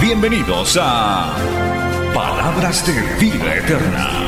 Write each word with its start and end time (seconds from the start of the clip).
Bienvenidos 0.00 0.78
a 0.78 1.34
Palabras 2.14 2.86
de 2.86 2.92
Vida 3.18 3.56
Eterna. 3.56 4.26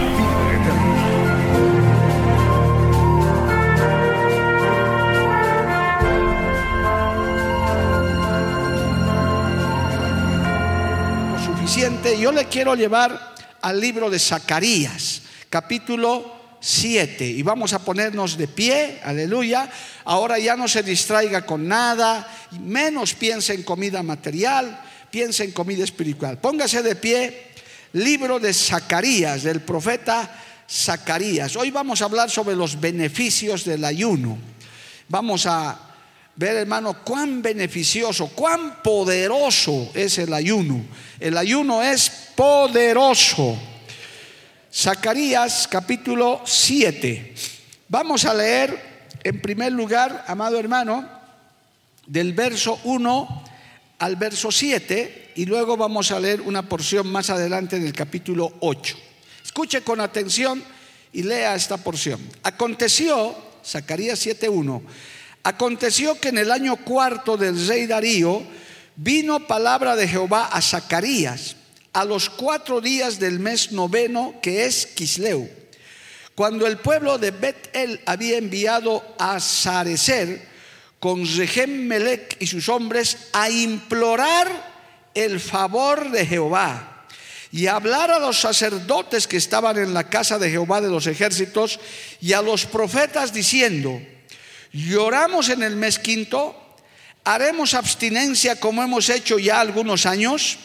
suficiente. 11.44 12.19
Yo 12.19 12.32
le 12.32 12.46
quiero 12.46 12.74
llevar 12.74 13.34
al 13.60 13.78
libro 13.78 14.08
de 14.08 14.19
Zacarías, 14.19 15.20
capítulo 15.50 16.34
7. 16.60 17.27
Y 17.27 17.42
vamos 17.42 17.74
a 17.74 17.80
ponernos 17.80 18.38
de 18.38 18.48
pie, 18.48 19.00
aleluya. 19.05 19.70
Ahora 20.05 20.38
ya 20.38 20.56
no 20.56 20.66
se 20.66 20.82
distraiga 20.82 21.44
con 21.44 21.69
nada, 21.69 22.27
menos 22.58 23.12
piense 23.12 23.52
en 23.52 23.62
comida 23.62 24.02
material, 24.02 24.80
piense 25.10 25.44
en 25.44 25.52
comida 25.52 25.84
espiritual. 25.84 26.38
Póngase 26.38 26.82
de 26.82 26.96
pie, 26.96 27.52
libro 27.92 28.38
de 28.38 28.52
Zacarías, 28.52 29.42
del 29.42 29.60
profeta 29.60 30.42
Zacarías. 30.70 31.56
Hoy 31.56 31.70
vamos 31.70 32.02
a 32.02 32.06
hablar 32.06 32.30
sobre 32.30 32.56
los 32.56 32.78
beneficios 32.80 33.64
del 33.64 33.84
ayuno. 33.84 34.38
Vamos 35.08 35.46
a 35.46 35.78
ver, 36.36 36.56
hermano, 36.56 37.02
cuán 37.02 37.41
beneficioso, 37.42 38.28
cuán 38.28 38.83
poderoso 38.83 39.91
es 39.94 40.18
el 40.18 40.33
ayuno. 40.33 40.84
El 41.18 41.38
ayuno 41.38 41.83
es 41.83 42.11
poderoso. 42.34 43.58
Zacarías 44.72 45.66
capítulo 45.66 46.42
7. 46.44 47.34
Vamos 47.88 48.27
a 48.27 48.34
leer 48.34 49.08
en 49.24 49.40
primer 49.40 49.72
lugar, 49.72 50.24
amado 50.28 50.61
hermano, 50.61 51.08
del 52.06 52.34
verso 52.34 52.78
1 52.84 53.47
al 53.98 54.16
verso 54.16 54.50
7 54.50 55.32
y 55.34 55.46
luego 55.46 55.77
vamos 55.77 56.10
a 56.10 56.20
leer 56.20 56.41
una 56.41 56.68
porción 56.68 57.10
más 57.10 57.30
adelante 57.30 57.78
del 57.78 57.92
capítulo 57.92 58.55
8. 58.60 58.96
Escuche 59.44 59.82
con 59.82 60.00
atención 60.00 60.62
y 61.12 61.22
lea 61.22 61.55
esta 61.55 61.77
porción. 61.77 62.20
Aconteció, 62.42 63.36
Zacarías 63.64 64.24
7.1, 64.24 64.82
aconteció 65.42 66.18
que 66.20 66.28
en 66.28 66.38
el 66.38 66.50
año 66.50 66.77
cuarto 66.77 67.36
del 67.36 67.66
rey 67.66 67.86
Darío 67.86 68.42
vino 68.96 69.46
palabra 69.46 69.96
de 69.96 70.08
Jehová 70.08 70.46
a 70.46 70.60
Zacarías 70.60 71.56
a 71.92 72.05
los 72.05 72.30
cuatro 72.30 72.80
días 72.80 73.18
del 73.18 73.40
mes 73.40 73.72
noveno, 73.72 74.34
que 74.42 74.66
es 74.66 74.86
Quisleu, 74.86 75.48
cuando 76.34 76.66
el 76.66 76.78
pueblo 76.78 77.18
de 77.18 77.33
Bet-El 77.33 78.00
había 78.06 78.38
enviado 78.38 79.02
a 79.18 79.40
Sarecer 79.40 80.47
con 81.00 81.24
Rehem 81.36 81.86
Melech 81.86 82.36
y 82.41 82.46
sus 82.46 82.68
hombres 82.68 83.28
a 83.32 83.50
implorar 83.50 84.48
el 85.14 85.40
favor 85.40 86.10
de 86.10 86.27
Jehová 86.27 87.06
y 87.50 87.66
hablar 87.66 88.10
a 88.10 88.18
los 88.18 88.40
sacerdotes 88.40 89.27
que 89.27 89.36
estaban 89.36 89.78
en 89.78 89.94
la 89.94 90.10
casa 90.10 90.38
de 90.38 90.50
Jehová 90.50 90.80
de 90.80 90.88
los 90.88 91.06
ejércitos 91.06 91.80
y 92.20 92.32
a 92.32 92.42
los 92.42 92.66
profetas 92.66 93.33
diciendo, 93.33 94.00
lloramos 94.73 95.48
en 95.48 95.62
el 95.62 95.77
mes 95.77 95.98
quinto, 95.98 96.55
haremos 97.24 97.74
abstinencia 97.74 98.61
como 98.61 98.83
hemos 98.83 99.08
hecho 99.08 99.39
ya 99.39 99.61
algunos 99.61 100.05
años. 100.05 100.58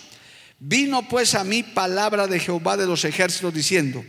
Vino 0.59 1.07
pues 1.07 1.35
a 1.35 1.43
mí 1.43 1.63
palabra 1.63 2.27
de 2.27 2.39
Jehová 2.39 2.77
de 2.77 2.85
los 2.85 3.05
ejércitos 3.05 3.53
diciendo, 3.53 4.03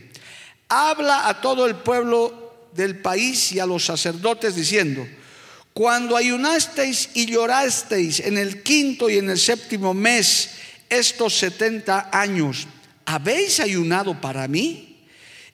habla 0.67 1.27
a 1.27 1.41
todo 1.41 1.65
el 1.65 1.75
pueblo 1.75 2.69
del 2.73 2.99
país 2.99 3.51
y 3.51 3.59
a 3.59 3.65
los 3.65 3.85
sacerdotes 3.85 4.55
diciendo, 4.55 5.07
cuando 5.75 6.15
ayunasteis 6.15 7.09
y 7.15 7.25
llorasteis 7.25 8.21
en 8.21 8.37
el 8.37 8.63
quinto 8.63 9.09
y 9.09 9.17
en 9.17 9.29
el 9.29 9.37
séptimo 9.37 9.93
mes 9.93 10.51
estos 10.87 11.37
setenta 11.37 12.09
años, 12.13 12.65
¿habéis 13.05 13.59
ayunado 13.59 14.21
para 14.21 14.47
mí? 14.47 15.03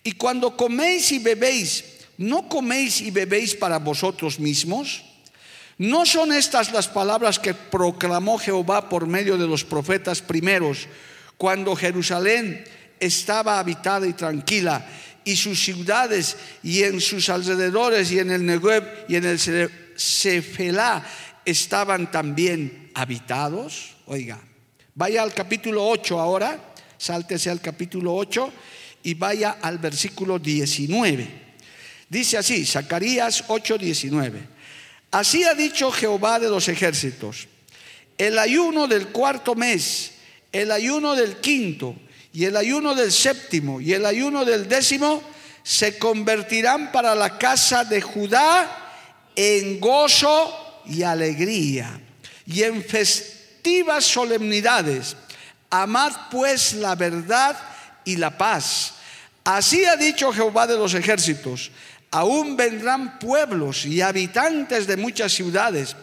Y 0.04 0.12
cuando 0.12 0.56
coméis 0.56 1.12
y 1.12 1.18
bebéis, 1.18 1.84
¿no 2.20 2.48
coméis 2.48 3.02
y 3.02 3.09
bebéis 3.09 3.56
para 3.56 3.80
vosotros 3.80 4.40
mismos? 4.40 5.02
¿No 5.80 6.06
son 6.06 6.32
estas 6.34 6.72
las 6.72 6.88
palabras 6.88 7.40
que 7.40 7.56
proclamó 7.56 8.38
Jehová 8.38 8.90
por 8.90 9.08
medio 9.08 9.40
de 9.40 9.48
los 9.48 9.64
profetas 9.64 10.22
primeros 10.22 10.88
cuando 11.36 11.76
Jerusalén 11.76 12.64
estaba 13.00 13.58
habitada 13.58 14.06
y 14.06 14.14
tranquila 14.14 14.86
y 15.26 15.36
sus 15.36 15.64
ciudades 15.64 16.38
y 16.62 16.84
en 16.84 17.02
sus 17.02 17.28
alrededores 17.30 18.12
y 18.12 18.20
en 18.20 18.30
el 18.30 18.46
Negev 18.46 19.06
y 19.08 19.16
en 19.16 19.26
el 19.26 19.40
Cefelá 20.01 21.06
estaban 21.45 22.12
también 22.12 22.91
habitados? 22.94 23.95
Oiga, 24.07 24.39
vaya 24.95 25.22
al 25.22 25.34
capítulo 25.34 25.88
8 25.88 26.19
ahora, 26.19 26.73
sáltese 26.97 27.50
al 27.50 27.62
capítulo 27.62 28.16
8 28.16 28.51
y 29.03 29.13
vaya 29.13 29.57
al 29.61 29.78
versículo 29.78 30.40
19. 30.40 31.41
Dice 32.09 32.38
así, 32.38 32.66
Zacarías 32.66 33.45
8, 33.47 33.78
19. 33.78 34.41
Así 35.11 35.44
ha 35.44 35.53
dicho 35.53 35.91
Jehová 35.91 36.40
de 36.40 36.50
los 36.50 36.67
ejércitos, 36.67 37.47
el 38.17 38.40
ayuno 38.40 38.88
del 38.88 39.07
cuarto 39.07 39.56
mes, 39.56 40.13
el 40.51 40.72
ayuno 40.72 41.16
del 41.16 41.38
quinto 41.38 41.95
y 42.34 42.45
el 42.45 42.56
ayuno 42.57 42.95
del 42.95 43.11
séptimo 43.11 43.81
y 43.81 43.94
el 43.94 44.06
ayuno 44.06 44.45
del 44.45 44.67
décimo 44.67 45.22
se 45.63 45.97
convertirán 45.97 46.91
para 46.91 47.13
la 47.13 47.38
casa 47.38 47.84
de 47.84 48.01
Judá 48.01 48.81
en 49.36 49.80
gozo 49.80 50.81
y 50.86 51.03
alegría 51.03 52.00
y 52.46 52.64
en 52.64 52.84
festivas 52.84 54.06
solemnidades. 54.06 55.16
Amad 55.69 56.12
pues 56.30 56.74
la 56.74 56.96
verdad 56.96 57.58
y 58.03 58.18
la 58.18 58.38
paz. 58.38 58.94
Así 59.44 59.86
ha 59.86 59.96
dicho 59.96 60.31
Jehová 60.31 60.68
de 60.68 60.78
los 60.78 60.94
ejércitos 60.94 61.72
aún 62.12 62.58
vendrán 62.58 63.18
pueblos 63.20 63.86
y 63.86 64.02
habitantes 64.02 64.86
de 64.86 64.97
muchas 64.97 65.31
ciudades, 65.31 65.96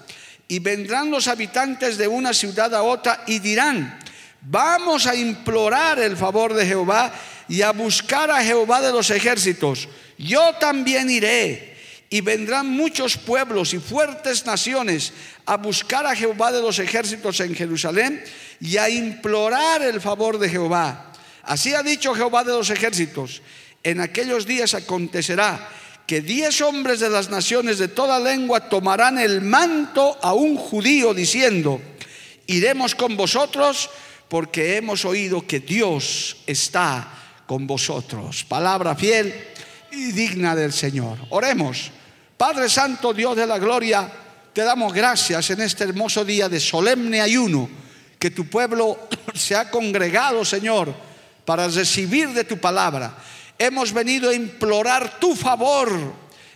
y 0.48 0.58
vendrán 0.60 1.10
los 1.10 1.28
habitantes 1.28 1.98
de 1.98 2.08
una 2.08 2.32
ciudad 2.32 2.74
a 2.74 2.82
otra 2.82 3.22
y 3.26 3.38
dirán, 3.38 4.00
vamos 4.40 5.06
a 5.06 5.14
implorar 5.14 5.98
el 5.98 6.16
favor 6.16 6.54
de 6.54 6.64
Jehová 6.64 7.12
y 7.48 7.60
a 7.60 7.72
buscar 7.72 8.30
a 8.30 8.42
Jehová 8.42 8.80
de 8.80 8.90
los 8.90 9.10
ejércitos. 9.10 9.88
Yo 10.16 10.54
también 10.54 11.10
iré. 11.10 11.76
Y 12.10 12.22
vendrán 12.22 12.66
muchos 12.66 13.16
pueblos 13.16 13.74
y 13.74 13.78
fuertes 13.78 14.46
naciones 14.46 15.12
a 15.44 15.56
buscar 15.56 16.06
a 16.06 16.16
Jehová 16.16 16.52
de 16.52 16.62
los 16.62 16.78
ejércitos 16.78 17.40
en 17.40 17.54
Jerusalén 17.54 18.22
y 18.60 18.76
a 18.78 18.88
implorar 18.88 19.82
el 19.82 20.00
favor 20.00 20.38
de 20.38 20.48
Jehová. 20.48 21.12
Así 21.42 21.74
ha 21.74 21.82
dicho 21.82 22.14
Jehová 22.14 22.44
de 22.44 22.52
los 22.52 22.70
ejércitos. 22.70 23.42
En 23.82 24.00
aquellos 24.00 24.46
días 24.46 24.74
acontecerá 24.74 25.68
que 26.06 26.22
diez 26.22 26.62
hombres 26.62 27.00
de 27.00 27.10
las 27.10 27.28
naciones 27.28 27.78
de 27.78 27.88
toda 27.88 28.18
lengua 28.18 28.68
tomarán 28.68 29.18
el 29.18 29.42
manto 29.42 30.18
a 30.22 30.32
un 30.32 30.56
judío 30.56 31.12
diciendo, 31.12 31.80
iremos 32.46 32.94
con 32.94 33.16
vosotros 33.16 33.90
porque 34.28 34.76
hemos 34.76 35.04
oído 35.04 35.46
que 35.46 35.60
Dios 35.60 36.38
está 36.46 37.12
con 37.46 37.66
vosotros. 37.66 38.44
Palabra 38.44 38.94
fiel 38.94 39.34
y 39.92 40.12
digna 40.12 40.56
del 40.56 40.72
Señor. 40.72 41.18
Oremos. 41.30 41.92
Padre 42.38 42.68
Santo, 42.68 43.12
Dios 43.12 43.34
de 43.34 43.48
la 43.48 43.58
gloria, 43.58 44.08
te 44.52 44.62
damos 44.62 44.92
gracias 44.94 45.50
en 45.50 45.60
este 45.60 45.82
hermoso 45.82 46.24
día 46.24 46.48
de 46.48 46.60
solemne 46.60 47.20
ayuno, 47.20 47.68
que 48.16 48.30
tu 48.30 48.48
pueblo 48.48 49.08
se 49.34 49.56
ha 49.56 49.68
congregado, 49.68 50.44
Señor, 50.44 50.94
para 51.44 51.66
recibir 51.66 52.28
de 52.28 52.44
tu 52.44 52.56
palabra. 52.58 53.12
Hemos 53.58 53.92
venido 53.92 54.30
a 54.30 54.34
implorar 54.36 55.18
tu 55.18 55.34
favor. 55.34 55.90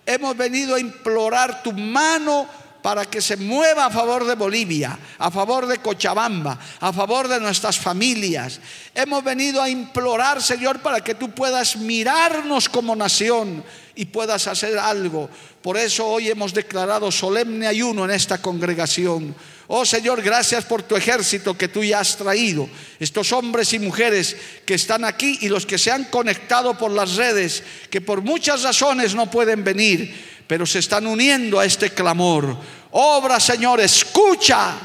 Hemos 0.06 0.36
venido 0.36 0.76
a 0.76 0.80
implorar 0.80 1.64
tu 1.64 1.72
mano 1.72 2.46
para 2.80 3.04
que 3.06 3.20
se 3.20 3.36
mueva 3.36 3.86
a 3.86 3.90
favor 3.90 4.24
de 4.24 4.36
Bolivia, 4.36 4.96
a 5.18 5.32
favor 5.32 5.66
de 5.66 5.78
Cochabamba, 5.78 6.60
a 6.78 6.92
favor 6.92 7.26
de 7.26 7.40
nuestras 7.40 7.76
familias. 7.76 8.60
Hemos 8.94 9.24
venido 9.24 9.60
a 9.60 9.68
implorar, 9.68 10.40
Señor, 10.40 10.78
para 10.78 11.00
que 11.00 11.16
tú 11.16 11.30
puedas 11.30 11.74
mirarnos 11.76 12.68
como 12.68 12.94
nación 12.94 13.64
y 13.94 14.06
puedas 14.06 14.46
hacer 14.46 14.78
algo. 14.78 15.28
Por 15.60 15.76
eso 15.76 16.06
hoy 16.06 16.28
hemos 16.28 16.54
declarado 16.54 17.10
solemne 17.12 17.66
ayuno 17.66 18.04
en 18.04 18.10
esta 18.10 18.40
congregación. 18.40 19.34
Oh 19.68 19.84
Señor, 19.84 20.22
gracias 20.22 20.64
por 20.64 20.82
tu 20.82 20.96
ejército 20.96 21.56
que 21.56 21.68
tú 21.68 21.82
ya 21.82 22.00
has 22.00 22.16
traído. 22.16 22.68
Estos 22.98 23.32
hombres 23.32 23.72
y 23.72 23.78
mujeres 23.78 24.36
que 24.66 24.74
están 24.74 25.04
aquí 25.04 25.38
y 25.42 25.48
los 25.48 25.66
que 25.66 25.78
se 25.78 25.90
han 25.90 26.04
conectado 26.04 26.76
por 26.76 26.90
las 26.90 27.16
redes, 27.16 27.62
que 27.90 28.00
por 28.00 28.22
muchas 28.22 28.62
razones 28.62 29.14
no 29.14 29.30
pueden 29.30 29.64
venir, 29.64 30.42
pero 30.46 30.66
se 30.66 30.80
están 30.80 31.06
uniendo 31.06 31.58
a 31.58 31.64
este 31.64 31.90
clamor. 31.90 32.56
Obra, 32.90 33.40
Señor, 33.40 33.80
escucha. 33.80 34.76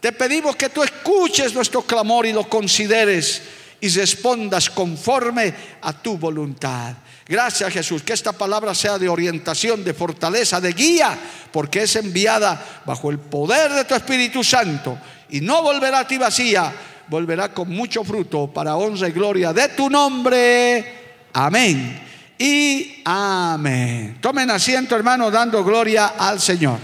Te 0.00 0.12
pedimos 0.12 0.56
que 0.56 0.68
tú 0.68 0.82
escuches 0.82 1.54
nuestro 1.54 1.82
clamor 1.82 2.26
y 2.26 2.32
lo 2.32 2.48
consideres 2.48 3.42
y 3.80 3.88
respondas 3.88 4.70
conforme 4.70 5.54
a 5.80 5.92
tu 5.92 6.18
voluntad. 6.18 6.94
Gracias 7.28 7.70
Jesús, 7.74 8.02
que 8.02 8.14
esta 8.14 8.32
palabra 8.32 8.74
sea 8.74 8.98
de 8.98 9.06
orientación, 9.06 9.84
de 9.84 9.92
fortaleza, 9.92 10.62
de 10.62 10.72
guía, 10.72 11.18
porque 11.52 11.82
es 11.82 11.96
enviada 11.96 12.82
bajo 12.86 13.10
el 13.10 13.18
poder 13.18 13.70
de 13.70 13.84
tu 13.84 13.94
Espíritu 13.94 14.42
Santo 14.42 14.98
y 15.28 15.42
no 15.42 15.62
volverá 15.62 16.00
a 16.00 16.06
ti 16.06 16.16
vacía, 16.16 16.72
volverá 17.06 17.52
con 17.52 17.68
mucho 17.68 18.02
fruto 18.02 18.46
para 18.46 18.76
honra 18.76 19.08
y 19.08 19.12
gloria 19.12 19.52
de 19.52 19.68
tu 19.68 19.90
nombre. 19.90 21.18
Amén. 21.34 22.02
Y 22.38 23.02
amén. 23.04 24.18
Tomen 24.22 24.50
asiento, 24.50 24.96
hermano, 24.96 25.30
dando 25.30 25.62
gloria 25.62 26.14
al 26.18 26.40
Señor. 26.40 26.78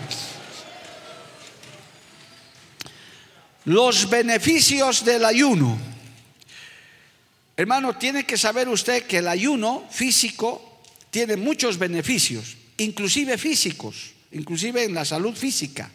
Los 3.64 4.10
beneficios 4.10 5.04
del 5.06 5.24
ayuno. 5.24 5.93
Hermano, 7.56 7.96
tiene 7.96 8.24
que 8.24 8.36
saber 8.36 8.68
usted 8.68 9.04
que 9.04 9.18
el 9.18 9.28
ayuno 9.28 9.86
físico 9.90 10.80
tiene 11.10 11.36
muchos 11.36 11.78
beneficios, 11.78 12.56
inclusive 12.78 13.38
físicos, 13.38 14.12
inclusive 14.32 14.82
en 14.82 14.94
la 14.94 15.04
salud 15.04 15.34
física, 15.36 15.88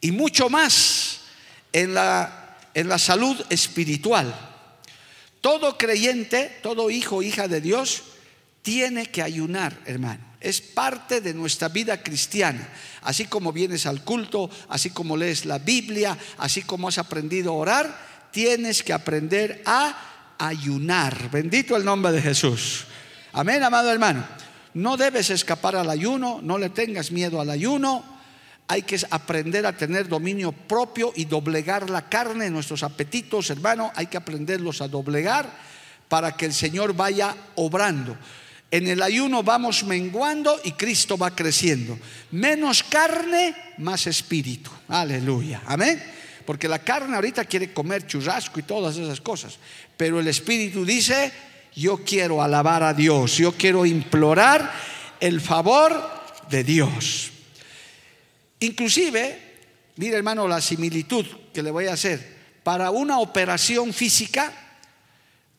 y 0.00 0.10
mucho 0.10 0.50
más 0.50 1.20
en 1.72 1.94
la, 1.94 2.58
en 2.74 2.88
la 2.88 2.98
salud 2.98 3.42
espiritual. 3.48 4.34
Todo 5.40 5.78
creyente, 5.78 6.58
todo 6.62 6.90
hijo, 6.90 7.22
hija 7.22 7.48
de 7.48 7.62
Dios, 7.62 8.02
tiene 8.60 9.06
que 9.06 9.22
ayunar, 9.22 9.80
hermano. 9.86 10.22
Es 10.40 10.60
parte 10.60 11.22
de 11.22 11.32
nuestra 11.32 11.68
vida 11.68 12.02
cristiana. 12.02 12.68
Así 13.02 13.24
como 13.24 13.52
vienes 13.52 13.86
al 13.86 14.04
culto, 14.04 14.50
así 14.68 14.90
como 14.90 15.16
lees 15.16 15.46
la 15.46 15.58
Biblia, 15.58 16.18
así 16.36 16.62
como 16.62 16.88
has 16.88 16.98
aprendido 16.98 17.52
a 17.52 17.56
orar, 17.56 18.28
tienes 18.30 18.82
que 18.82 18.92
aprender 18.92 19.62
a 19.64 20.17
ayunar. 20.38 21.30
Bendito 21.30 21.76
el 21.76 21.84
nombre 21.84 22.12
de 22.12 22.22
Jesús. 22.22 22.86
Amén, 23.32 23.62
amado 23.62 23.90
hermano. 23.90 24.24
No 24.74 24.96
debes 24.96 25.30
escapar 25.30 25.76
al 25.76 25.90
ayuno, 25.90 26.40
no 26.42 26.58
le 26.58 26.70
tengas 26.70 27.10
miedo 27.10 27.40
al 27.40 27.50
ayuno. 27.50 28.04
Hay 28.68 28.82
que 28.82 29.00
aprender 29.10 29.66
a 29.66 29.76
tener 29.76 30.08
dominio 30.08 30.52
propio 30.52 31.12
y 31.16 31.24
doblegar 31.24 31.88
la 31.88 32.08
carne, 32.08 32.50
nuestros 32.50 32.82
apetitos, 32.82 33.50
hermano, 33.50 33.90
hay 33.94 34.06
que 34.06 34.18
aprenderlos 34.18 34.80
a 34.82 34.88
doblegar 34.88 35.50
para 36.08 36.36
que 36.36 36.46
el 36.46 36.54
Señor 36.54 36.94
vaya 36.94 37.34
obrando. 37.54 38.16
En 38.70 38.86
el 38.86 39.02
ayuno 39.02 39.42
vamos 39.42 39.84
menguando 39.84 40.60
y 40.62 40.72
Cristo 40.72 41.16
va 41.16 41.34
creciendo. 41.34 41.98
Menos 42.30 42.82
carne, 42.82 43.54
más 43.78 44.06
espíritu. 44.06 44.70
Aleluya. 44.88 45.62
Amén. 45.66 46.02
Porque 46.44 46.68
la 46.68 46.78
carne 46.78 47.14
ahorita 47.14 47.44
quiere 47.46 47.72
comer 47.72 48.06
churrasco 48.06 48.60
y 48.60 48.62
todas 48.62 48.96
esas 48.96 49.20
cosas. 49.20 49.58
Pero 49.98 50.20
el 50.20 50.28
espíritu 50.28 50.86
dice, 50.86 51.30
yo 51.74 51.98
quiero 51.98 52.40
alabar 52.40 52.84
a 52.84 52.94
Dios, 52.94 53.36
yo 53.36 53.52
quiero 53.52 53.84
implorar 53.84 54.72
el 55.20 55.40
favor 55.40 55.92
de 56.48 56.64
Dios. 56.64 57.32
Inclusive, 58.60 59.56
mire 59.96 60.16
hermano 60.16 60.48
la 60.48 60.60
similitud 60.60 61.26
que 61.52 61.62
le 61.62 61.72
voy 61.72 61.88
a 61.88 61.94
hacer. 61.94 62.38
Para 62.62 62.90
una 62.90 63.18
operación 63.18 63.92
física, 63.92 64.52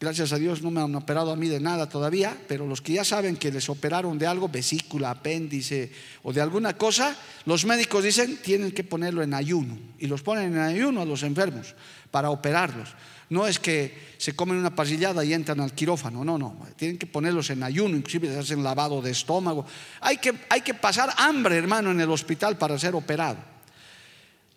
Gracias 0.01 0.31
a 0.31 0.37
Dios 0.37 0.61
no 0.61 0.71
me 0.71 0.79
han 0.79 0.95
operado 0.95 1.29
a 1.29 1.35
mí 1.35 1.49
de 1.49 1.59
nada 1.59 1.89
todavía, 1.89 2.33
pero 2.47 2.65
los 2.65 2.79
que 2.81 2.93
ya 2.93 3.03
saben 3.03 3.35
que 3.35 3.51
les 3.51 3.67
operaron 3.67 4.17
de 4.17 4.27
algo, 4.27 4.47
vesícula, 4.47 5.11
apéndice 5.11 5.91
o 6.23 6.31
de 6.31 6.39
alguna 6.39 6.77
cosa, 6.77 7.13
los 7.43 7.65
médicos 7.65 8.05
dicen 8.05 8.37
tienen 8.37 8.71
que 8.71 8.85
ponerlo 8.85 9.21
en 9.23 9.33
ayuno 9.33 9.77
y 9.99 10.07
los 10.07 10.21
ponen 10.21 10.53
en 10.53 10.59
ayuno 10.61 11.01
a 11.01 11.05
los 11.05 11.23
enfermos 11.23 11.75
para 12.11 12.29
operarlos. 12.29 12.95
No 13.29 13.45
es 13.45 13.59
que 13.59 14.09
se 14.17 14.35
comen 14.35 14.57
una 14.57 14.75
pasillada 14.75 15.23
y 15.23 15.33
entran 15.33 15.59
al 15.59 15.73
quirófano, 15.73 16.25
no, 16.25 16.37
no, 16.37 16.57
tienen 16.75 16.97
que 16.97 17.05
ponerlos 17.05 17.49
en 17.51 17.61
ayuno, 17.61 17.95
inclusive 17.95 18.27
se 18.27 18.39
hacen 18.39 18.63
lavado 18.63 19.01
de 19.01 19.11
estómago. 19.11 19.65
Hay 20.01 20.17
que, 20.17 20.33
hay 20.49 20.61
que 20.61 20.73
pasar 20.73 21.13
hambre, 21.17 21.55
hermano, 21.57 21.91
en 21.91 22.01
el 22.01 22.09
hospital 22.09 22.57
para 22.57 22.79
ser 22.79 22.95
operado. 22.95 23.37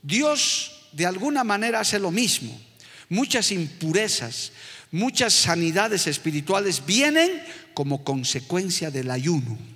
Dios 0.02 0.88
de 0.92 1.06
alguna 1.06 1.44
manera 1.44 1.80
hace 1.80 1.98
lo 1.98 2.10
mismo. 2.10 2.58
Muchas 3.08 3.52
impurezas, 3.52 4.52
muchas 4.90 5.34
sanidades 5.34 6.06
espirituales 6.06 6.84
vienen 6.86 7.30
como 7.74 8.04
consecuencia 8.04 8.90
del 8.90 9.10
ayuno. 9.10 9.71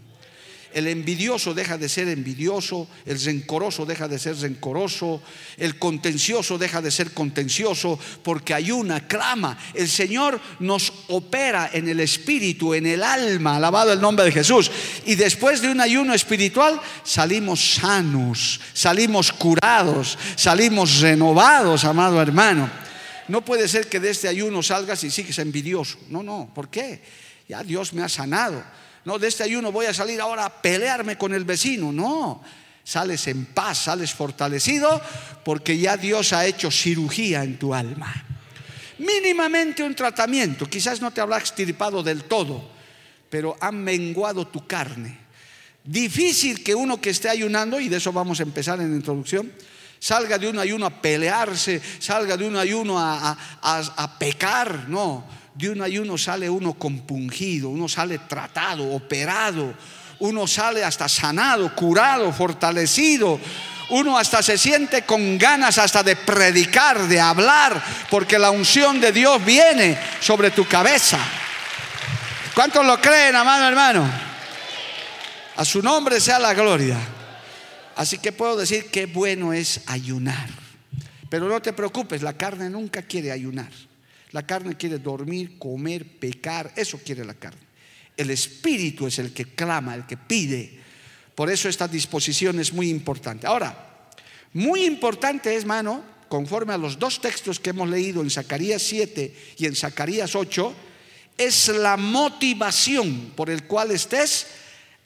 El 0.77 0.89
envidioso 0.89 1.55
deja 1.55 1.79
de 1.79 1.89
ser 1.89 2.07
envidioso, 2.09 2.87
el 3.07 3.19
rencoroso 3.19 3.87
deja 3.87 4.09
de 4.09 4.19
ser 4.19 4.37
rencoroso, 4.37 5.23
el 5.57 5.79
contencioso 5.79 6.59
deja 6.59 6.83
de 6.83 6.91
ser 6.91 7.15
contencioso, 7.15 7.99
porque 8.23 8.53
ayuna, 8.53 9.09
clama. 9.09 9.57
El 9.73 9.89
Señor 9.89 10.39
nos 10.61 10.93
opera 11.09 11.71
en 11.73 11.89
el 11.89 11.99
espíritu, 12.01 12.75
en 12.75 12.85
el 12.85 13.03
alma, 13.03 13.57
alabado 13.57 13.91
el 13.91 14.03
nombre 14.03 14.27
de 14.27 14.33
Jesús. 14.33 14.71
Y 15.07 15.15
después 15.15 15.63
de 15.63 15.71
un 15.71 15.81
ayuno 15.81 16.13
espiritual 16.13 16.79
salimos 17.05 17.77
sanos, 17.77 18.61
salimos 18.75 19.33
curados, 19.33 20.19
salimos 20.37 21.01
renovados, 21.01 21.87
amado 21.87 22.21
hermano. 22.21 22.71
No 23.29 23.43
puede 23.43 23.67
ser 23.67 23.89
que 23.89 23.99
de 23.99 24.11
este 24.11 24.29
ayuno 24.29 24.63
salgas 24.63 25.03
y 25.05 25.11
sigues 25.11 25.39
envidioso. 25.39 25.97
No, 26.11 26.23
no, 26.23 26.51
¿por 26.55 26.69
qué? 26.69 27.01
Ya 27.49 27.63
Dios 27.63 27.95
me 27.95 28.03
ha 28.03 28.11
sanado. 28.11 28.63
No, 29.07 29.19
de 29.19 29.29
este 29.29 29.45
ayuno 29.45 29.73
voy 29.73 29.87
a 29.87 29.95
salir 29.95 30.21
ahora 30.21 30.45
a 30.45 30.61
pelearme 30.61 31.17
con 31.17 31.33
el 31.33 31.45
vecino. 31.45 31.93
No, 31.93 32.43
sales 32.85 33.27
en 33.29 33.47
paz, 33.47 33.85
sales 33.85 34.13
fortalecido 34.13 35.01
porque 35.45 35.79
ya 35.79 35.97
Dios 35.97 36.33
ha 36.33 36.45
hecho 36.45 36.71
cirugía 36.71 37.43
en 37.43 37.59
tu 37.59 37.73
alma. 37.73 38.13
Mínimamente 38.99 39.83
un 39.83 39.95
tratamiento, 39.95 40.67
quizás 40.67 41.01
no 41.01 41.13
te 41.13 41.21
habrá 41.21 41.39
extirpado 41.39 42.03
del 42.03 42.25
todo, 42.25 42.69
pero 43.31 43.57
ha 43.61 43.71
menguado 43.71 44.47
tu 44.47 44.67
carne. 44.67 45.19
Difícil 45.85 46.65
que 46.65 46.75
uno 46.75 47.01
que 47.01 47.11
esté 47.11 47.29
ayunando, 47.29 47.79
y 47.79 47.89
de 47.89 47.99
eso 47.99 48.13
vamos 48.13 48.41
a 48.41 48.43
empezar 48.43 48.81
en 48.81 48.91
la 48.91 48.97
introducción, 48.97 49.53
salga 50.01 50.39
de 50.39 50.49
un 50.49 50.59
ayuno 50.59 50.87
a 50.87 51.01
pelearse, 51.01 51.81
salga 52.01 52.37
de 52.37 52.47
un 52.47 52.57
ayuno 52.57 52.99
a, 52.99 54.17
pecar, 54.19 54.89
no, 54.89 55.25
de 55.57 55.71
un 55.71 55.81
ayuno 55.81 56.19
sale 56.19 56.51
uno 56.51 56.75
compungido, 56.75 57.71
uno 57.71 57.89
sale 57.89 58.19
tratado, 58.19 58.93
operado, 58.93 59.75
uno 60.19 60.47
sale 60.47 60.85
hasta 60.85 61.09
sanado, 61.09 61.75
curado, 61.75 62.33
fortalecido. 62.33 63.41
Uno 63.89 64.19
hasta 64.19 64.43
se 64.43 64.59
siente 64.59 65.03
con 65.03 65.39
ganas 65.39 65.79
hasta 65.79 66.03
de 66.03 66.17
predicar, 66.17 67.07
de 67.07 67.21
hablar, 67.21 67.81
porque 68.11 68.39
la 68.39 68.51
unción 68.51 69.01
de 69.01 69.13
Dios 69.13 69.45
viene 69.45 69.97
sobre 70.21 70.51
tu 70.51 70.67
cabeza. 70.67 71.19
¿Cuántos 72.53 72.85
lo 72.85 73.01
creen, 73.01 73.37
amado 73.37 73.69
hermano? 73.69 74.11
A 75.57 75.65
su 75.65 75.83
nombre 75.83 76.21
sea 76.21 76.39
la 76.39 76.53
gloria. 76.53 76.99
Así 77.95 78.19
que 78.19 78.33
puedo 78.33 78.57
decir 78.57 78.91
que 78.91 79.07
bueno 79.07 79.53
es 79.53 79.81
ayunar. 79.87 80.49
Pero 81.31 81.49
no 81.49 81.63
te 81.63 81.73
preocupes, 81.73 82.23
la 82.23 82.33
carne 82.33 82.69
nunca 82.69 83.03
quiere 83.03 83.31
ayunar. 83.31 83.71
La 84.33 84.47
carne 84.47 84.77
quiere 84.77 84.99
dormir, 84.99 85.59
comer, 85.59 86.19
pecar, 86.19 86.73
eso 86.77 86.99
quiere 87.05 87.25
la 87.25 87.35
carne. 87.35 87.61
El 88.17 88.31
espíritu 88.31 89.07
es 89.07 89.19
el 89.19 89.33
que 89.33 89.45
clama, 89.45 89.95
el 89.95 90.07
que 90.07 90.17
pide. 90.17 90.79
Por 91.35 91.51
eso 91.51 91.69
esta 91.69 91.87
disposición 91.87 92.59
es 92.59 92.73
muy 92.73 92.89
importante. 92.89 93.47
Ahora, 93.47 94.11
muy 94.55 94.85
importante 94.85 95.55
es, 95.55 95.65
mano, 95.65 96.03
conforme 96.29 96.73
a 96.73 96.79
los 96.79 96.99
dos 96.99 97.21
textos 97.21 97.61
que 97.61 97.71
hemos 97.71 97.89
leído 97.89 98.23
en 98.23 98.31
Zacarías 98.31 98.83
7 98.83 99.55
y 99.59 99.67
en 99.67 99.77
Zacarías 99.77 100.35
8, 100.35 100.75
es 101.37 101.69
la 101.69 101.97
motivación 101.97 103.33
por 103.37 103.51
el 103.51 103.65
cual 103.65 103.91
estés 103.91 104.47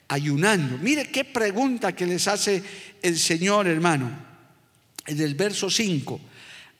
ayunando. 0.07 0.77
Mire 0.77 1.09
qué 1.09 1.25
pregunta 1.25 1.93
que 1.93 2.05
les 2.05 2.27
hace 2.27 2.63
el 3.01 3.19
Señor, 3.19 3.67
hermano. 3.67 4.09
En 5.05 5.19
el 5.19 5.35
verso 5.35 5.69
5. 5.69 6.19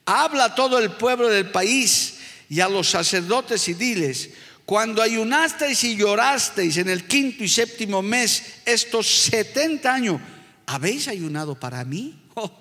Habla 0.06 0.56
todo 0.56 0.80
el 0.80 0.92
pueblo 0.92 1.28
del 1.28 1.50
país 1.50 2.21
y 2.52 2.60
a 2.60 2.68
los 2.68 2.90
sacerdotes 2.90 3.70
y 3.70 3.76
diles, 3.76 4.32
cuando 4.66 5.02
ayunasteis 5.02 5.86
y 5.86 5.96
llorasteis 5.96 6.76
en 6.76 6.90
el 6.90 7.08
quinto 7.08 7.46
y 7.46 7.48
séptimo 7.48 8.02
mes, 8.02 8.44
estos 8.66 9.08
70 9.08 9.94
años, 9.94 10.22
¿habéis 10.66 11.08
ayunado 11.08 11.58
para 11.58 11.84
mí? 11.86 12.18
Oh, 12.36 12.52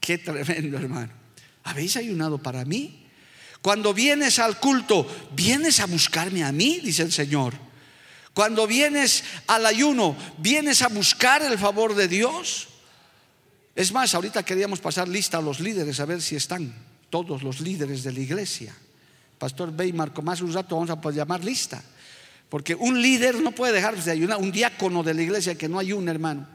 qué 0.00 0.18
tremendo, 0.18 0.78
hermano. 0.78 1.12
¿Habéis 1.62 1.96
ayunado 1.96 2.38
para 2.38 2.64
mí? 2.64 3.06
Cuando 3.62 3.94
vienes 3.94 4.40
al 4.40 4.58
culto, 4.58 5.06
¿vienes 5.34 5.78
a 5.78 5.86
buscarme 5.86 6.42
a 6.42 6.50
mí? 6.50 6.80
Dice 6.82 7.02
el 7.02 7.12
Señor. 7.12 7.54
Cuando 8.34 8.66
vienes 8.66 9.22
al 9.46 9.66
ayuno, 9.66 10.16
vienes 10.38 10.82
a 10.82 10.88
buscar 10.88 11.42
el 11.42 11.56
favor 11.56 11.94
de 11.94 12.08
Dios. 12.08 12.68
Es 13.76 13.92
más, 13.92 14.12
ahorita 14.14 14.44
queríamos 14.44 14.80
pasar 14.80 15.08
lista 15.08 15.38
a 15.38 15.42
los 15.42 15.60
líderes, 15.60 16.00
a 16.00 16.04
ver 16.04 16.20
si 16.20 16.34
están 16.34 16.74
todos 17.10 17.44
los 17.44 17.60
líderes 17.60 18.02
de 18.02 18.12
la 18.12 18.20
iglesia. 18.20 18.74
Pastor 19.40 19.72
Weimar, 19.74 20.12
con 20.12 20.26
más 20.26 20.42
un 20.42 20.52
rato 20.52 20.76
vamos 20.76 20.90
a 20.90 21.10
llamar 21.10 21.42
lista. 21.42 21.82
Porque 22.50 22.74
un 22.74 23.00
líder 23.00 23.36
no 23.36 23.52
puede 23.52 23.72
dejar 23.72 23.96
de 23.96 24.10
ayunar, 24.10 24.36
un 24.36 24.52
diácono 24.52 25.02
de 25.02 25.14
la 25.14 25.22
iglesia 25.22 25.56
que 25.56 25.66
no 25.66 25.78
ayuna, 25.78 26.10
hermano. 26.10 26.46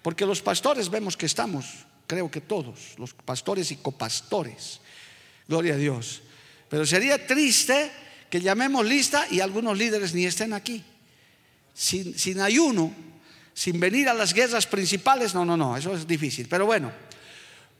Porque 0.00 0.24
los 0.24 0.40
pastores 0.40 0.88
vemos 0.88 1.18
que 1.18 1.26
estamos, 1.26 1.66
creo 2.06 2.30
que 2.30 2.40
todos, 2.40 2.94
los 2.96 3.12
pastores 3.12 3.70
y 3.72 3.76
copastores. 3.76 4.80
Gloria 5.46 5.74
a 5.74 5.76
Dios. 5.76 6.22
Pero 6.70 6.86
sería 6.86 7.26
triste 7.26 7.92
que 8.30 8.40
llamemos 8.40 8.86
lista 8.86 9.26
y 9.30 9.40
algunos 9.40 9.76
líderes 9.76 10.14
ni 10.14 10.24
estén 10.24 10.54
aquí. 10.54 10.82
Sin, 11.74 12.18
sin 12.18 12.40
ayuno, 12.40 12.90
sin 13.52 13.78
venir 13.78 14.08
a 14.08 14.14
las 14.14 14.32
guerras 14.32 14.66
principales, 14.66 15.34
no, 15.34 15.44
no, 15.44 15.58
no, 15.58 15.76
eso 15.76 15.94
es 15.94 16.06
difícil. 16.06 16.48
Pero 16.48 16.64
bueno, 16.64 16.90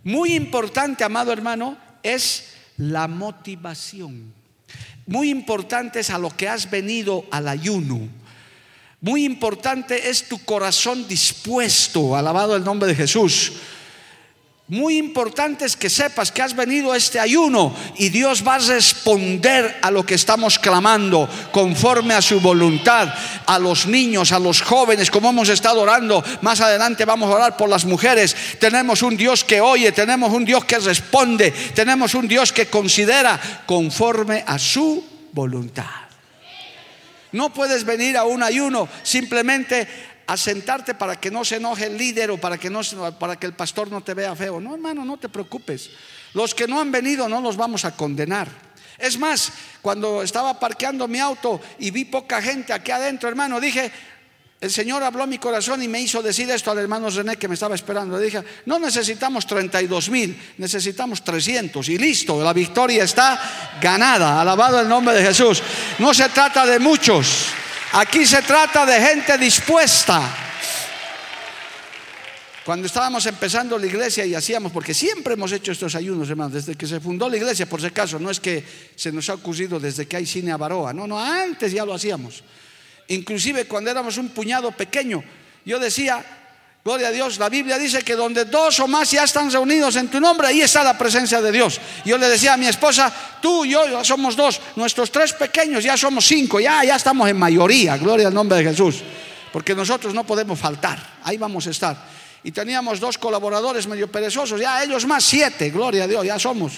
muy 0.03 0.35
importante, 0.35 1.03
amado 1.03 1.33
hermano, 1.33 1.79
es 2.03 2.51
la 2.76 3.09
motivación. 3.09 4.33
Muy 5.07 5.31
importante 5.31 6.00
es 6.00 6.11
a 6.11 6.19
lo 6.19 6.31
que 6.31 6.49
has 6.49 6.71
venido 6.71 7.25
al 7.31 7.49
ayuno. 7.49 8.09
Muy 9.00 9.25
importante 9.25 10.09
es 10.09 10.28
tu 10.28 10.38
corazón 10.45 11.07
dispuesto, 11.07 12.16
alabado 12.16 12.57
el 12.57 12.64
nombre 12.64 12.88
de 12.88 12.95
Jesús. 12.95 13.52
Muy 14.66 14.97
importante 14.97 15.66
es 15.66 15.76
que 15.76 15.90
sepas 15.90 16.33
que 16.33 16.40
has 16.40 16.56
venido 16.56 16.90
a 16.90 16.97
este 16.97 17.21
ayuno 17.21 17.76
y 17.99 18.09
Dios 18.09 18.42
va 18.47 18.54
a 18.54 18.59
responder 18.59 19.76
a 19.83 19.90
lo 19.90 20.06
que 20.06 20.14
estamos 20.14 20.59
clamando 20.59 21.28
conforme 21.52 22.14
a 22.14 22.23
su 22.23 22.40
voluntad, 22.40 23.12
a 23.44 23.59
los 23.59 23.87
niños, 23.87 24.33
a 24.33 24.38
los 24.38 24.62
jóvenes, 24.62 25.11
como 25.11 25.28
hemos 25.28 25.50
estado 25.50 25.83
orando. 25.83 26.25
Más 26.40 26.62
adelante 26.62 27.04
vamos 27.04 27.30
a 27.30 27.35
orar 27.35 27.56
por 27.59 27.68
las 27.68 27.85
mujeres. 27.85 28.35
Tenemos 28.59 29.02
un 29.02 29.18
Dios 29.18 29.44
que 29.44 29.61
oye, 29.61 29.92
tenemos 29.92 30.33
un 30.33 30.47
Dios 30.47 30.64
que 30.64 30.78
responde, 30.78 31.50
tenemos 31.75 32.14
un 32.14 32.26
Dios 32.26 32.50
que 32.50 32.64
considera 32.64 33.38
conforme 33.66 34.44
a 34.47 34.59
su 34.59 35.04
voluntad. 35.33 36.04
No 37.33 37.52
puedes 37.52 37.85
venir 37.85 38.16
a 38.16 38.25
un 38.25 38.42
ayuno 38.42 38.88
simplemente 39.02 39.87
a 40.26 40.37
sentarte 40.37 40.95
para 40.95 41.16
que 41.21 41.31
no 41.31 41.45
se 41.45 41.57
enoje 41.57 41.87
el 41.87 41.99
líder 41.99 42.31
o 42.31 42.38
para 42.38 42.59
que, 42.59 42.71
no, 42.71 42.81
para 43.19 43.37
que 43.37 43.47
el 43.47 43.52
pastor 43.52 43.90
no 43.90 44.02
te 44.02 44.14
vea 44.14 44.35
feo. 44.35 44.61
No, 44.61 44.75
hermano, 44.75 45.04
no 45.04 45.16
te 45.19 45.28
preocupes. 45.28 45.90
Los 46.33 46.54
que 46.54 46.66
no 46.66 46.81
han 46.81 46.90
venido 46.90 47.28
no 47.28 47.40
los 47.40 47.57
vamos 47.57 47.85
a 47.85 47.97
condenar. 47.97 48.49
Es 48.99 49.19
más, 49.19 49.52
cuando 49.83 50.23
estaba 50.23 50.59
parqueando 50.59 51.09
mi 51.09 51.19
auto 51.19 51.61
y 51.78 51.90
vi 51.90 52.04
poca 52.04 52.40
gente 52.40 52.73
aquí 52.73 52.90
adentro, 52.90 53.28
hermano, 53.28 53.61
dije, 53.61 53.90
el 54.61 54.71
Señor 54.71 55.02
habló 55.02 55.26
mi 55.26 55.37
corazón 55.38 55.83
y 55.83 55.88
me 55.88 56.00
hizo 56.00 56.23
decir 56.23 56.50
esto 56.50 56.71
al 56.71 56.78
hermano 56.78 57.11
René 57.11 57.37
que 57.37 57.49
me 57.49 57.54
estaba 57.54 57.75
esperando. 57.75 58.16
Le 58.16 58.25
dije, 58.25 58.43
no 58.64 58.78
necesitamos 58.78 59.47
32 59.47 60.09
mil, 60.09 60.54
necesitamos 60.57 61.23
300 61.23 61.87
y 61.90 61.99
listo, 61.99 62.43
la 62.43 62.52
victoria 62.52 63.04
está 63.04 63.76
ganada. 63.81 64.40
Alabado 64.40 64.81
el 64.81 64.88
nombre 64.88 65.14
de 65.16 65.26
Jesús. 65.26 65.62
No 65.99 66.14
se 66.14 66.28
trata 66.31 66.64
de 66.64 66.78
muchos, 66.78 67.49
Aquí 67.97 68.27
se 68.27 68.43
trata 68.43 68.85
de 68.85 69.01
gente 69.01 69.39
dispuesta. 69.39 70.21
Cuando 72.65 72.89
estábamos 72.89 73.25
empezando 73.27 73.79
la 73.79 73.87
iglesia 73.87 74.27
y 74.27 74.35
hacíamos, 74.35 74.73
porque 74.73 74.93
siempre 74.93 75.35
hemos 75.35 75.53
hecho 75.53 75.71
estos 75.71 75.95
ayunos, 75.95 76.29
hermanos, 76.29 76.55
desde 76.55 76.75
que 76.75 76.89
se 76.89 76.99
fundó 76.99 77.29
la 77.29 77.37
iglesia, 77.37 77.67
por 77.67 77.81
si 77.81 77.87
acaso, 77.87 78.19
no 78.19 78.31
es 78.31 78.41
que 78.41 78.65
se 78.97 79.13
nos 79.13 79.29
ha 79.31 79.35
ocurrido 79.35 79.79
desde 79.79 80.07
que 80.07 80.17
hay 80.17 80.27
cine 80.27 80.51
a 80.51 80.57
Baroa, 80.57 80.93
no, 80.93 81.07
no, 81.07 81.21
antes 81.21 81.71
ya 81.71 81.85
lo 81.85 81.95
hacíamos. 81.95 82.43
Inclusive 83.07 83.67
cuando 83.67 83.93
éramos 83.93 84.19
un 84.19 84.31
puñado 84.31 84.73
pequeño, 84.73 85.23
yo 85.65 85.79
decía, 85.79 86.44
Gloria 86.85 87.09
a 87.09 87.12
Dios. 87.12 87.38
La 87.38 87.49
Biblia 87.49 87.79
dice 87.79 88.03
que 88.03 88.14
donde 88.14 88.45
dos 88.45 88.79
o 88.81 88.87
más 88.87 89.11
ya 89.11 89.25
están 89.25 89.50
reunidos 89.50 89.97
en 89.97 90.09
tu 90.09 90.21
nombre, 90.21 90.49
ahí 90.49 90.61
está 90.61 90.85
la 90.85 90.99
presencia 90.99 91.41
de 91.41 91.50
Dios. 91.50 91.81
Yo 92.05 92.19
le 92.19 92.29
decía 92.29 92.53
a 92.53 92.57
mi 92.59 92.67
esposa, 92.67 93.11
tú 93.41 93.64
y 93.64 93.71
yo 93.71 93.88
ya 93.88 94.05
somos 94.05 94.37
dos, 94.37 94.61
nuestros 94.76 95.11
tres 95.11 95.33
pequeños 95.33 95.83
ya 95.83 95.97
somos 95.97 96.26
cinco, 96.26 96.61
ya, 96.61 96.85
ya 96.85 96.97
estamos 96.97 97.26
en 97.31 97.38
mayoría. 97.38 97.97
Gloria 97.97 98.29
al 98.29 98.35
nombre 98.35 98.59
de 98.59 98.64
Jesús. 98.64 98.97
Porque 99.50 99.75
nosotros 99.75 100.12
no 100.12 100.25
podemos 100.25 100.59
faltar, 100.59 100.99
ahí 101.23 101.38
vamos 101.38 101.67
a 101.67 101.71
estar. 101.71 101.97
Y 102.43 102.53
teníamos 102.53 103.00
dos 103.00 103.17
colaboradores 103.17 103.87
medio 103.87 104.12
perezosos, 104.12 104.61
ya 104.61 104.85
ellos 104.85 105.07
más 105.07 105.25
siete, 105.25 105.71
gloria 105.71 106.05
a 106.05 106.07
Dios, 106.07 106.26
ya 106.26 106.38
somos. 106.38 106.75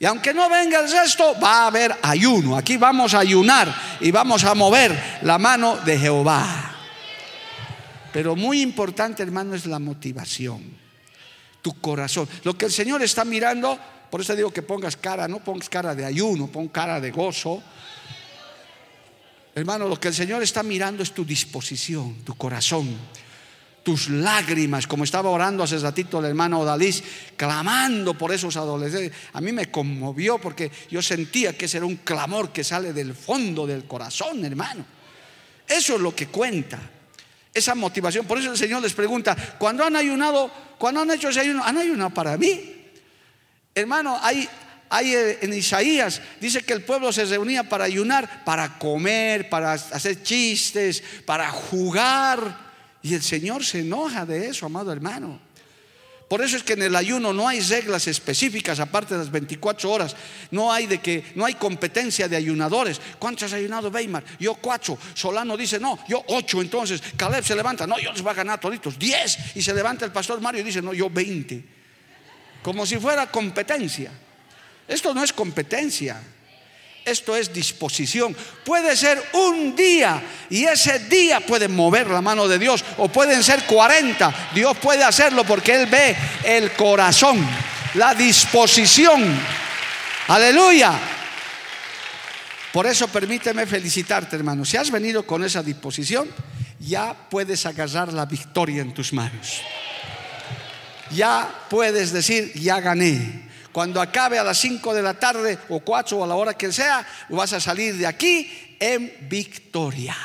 Y 0.00 0.06
aunque 0.06 0.32
no 0.32 0.48
venga 0.48 0.80
el 0.80 0.90
resto, 0.90 1.36
va 1.38 1.64
a 1.64 1.66
haber 1.66 1.94
ayuno. 2.00 2.56
Aquí 2.56 2.78
vamos 2.78 3.12
a 3.12 3.18
ayunar 3.18 3.98
y 4.00 4.10
vamos 4.10 4.42
a 4.44 4.54
mover 4.54 5.18
la 5.20 5.36
mano 5.36 5.76
de 5.84 5.98
Jehová. 5.98 6.71
Pero 8.12 8.36
muy 8.36 8.60
importante, 8.60 9.22
hermano, 9.22 9.54
es 9.54 9.66
la 9.66 9.78
motivación, 9.78 10.62
tu 11.62 11.80
corazón. 11.80 12.28
Lo 12.44 12.56
que 12.56 12.66
el 12.66 12.72
Señor 12.72 13.02
está 13.02 13.24
mirando, 13.24 13.78
por 14.10 14.20
eso 14.20 14.36
digo 14.36 14.52
que 14.52 14.62
pongas 14.62 14.96
cara, 14.96 15.26
no 15.26 15.42
pongas 15.42 15.68
cara 15.68 15.94
de 15.94 16.04
ayuno, 16.04 16.48
pon 16.48 16.68
cara 16.68 17.00
de 17.00 17.10
gozo. 17.10 17.62
Hermano, 19.54 19.88
lo 19.88 19.98
que 19.98 20.08
el 20.08 20.14
Señor 20.14 20.42
está 20.42 20.62
mirando 20.62 21.02
es 21.02 21.12
tu 21.12 21.24
disposición, 21.24 22.16
tu 22.24 22.34
corazón, 22.34 22.94
tus 23.82 24.10
lágrimas, 24.10 24.86
como 24.86 25.04
estaba 25.04 25.30
orando 25.30 25.62
hace 25.62 25.78
ratito 25.78 26.18
el 26.18 26.26
hermano 26.26 26.60
Odalís, 26.60 27.02
clamando 27.36 28.12
por 28.14 28.32
esos 28.32 28.56
adolescentes. 28.56 29.16
A 29.32 29.40
mí 29.40 29.52
me 29.52 29.70
conmovió 29.70 30.38
porque 30.38 30.70
yo 30.90 31.00
sentía 31.00 31.56
que 31.56 31.64
ese 31.64 31.78
era 31.78 31.86
un 31.86 31.96
clamor 31.96 32.50
que 32.50 32.62
sale 32.62 32.92
del 32.92 33.14
fondo 33.14 33.66
del 33.66 33.86
corazón, 33.86 34.44
hermano. 34.44 34.84
Eso 35.66 35.94
es 35.94 36.00
lo 36.00 36.14
que 36.14 36.26
cuenta 36.26 36.78
esa 37.54 37.74
motivación. 37.74 38.26
Por 38.26 38.38
eso 38.38 38.50
el 38.50 38.58
Señor 38.58 38.82
les 38.82 38.92
pregunta, 38.92 39.36
cuando 39.58 39.84
han 39.84 39.96
ayunado, 39.96 40.50
cuando 40.78 41.00
han 41.02 41.10
hecho 41.10 41.28
ese 41.28 41.40
ayuno, 41.40 41.62
¿han 41.64 41.78
ayunado 41.78 42.10
para 42.10 42.36
mí? 42.36 42.76
Hermano, 43.74 44.18
hay, 44.20 44.48
hay 44.90 45.14
eh, 45.14 45.38
en 45.42 45.52
Isaías, 45.52 46.20
dice 46.40 46.62
que 46.62 46.72
el 46.72 46.82
pueblo 46.82 47.12
se 47.12 47.24
reunía 47.24 47.68
para 47.68 47.84
ayunar, 47.84 48.44
para 48.44 48.78
comer, 48.78 49.48
para 49.48 49.72
hacer 49.72 50.22
chistes, 50.22 51.02
para 51.24 51.50
jugar. 51.50 52.72
Y 53.02 53.14
el 53.14 53.22
Señor 53.22 53.64
se 53.64 53.80
enoja 53.80 54.24
de 54.26 54.48
eso, 54.48 54.66
amado 54.66 54.92
hermano. 54.92 55.40
Por 56.32 56.40
eso 56.40 56.56
es 56.56 56.62
que 56.62 56.72
en 56.72 56.80
el 56.80 56.96
ayuno 56.96 57.34
no 57.34 57.46
hay 57.46 57.60
reglas 57.60 58.06
específicas 58.06 58.80
aparte 58.80 59.12
de 59.12 59.20
las 59.20 59.30
24 59.30 59.90
horas. 59.90 60.16
No 60.50 60.72
hay 60.72 60.86
de 60.86 60.98
que 60.98 61.22
no 61.34 61.44
hay 61.44 61.52
competencia 61.52 62.26
de 62.26 62.34
ayunadores. 62.36 63.02
¿Cuántos 63.18 63.42
has 63.42 63.52
ayunado 63.52 63.90
Weimar? 63.90 64.24
Yo 64.40 64.54
cuatro. 64.54 64.96
Solano 65.12 65.58
dice, 65.58 65.78
"No, 65.78 65.98
yo 66.08 66.24
ocho." 66.28 66.62
Entonces 66.62 67.02
Caleb 67.18 67.44
se 67.44 67.54
levanta, 67.54 67.86
"No, 67.86 67.98
yo 67.98 68.10
les 68.12 68.22
voy 68.22 68.30
a 68.30 68.34
ganar 68.34 68.58
toditos, 68.58 68.98
diez." 68.98 69.36
Y 69.54 69.60
se 69.60 69.74
levanta 69.74 70.06
el 70.06 70.10
pastor 70.10 70.40
Mario 70.40 70.62
y 70.62 70.64
dice, 70.64 70.80
"No, 70.80 70.94
yo 70.94 71.10
veinte." 71.10 71.62
Como 72.62 72.86
si 72.86 72.96
fuera 72.96 73.30
competencia. 73.30 74.10
Esto 74.88 75.12
no 75.12 75.22
es 75.22 75.34
competencia. 75.34 76.18
Esto 77.04 77.34
es 77.34 77.52
disposición. 77.52 78.36
Puede 78.64 78.96
ser 78.96 79.22
un 79.32 79.74
día 79.74 80.22
y 80.50 80.64
ese 80.64 81.00
día 81.00 81.40
puede 81.40 81.66
mover 81.66 82.08
la 82.08 82.22
mano 82.22 82.46
de 82.46 82.58
Dios 82.58 82.84
o 82.98 83.08
pueden 83.08 83.42
ser 83.42 83.64
40. 83.64 84.50
Dios 84.54 84.76
puede 84.78 85.02
hacerlo 85.02 85.44
porque 85.44 85.74
Él 85.74 85.86
ve 85.86 86.16
el 86.44 86.72
corazón, 86.72 87.44
la 87.94 88.14
disposición. 88.14 89.22
Aleluya. 90.28 90.92
Por 92.72 92.86
eso 92.86 93.08
permíteme 93.08 93.66
felicitarte, 93.66 94.36
hermano. 94.36 94.64
Si 94.64 94.76
has 94.76 94.90
venido 94.90 95.26
con 95.26 95.44
esa 95.44 95.62
disposición, 95.62 96.28
ya 96.78 97.14
puedes 97.28 97.66
agarrar 97.66 98.12
la 98.12 98.26
victoria 98.26 98.80
en 98.80 98.94
tus 98.94 99.12
manos. 99.12 99.60
Ya 101.10 101.66
puedes 101.68 102.12
decir, 102.12 102.52
ya 102.54 102.80
gané. 102.80 103.51
Cuando 103.72 104.00
acabe 104.00 104.38
a 104.38 104.44
las 104.44 104.58
5 104.58 104.94
de 104.94 105.02
la 105.02 105.14
tarde 105.14 105.58
o 105.70 105.80
4 105.80 106.18
o 106.18 106.24
a 106.24 106.26
la 106.26 106.34
hora 106.34 106.54
que 106.54 106.70
sea, 106.70 107.06
vas 107.30 107.52
a 107.54 107.60
salir 107.60 107.96
de 107.96 108.06
aquí 108.06 108.76
en 108.78 109.28
victoria. 109.28 110.16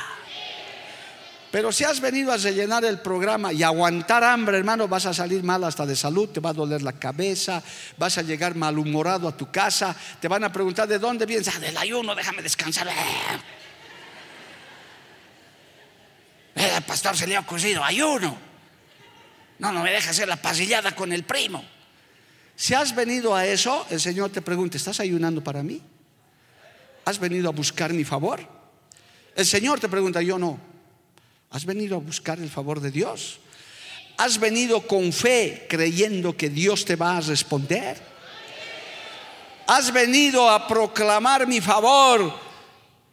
Pero 1.49 1.71
si 1.71 1.85
has 1.85 2.01
venido 2.01 2.33
a 2.33 2.37
rellenar 2.37 2.83
el 2.83 2.99
programa 2.99 3.53
y 3.53 3.63
aguantar 3.63 4.23
hambre, 4.23 4.57
hermano, 4.57 4.87
vas 4.89 5.05
a 5.05 5.13
salir 5.13 5.43
mal 5.43 5.63
hasta 5.63 5.85
de 5.85 5.95
salud, 5.95 6.29
te 6.29 6.41
va 6.41 6.49
a 6.49 6.53
doler 6.53 6.81
la 6.81 6.91
cabeza, 6.93 7.63
vas 7.97 8.17
a 8.17 8.21
llegar 8.21 8.53
malhumorado 8.53 9.29
a 9.29 9.37
tu 9.37 9.49
casa, 9.49 9.95
te 10.19 10.27
van 10.27 10.43
a 10.43 10.51
preguntar 10.51 10.87
de 10.89 10.99
dónde 10.99 11.25
vienes, 11.25 11.47
ah, 11.47 11.59
del 11.59 11.77
ayuno, 11.77 12.13
déjame 12.13 12.41
descansar. 12.41 12.89
El 16.53 16.65
eh, 16.65 16.81
pastor 16.85 17.15
se 17.15 17.25
le 17.27 17.37
ha 17.37 17.39
ocurrido, 17.39 17.81
ayuno. 17.81 18.37
No, 19.59 19.71
no 19.71 19.83
me 19.83 19.91
deja 19.91 20.09
hacer 20.09 20.27
la 20.27 20.35
pasillada 20.35 20.93
con 20.93 21.13
el 21.13 21.23
primo. 21.23 21.63
Si 22.57 22.73
has 22.73 22.95
venido 22.95 23.35
a 23.35 23.45
eso, 23.45 23.85
el 23.91 24.01
Señor 24.01 24.31
te 24.31 24.41
pregunta, 24.41 24.77
¿estás 24.77 24.99
ayunando 24.99 25.43
para 25.43 25.61
mí? 25.61 25.79
¿Has 27.05 27.19
venido 27.19 27.49
a 27.49 27.51
buscar 27.51 27.93
mi 27.93 28.03
favor? 28.03 28.39
El 29.35 29.45
Señor 29.45 29.79
te 29.79 29.87
pregunta, 29.87 30.23
yo 30.23 30.39
no. 30.39 30.59
¿Has 31.51 31.65
venido 31.65 31.97
a 31.97 31.99
buscar 31.99 32.39
el 32.39 32.49
favor 32.49 32.81
de 32.81 32.89
Dios? 32.89 33.39
¿Has 34.17 34.39
venido 34.39 34.87
con 34.87 35.13
fe 35.13 35.67
creyendo 35.69 36.35
que 36.35 36.49
Dios 36.49 36.83
te 36.83 36.95
va 36.95 37.17
a 37.17 37.21
responder? 37.21 38.01
¿Has 39.67 39.93
venido 39.93 40.49
a 40.49 40.67
proclamar 40.67 41.45
mi 41.45 41.61
favor 41.61 42.33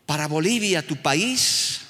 para 0.06 0.26
Bolivia, 0.26 0.80
tu 0.80 0.96
país? 0.96 1.82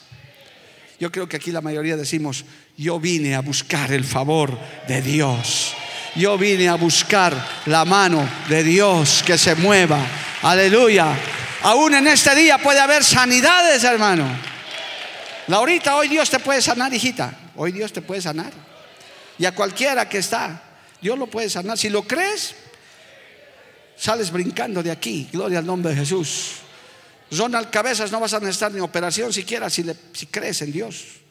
Yo 0.99 1.13
creo 1.13 1.29
que 1.29 1.37
aquí 1.37 1.53
la 1.53 1.61
mayoría 1.61 1.97
decimos, 1.97 2.45
yo 2.77 2.99
vine 2.99 3.37
a 3.37 3.41
buscar 3.43 3.93
el 3.93 4.03
favor 4.03 4.59
de 4.89 5.03
Dios. 5.03 5.77
Yo 6.17 6.39
vine 6.39 6.69
a 6.69 6.77
buscar 6.77 7.35
la 7.67 7.85
mano 7.85 8.29
de 8.49 8.63
Dios 8.63 9.23
que 9.27 9.37
se 9.37 9.55
mueva. 9.57 9.99
Aleluya. 10.43 11.17
Aún 11.63 11.95
en 11.95 12.07
este 12.07 12.35
día 12.35 12.59
puede 12.59 12.79
haber 12.79 13.03
sanidades, 13.03 13.83
hermano. 13.83 14.29
Laurita, 15.49 15.97
hoy 15.97 16.09
Dios 16.09 16.31
te 16.31 16.39
puede 16.39 16.63
sanar, 16.63 16.93
hijita. 16.95 17.37
Hoy 17.57 17.73
Dios 17.73 17.93
te 17.93 18.01
puede 18.01 18.23
sanar. 18.23 18.53
Y 19.39 19.45
a 19.45 19.55
cualquiera 19.55 20.09
que 20.09 20.19
está, 20.19 20.63
Dios 21.01 21.19
lo 21.19 21.27
puede 21.27 21.51
sanar. 21.51 21.77
Si 21.77 21.91
lo 21.91 22.03
crees, 22.03 22.55
sales 23.97 24.31
brincando 24.31 24.83
de 24.83 24.91
aquí. 24.91 25.29
Gloria 25.33 25.59
al 25.59 25.67
nombre 25.67 25.93
de 25.93 26.01
Jesús. 26.01 26.57
Ronald 27.33 27.71
Cabezas, 27.71 28.13
no 28.13 28.21
vas 28.21 28.35
a 28.35 28.41
necesitar 28.41 28.71
ni 28.73 28.81
operación 28.81 29.33
siquiera 29.33 29.69
si, 29.69 29.85
si 30.13 30.27
crees 30.27 30.63
en 30.63 30.71
Dios. 30.71 31.24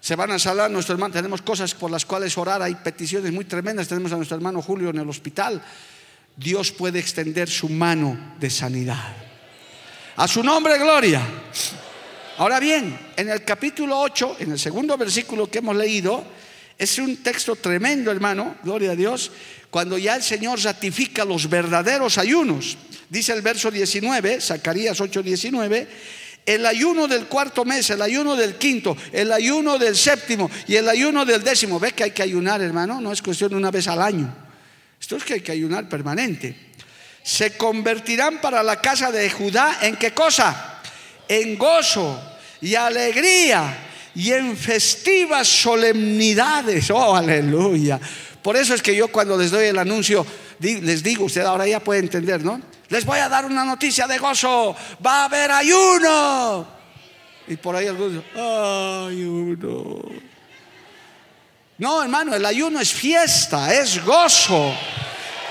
Se 0.00 0.16
van 0.16 0.30
a 0.30 0.38
salar 0.38 0.70
nuestro 0.70 0.94
hermano. 0.94 1.12
Tenemos 1.12 1.42
cosas 1.42 1.74
por 1.74 1.90
las 1.90 2.04
cuales 2.04 2.36
orar. 2.38 2.62
Hay 2.62 2.74
peticiones 2.74 3.32
muy 3.32 3.44
tremendas. 3.44 3.88
Tenemos 3.88 4.12
a 4.12 4.16
nuestro 4.16 4.36
hermano 4.36 4.62
Julio 4.62 4.90
en 4.90 4.98
el 4.98 5.08
hospital. 5.08 5.62
Dios 6.36 6.72
puede 6.72 6.98
extender 6.98 7.48
su 7.50 7.68
mano 7.68 8.34
de 8.40 8.48
sanidad. 8.48 9.14
A 10.16 10.26
su 10.26 10.42
nombre, 10.42 10.78
gloria. 10.78 11.22
Ahora 12.38 12.58
bien, 12.58 12.98
en 13.16 13.28
el 13.28 13.44
capítulo 13.44 14.00
8, 14.00 14.36
en 14.40 14.52
el 14.52 14.58
segundo 14.58 14.96
versículo 14.96 15.50
que 15.50 15.58
hemos 15.58 15.76
leído, 15.76 16.24
es 16.78 16.98
un 16.98 17.18
texto 17.18 17.56
tremendo, 17.56 18.10
hermano, 18.10 18.56
gloria 18.62 18.92
a 18.92 18.96
Dios, 18.96 19.30
cuando 19.68 19.98
ya 19.98 20.16
el 20.16 20.22
Señor 20.22 20.58
ratifica 20.62 21.26
los 21.26 21.50
verdaderos 21.50 22.16
ayunos. 22.16 22.78
Dice 23.10 23.34
el 23.34 23.42
verso 23.42 23.70
19, 23.70 24.40
Zacarías 24.40 24.98
8, 24.98 25.22
19, 25.22 25.88
el 26.46 26.66
ayuno 26.66 27.06
del 27.06 27.26
cuarto 27.26 27.64
mes, 27.64 27.90
el 27.90 28.02
ayuno 28.02 28.36
del 28.36 28.56
quinto, 28.56 28.96
el 29.12 29.32
ayuno 29.32 29.78
del 29.78 29.96
séptimo 29.96 30.50
y 30.66 30.76
el 30.76 30.88
ayuno 30.88 31.24
del 31.24 31.42
décimo. 31.44 31.78
¿Ve 31.78 31.92
que 31.92 32.04
hay 32.04 32.10
que 32.10 32.22
ayunar, 32.22 32.60
hermano? 32.60 33.00
No 33.00 33.12
es 33.12 33.22
cuestión 33.22 33.50
de 33.50 33.56
una 33.56 33.70
vez 33.70 33.88
al 33.88 34.02
año. 34.02 34.32
Esto 35.00 35.16
es 35.16 35.24
que 35.24 35.34
hay 35.34 35.40
que 35.40 35.52
ayunar 35.52 35.88
permanente. 35.88 36.56
Se 37.22 37.56
convertirán 37.56 38.40
para 38.40 38.62
la 38.62 38.80
casa 38.80 39.10
de 39.12 39.30
Judá 39.30 39.78
en 39.82 39.96
qué 39.96 40.12
cosa? 40.12 40.80
En 41.28 41.56
gozo 41.56 42.20
y 42.60 42.74
alegría 42.74 43.86
y 44.14 44.32
en 44.32 44.56
festivas 44.56 45.46
solemnidades. 45.46 46.90
Oh, 46.90 47.14
aleluya. 47.14 48.00
Por 48.42 48.56
eso 48.56 48.74
es 48.74 48.82
que 48.82 48.94
yo 48.96 49.08
cuando 49.08 49.36
les 49.36 49.50
doy 49.50 49.66
el 49.66 49.78
anuncio, 49.78 50.26
les 50.60 51.02
digo, 51.02 51.24
usted 51.24 51.42
ahora 51.42 51.66
ya 51.66 51.80
puede 51.80 52.00
entender, 52.00 52.42
¿no? 52.42 52.60
Les 52.88 53.04
voy 53.04 53.18
a 53.18 53.28
dar 53.28 53.44
una 53.44 53.64
noticia 53.64 54.06
de 54.06 54.18
gozo. 54.18 54.74
Va 55.04 55.22
a 55.22 55.24
haber 55.26 55.50
ayuno. 55.50 56.66
Y 57.46 57.56
por 57.56 57.76
ahí 57.76 57.86
algunos, 57.86 58.24
ayuno. 58.34 60.00
No, 61.78 62.02
hermano, 62.02 62.34
el 62.34 62.44
ayuno 62.44 62.80
es 62.80 62.92
fiesta, 62.92 63.72
es 63.74 64.04
gozo. 64.04 64.74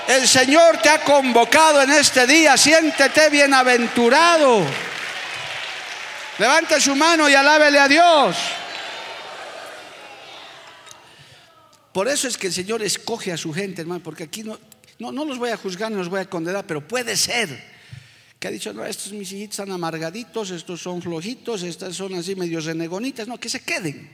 El 0.06 0.26
Señor 0.26 0.78
te 0.78 0.88
ha 0.88 1.02
convocado 1.02 1.82
en 1.82 1.92
este 1.92 2.26
día. 2.26 2.56
Siéntete 2.56 3.30
bienaventurado. 3.30 4.64
Levante 6.38 6.80
su 6.80 6.96
mano 6.96 7.28
y 7.28 7.34
alábele 7.34 7.78
a 7.78 7.88
Dios. 7.88 8.36
Por 12.00 12.08
eso 12.08 12.28
es 12.28 12.38
que 12.38 12.46
el 12.46 12.52
Señor 12.54 12.82
escoge 12.82 13.30
a 13.30 13.36
su 13.36 13.52
gente, 13.52 13.82
hermano, 13.82 14.02
porque 14.02 14.22
aquí 14.22 14.42
no, 14.42 14.58
no, 14.98 15.12
no 15.12 15.26
los 15.26 15.36
voy 15.36 15.50
a 15.50 15.58
juzgar, 15.58 15.92
no 15.92 15.98
los 15.98 16.08
voy 16.08 16.20
a 16.20 16.24
condenar, 16.24 16.66
pero 16.66 16.88
puede 16.88 17.14
ser 17.14 17.62
que 18.38 18.48
ha 18.48 18.50
dicho, 18.50 18.72
no, 18.72 18.86
estos 18.86 19.12
mis 19.12 19.30
hijitos 19.32 19.58
están 19.58 19.70
amargaditos, 19.70 20.50
estos 20.50 20.80
son 20.80 21.02
flojitos, 21.02 21.62
estas 21.62 21.94
son 21.94 22.14
así 22.14 22.34
medio 22.34 22.58
renegonitas, 22.62 23.28
no, 23.28 23.36
que 23.36 23.50
se 23.50 23.60
queden. 23.60 24.10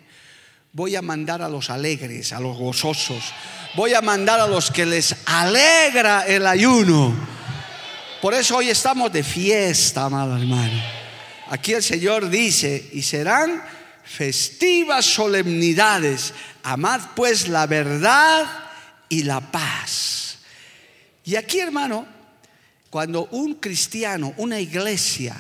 Voy 0.73 0.97
a 0.97 1.01
mandar 1.01 1.43
a 1.43 1.49
los 1.49 1.71
alegres, 1.71 2.33
a 2.33 2.41
los 2.41 2.57
gozosos, 2.57 3.23
voy 3.77 3.95
a 3.95 4.01
mandar 4.01 4.41
a 4.41 4.49
los 4.49 4.73
que 4.73 4.85
les 4.85 5.15
alegra 5.25 6.27
el 6.27 6.45
ayuno. 6.45 7.15
Por 8.21 8.35
eso 8.35 8.57
hoy 8.57 8.69
estamos 8.69 9.13
de 9.13 9.23
fiesta, 9.23 10.07
amado 10.07 10.37
hermano. 10.37 10.83
Aquí 11.51 11.73
el 11.73 11.85
Señor 11.85 12.31
dice, 12.31 12.91
y 12.95 13.03
serán 13.03 13.63
festivas 14.07 15.05
solemnidades. 15.05 16.33
Amad 16.69 17.01
pues 17.15 17.47
la 17.47 17.65
verdad 17.69 18.45
y 19.09 19.23
la 19.23 19.41
paz. 19.41 20.39
Y 21.25 21.37
aquí, 21.37 21.61
hermano, 21.61 22.05
cuando 22.91 23.27
un 23.31 23.55
cristiano, 23.55 24.35
una 24.39 24.59
iglesia, 24.59 25.37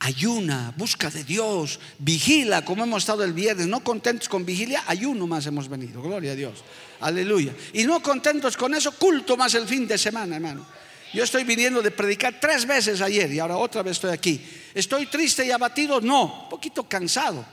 ayuna, 0.00 0.74
busca 0.76 1.08
de 1.08 1.24
Dios, 1.24 1.80
vigila, 1.98 2.62
como 2.62 2.84
hemos 2.84 3.04
estado 3.04 3.24
el 3.24 3.32
viernes, 3.32 3.68
no 3.68 3.82
contentos 3.82 4.28
con 4.28 4.44
vigilia, 4.44 4.84
ayuno 4.86 5.26
más 5.26 5.46
hemos 5.46 5.66
venido, 5.66 6.02
gloria 6.02 6.32
a 6.32 6.34
Dios, 6.34 6.62
aleluya. 7.00 7.54
Y 7.72 7.84
no 7.84 8.02
contentos 8.02 8.54
con 8.58 8.74
eso, 8.74 8.92
culto 8.92 9.38
más 9.38 9.54
el 9.54 9.66
fin 9.66 9.88
de 9.88 9.96
semana, 9.96 10.36
hermano. 10.36 10.66
Yo 11.14 11.24
estoy 11.24 11.44
viniendo 11.44 11.80
de 11.80 11.90
predicar 11.90 12.38
tres 12.38 12.66
veces 12.66 13.00
ayer 13.00 13.32
y 13.32 13.38
ahora 13.38 13.56
otra 13.56 13.82
vez 13.82 13.92
estoy 13.92 14.10
aquí. 14.10 14.44
¿Estoy 14.74 15.06
triste 15.06 15.46
y 15.46 15.52
abatido? 15.52 16.02
No, 16.02 16.42
un 16.42 16.48
poquito 16.50 16.82
cansado, 16.84 17.46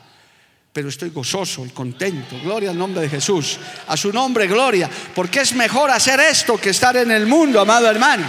pero 0.73 0.89
estoy 0.89 1.09
gozoso 1.09 1.65
y 1.65 1.69
contento. 1.69 2.39
Gloria 2.41 2.69
al 2.69 2.77
nombre 2.77 3.01
de 3.01 3.09
Jesús. 3.09 3.59
A 3.87 3.97
su 3.97 4.11
nombre, 4.13 4.47
gloria. 4.47 4.89
Porque 5.13 5.41
es 5.41 5.53
mejor 5.53 5.91
hacer 5.91 6.19
esto 6.19 6.57
que 6.57 6.69
estar 6.69 6.95
en 6.95 7.11
el 7.11 7.27
mundo, 7.27 7.59
amado 7.59 7.89
hermano. 7.89 8.25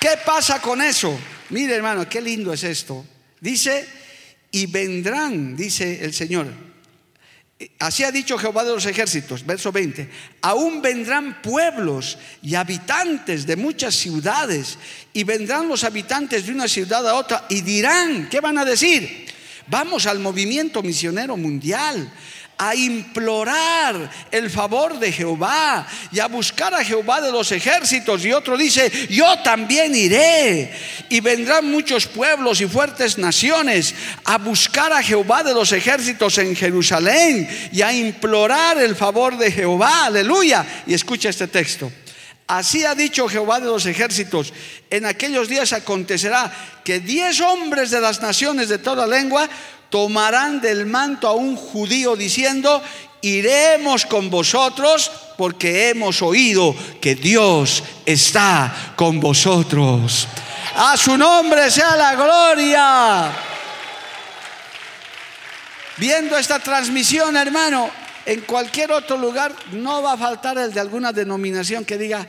¿Qué 0.00 0.18
pasa 0.24 0.60
con 0.60 0.80
eso? 0.80 1.18
Mire, 1.50 1.74
hermano, 1.74 2.08
qué 2.08 2.20
lindo 2.20 2.52
es 2.52 2.64
esto. 2.64 3.04
Dice, 3.40 3.86
y 4.50 4.66
vendrán, 4.66 5.56
dice 5.56 6.04
el 6.04 6.14
Señor, 6.14 6.46
Así 7.78 8.04
ha 8.04 8.12
dicho 8.12 8.36
Jehová 8.36 8.64
de 8.64 8.72
los 8.72 8.84
ejércitos, 8.84 9.46
verso 9.46 9.72
20, 9.72 10.10
aún 10.42 10.82
vendrán 10.82 11.40
pueblos 11.40 12.18
y 12.42 12.54
habitantes 12.54 13.46
de 13.46 13.56
muchas 13.56 13.94
ciudades 13.94 14.78
y 15.14 15.24
vendrán 15.24 15.66
los 15.66 15.82
habitantes 15.82 16.44
de 16.44 16.52
una 16.52 16.68
ciudad 16.68 17.08
a 17.08 17.14
otra 17.14 17.46
y 17.48 17.62
dirán, 17.62 18.28
¿qué 18.28 18.40
van 18.40 18.58
a 18.58 18.64
decir? 18.66 19.26
Vamos 19.66 20.06
al 20.06 20.18
movimiento 20.18 20.82
misionero 20.82 21.36
mundial, 21.36 22.10
a 22.58 22.74
implorar 22.74 24.10
el 24.30 24.50
favor 24.50 24.98
de 24.98 25.12
Jehová 25.12 25.86
y 26.10 26.20
a 26.20 26.26
buscar 26.26 26.72
a 26.74 26.84
Jehová 26.84 27.20
de 27.20 27.30
los 27.30 27.52
ejércitos. 27.52 28.24
Y 28.24 28.32
otro 28.32 28.56
dice, 28.56 28.90
yo 29.10 29.38
también 29.40 29.94
iré. 29.94 30.72
Y 31.10 31.20
vendrán 31.20 31.70
muchos 31.70 32.06
pueblos 32.06 32.60
y 32.60 32.66
fuertes 32.66 33.18
naciones 33.18 33.94
a 34.24 34.38
buscar 34.38 34.92
a 34.92 35.02
Jehová 35.02 35.42
de 35.42 35.52
los 35.52 35.72
ejércitos 35.72 36.38
en 36.38 36.56
Jerusalén 36.56 37.48
y 37.72 37.82
a 37.82 37.92
implorar 37.92 38.78
el 38.78 38.96
favor 38.96 39.36
de 39.36 39.52
Jehová. 39.52 40.06
Aleluya. 40.06 40.64
Y 40.86 40.94
escucha 40.94 41.28
este 41.28 41.48
texto. 41.48 41.92
Así 42.46 42.84
ha 42.84 42.94
dicho 42.94 43.28
Jehová 43.28 43.58
de 43.58 43.66
los 43.66 43.86
ejércitos, 43.86 44.52
en 44.88 45.04
aquellos 45.04 45.48
días 45.48 45.72
acontecerá 45.72 46.52
que 46.84 47.00
diez 47.00 47.40
hombres 47.40 47.90
de 47.90 48.00
las 48.00 48.22
naciones 48.22 48.68
de 48.68 48.78
toda 48.78 49.06
lengua 49.06 49.48
tomarán 49.90 50.60
del 50.60 50.86
manto 50.86 51.26
a 51.26 51.32
un 51.32 51.56
judío 51.56 52.14
diciendo, 52.14 52.80
iremos 53.20 54.06
con 54.06 54.30
vosotros 54.30 55.10
porque 55.36 55.88
hemos 55.88 56.22
oído 56.22 56.74
que 57.00 57.16
Dios 57.16 57.82
está 58.04 58.92
con 58.94 59.18
vosotros. 59.18 60.28
A 60.76 60.96
su 60.96 61.16
nombre 61.16 61.68
sea 61.70 61.96
la 61.96 62.14
gloria. 62.14 63.32
Viendo 65.96 66.36
esta 66.36 66.60
transmisión, 66.60 67.36
hermano, 67.36 67.90
en 68.26 68.40
cualquier 68.42 68.92
otro 68.92 69.16
lugar 69.16 69.54
no 69.72 70.02
va 70.02 70.12
a 70.12 70.18
faltar 70.18 70.58
el 70.58 70.72
de 70.72 70.80
alguna 70.80 71.12
denominación 71.12 71.84
que 71.84 71.96
diga, 71.96 72.26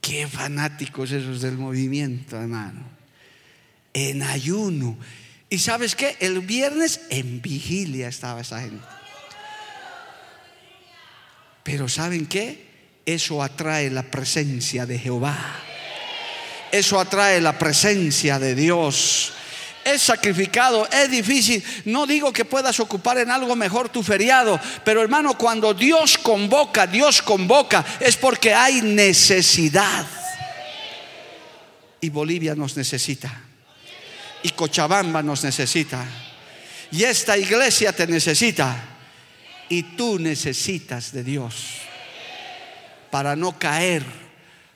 qué 0.00 0.26
fanáticos 0.26 1.12
esos 1.12 1.40
del 1.40 1.56
movimiento, 1.56 2.36
hermano. 2.36 2.82
En 3.92 4.22
ayuno 4.22 4.96
y 5.52 5.58
sabes 5.58 5.96
qué? 5.96 6.16
El 6.20 6.40
viernes 6.40 7.00
en 7.10 7.42
vigilia 7.42 8.06
estaba 8.06 8.40
esa 8.40 8.60
gente. 8.60 8.86
Pero 11.64 11.88
¿saben 11.88 12.26
qué? 12.26 12.70
Eso 13.04 13.42
atrae 13.42 13.90
la 13.90 14.04
presencia 14.04 14.86
de 14.86 14.96
Jehová. 14.96 15.36
Eso 16.70 17.00
atrae 17.00 17.40
la 17.40 17.58
presencia 17.58 18.38
de 18.38 18.54
Dios. 18.54 19.32
Es 19.84 20.02
sacrificado, 20.02 20.86
es 20.90 21.10
difícil. 21.10 21.64
No 21.86 22.06
digo 22.06 22.32
que 22.32 22.44
puedas 22.44 22.78
ocupar 22.80 23.18
en 23.18 23.30
algo 23.30 23.56
mejor 23.56 23.88
tu 23.88 24.02
feriado, 24.02 24.60
pero 24.84 25.02
hermano, 25.02 25.36
cuando 25.38 25.72
Dios 25.74 26.18
convoca, 26.18 26.86
Dios 26.86 27.22
convoca, 27.22 27.84
es 27.98 28.16
porque 28.16 28.54
hay 28.54 28.82
necesidad. 28.82 30.06
Y 32.00 32.10
Bolivia 32.10 32.54
nos 32.54 32.76
necesita 32.76 33.50
y 34.42 34.50
Cochabamba 34.50 35.22
nos 35.22 35.44
necesita. 35.44 36.04
Y 36.90 37.04
esta 37.04 37.36
iglesia 37.36 37.92
te 37.92 38.06
necesita. 38.06 38.84
Y 39.68 39.82
tú 39.96 40.18
necesitas 40.18 41.12
de 41.12 41.22
Dios 41.22 41.54
para 43.10 43.36
no 43.36 43.58
caer, 43.58 44.04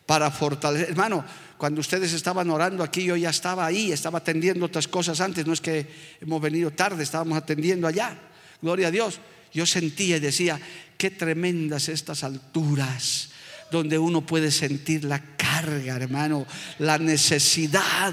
para 0.07 0.31
fortalecer. 0.31 0.91
Hermano, 0.91 1.25
cuando 1.65 1.81
ustedes 1.81 2.13
estaban 2.13 2.51
orando 2.51 2.85
aquí, 2.85 3.05
yo 3.05 3.17
ya 3.17 3.31
estaba 3.31 3.65
ahí, 3.65 3.91
estaba 3.91 4.19
atendiendo 4.19 4.67
otras 4.67 4.87
cosas 4.87 5.23
antes, 5.23 5.47
no 5.47 5.55
es 5.55 5.63
que 5.63 5.87
hemos 6.21 6.39
venido 6.43 6.71
tarde, 6.73 7.03
estábamos 7.03 7.39
atendiendo 7.39 7.87
allá. 7.87 8.19
Gloria 8.61 8.89
a 8.89 8.91
Dios. 8.91 9.19
Yo 9.51 9.65
sentía 9.65 10.19
y 10.19 10.21
decía, 10.21 10.61
qué 10.99 11.11
tremendas 11.11 11.89
estas 11.89 12.23
alturas, 12.23 13.31
donde 13.71 13.99
uno 13.99 14.27
puede 14.27 14.51
sentir 14.51 15.05
la 15.05 15.23
carga, 15.39 15.97
hermano, 15.97 16.47
la 16.81 16.99
necesidad 16.99 18.13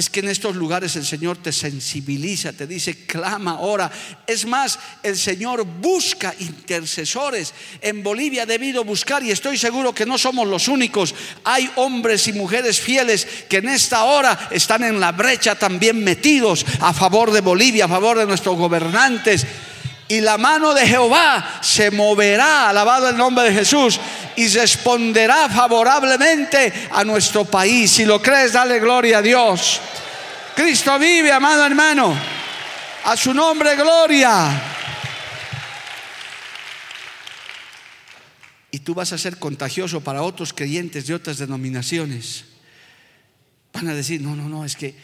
es 0.00 0.08
que 0.08 0.20
en 0.20 0.30
estos 0.30 0.56
lugares 0.56 0.96
el 0.96 1.04
Señor 1.04 1.36
te 1.36 1.52
sensibiliza, 1.52 2.54
te 2.54 2.66
dice, 2.66 3.04
clama, 3.04 3.60
ora. 3.60 3.92
Es 4.26 4.46
más, 4.46 4.78
el 5.02 5.14
Señor 5.14 5.64
busca 5.64 6.34
intercesores. 6.38 7.52
En 7.82 8.02
Bolivia 8.02 8.44
ha 8.44 8.46
debido 8.46 8.82
buscar 8.82 9.22
y 9.22 9.30
estoy 9.30 9.58
seguro 9.58 9.94
que 9.94 10.06
no 10.06 10.16
somos 10.16 10.48
los 10.48 10.68
únicos. 10.68 11.14
Hay 11.44 11.70
hombres 11.76 12.26
y 12.28 12.32
mujeres 12.32 12.80
fieles 12.80 13.26
que 13.46 13.58
en 13.58 13.68
esta 13.68 14.04
hora 14.04 14.48
están 14.50 14.84
en 14.84 14.98
la 15.00 15.12
brecha 15.12 15.54
también 15.54 16.02
metidos 16.02 16.64
a 16.80 16.94
favor 16.94 17.30
de 17.30 17.42
Bolivia, 17.42 17.84
a 17.84 17.88
favor 17.88 18.16
de 18.16 18.26
nuestros 18.26 18.56
gobernantes 18.56 19.46
y 20.10 20.20
la 20.20 20.36
mano 20.38 20.74
de 20.74 20.88
Jehová 20.88 21.60
se 21.62 21.92
moverá, 21.92 22.68
alabado 22.68 23.08
el 23.08 23.16
nombre 23.16 23.44
de 23.44 23.54
Jesús, 23.54 24.00
y 24.34 24.48
responderá 24.48 25.48
favorablemente 25.48 26.72
a 26.90 27.04
nuestro 27.04 27.44
país. 27.44 27.92
Si 27.92 28.04
lo 28.04 28.20
crees, 28.20 28.52
dale 28.52 28.80
gloria 28.80 29.18
a 29.18 29.22
Dios. 29.22 29.80
Cristo 30.56 30.98
vive, 30.98 31.30
amado 31.30 31.64
hermano. 31.64 32.12
A 33.04 33.16
su 33.16 33.32
nombre, 33.32 33.76
gloria. 33.76 34.60
Y 38.72 38.80
tú 38.80 38.94
vas 38.94 39.12
a 39.12 39.18
ser 39.18 39.38
contagioso 39.38 40.00
para 40.00 40.22
otros 40.22 40.52
creyentes 40.52 41.06
de 41.06 41.14
otras 41.14 41.38
denominaciones. 41.38 42.46
Van 43.72 43.86
a 43.86 43.94
decir, 43.94 44.20
no, 44.20 44.34
no, 44.34 44.48
no, 44.48 44.64
es 44.64 44.74
que 44.74 44.96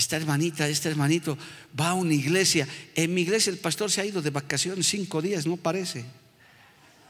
esta 0.00 0.16
hermanita, 0.16 0.66
este 0.66 0.88
hermanito 0.88 1.38
va 1.78 1.90
a 1.90 1.94
una 1.94 2.14
iglesia. 2.14 2.66
En 2.94 3.14
mi 3.14 3.20
iglesia 3.20 3.50
el 3.50 3.58
pastor 3.58 3.90
se 3.90 4.00
ha 4.00 4.04
ido 4.04 4.20
de 4.20 4.30
vacaciones 4.30 4.88
cinco 4.88 5.22
días, 5.22 5.46
no 5.46 5.56
parece. 5.56 6.04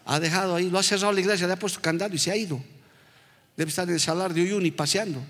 Ha 0.05 0.19
dejado 0.19 0.57
ahí, 0.57 0.69
lo 0.69 0.79
ha 0.79 0.83
cerrado 0.83 1.13
la 1.13 1.21
iglesia, 1.21 1.47
le 1.47 1.53
ha 1.53 1.59
puesto 1.59 1.81
candado 1.81 2.15
y 2.15 2.19
se 2.19 2.31
ha 2.31 2.37
ido. 2.37 2.63
Debe 3.57 3.69
estar 3.69 3.87
en 3.89 3.95
el 3.95 4.01
salar 4.01 4.35
de 4.35 4.43
Uyuni 4.43 4.73
paseando. 4.73 5.23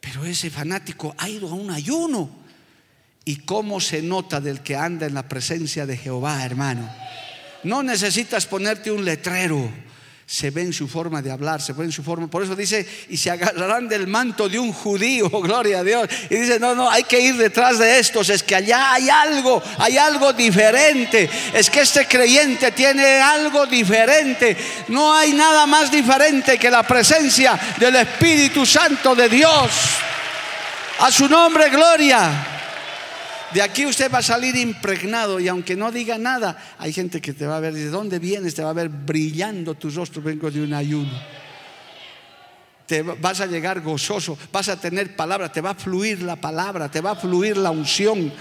Pero 0.00 0.24
ese 0.24 0.48
fanático 0.48 1.14
ha 1.18 1.28
ido 1.28 1.48
a 1.48 1.54
un 1.54 1.70
ayuno. 1.70 2.30
¿Y 3.24 3.36
cómo 3.36 3.80
se 3.80 4.00
nota 4.00 4.40
del 4.40 4.62
que 4.62 4.76
anda 4.76 5.06
en 5.06 5.12
la 5.12 5.28
presencia 5.28 5.84
de 5.84 5.98
Jehová, 5.98 6.42
hermano? 6.44 6.90
No 7.62 7.82
necesitas 7.82 8.46
ponerte 8.46 8.90
un 8.90 9.04
letrero 9.04 9.70
se 10.30 10.52
ve 10.52 10.62
en 10.62 10.72
su 10.72 10.86
forma 10.86 11.20
de 11.20 11.32
hablar, 11.32 11.60
se 11.60 11.72
ve 11.72 11.84
en 11.84 11.90
su 11.90 12.04
forma. 12.04 12.28
Por 12.28 12.44
eso 12.44 12.54
dice, 12.54 12.86
y 13.08 13.16
se 13.16 13.32
agarrarán 13.32 13.88
del 13.88 14.06
manto 14.06 14.48
de 14.48 14.60
un 14.60 14.72
judío, 14.72 15.28
gloria 15.42 15.80
a 15.80 15.82
Dios. 15.82 16.08
Y 16.30 16.36
dice, 16.36 16.60
no, 16.60 16.72
no, 16.72 16.88
hay 16.88 17.02
que 17.02 17.18
ir 17.18 17.36
detrás 17.36 17.80
de 17.80 17.98
estos, 17.98 18.28
es 18.28 18.44
que 18.44 18.54
allá 18.54 18.92
hay 18.92 19.10
algo, 19.10 19.60
hay 19.78 19.98
algo 19.98 20.32
diferente. 20.32 21.28
Es 21.52 21.68
que 21.68 21.80
este 21.80 22.06
creyente 22.06 22.70
tiene 22.70 23.20
algo 23.20 23.66
diferente. 23.66 24.56
No 24.86 25.12
hay 25.12 25.32
nada 25.32 25.66
más 25.66 25.90
diferente 25.90 26.58
que 26.58 26.70
la 26.70 26.84
presencia 26.84 27.58
del 27.80 27.96
Espíritu 27.96 28.64
Santo 28.64 29.16
de 29.16 29.28
Dios. 29.28 29.68
A 31.00 31.10
su 31.10 31.28
nombre, 31.28 31.70
gloria. 31.70 32.49
De 33.52 33.62
aquí 33.62 33.84
usted 33.84 34.12
va 34.12 34.18
a 34.18 34.22
salir 34.22 34.54
impregnado 34.54 35.40
y 35.40 35.48
aunque 35.48 35.74
no 35.74 35.90
diga 35.90 36.18
nada, 36.18 36.56
hay 36.78 36.92
gente 36.92 37.20
que 37.20 37.32
te 37.32 37.46
va 37.46 37.56
a 37.56 37.60
ver, 37.60 37.74
¿de 37.74 37.88
dónde 37.88 38.20
vienes? 38.20 38.54
Te 38.54 38.62
va 38.62 38.70
a 38.70 38.74
ver 38.74 38.88
brillando 38.88 39.74
tu 39.74 39.90
rostro, 39.90 40.22
vengo 40.22 40.50
de 40.50 40.62
un 40.62 40.72
ayuno. 40.72 41.10
Te 42.86 43.02
vas 43.02 43.40
a 43.40 43.46
llegar 43.46 43.80
gozoso, 43.80 44.38
vas 44.52 44.68
a 44.68 44.80
tener 44.80 45.16
palabra, 45.16 45.50
te 45.50 45.60
va 45.60 45.70
a 45.70 45.74
fluir 45.74 46.22
la 46.22 46.36
palabra, 46.36 46.90
te 46.90 47.00
va 47.00 47.12
a 47.12 47.16
fluir 47.16 47.56
la 47.56 47.70
unción. 47.72 48.32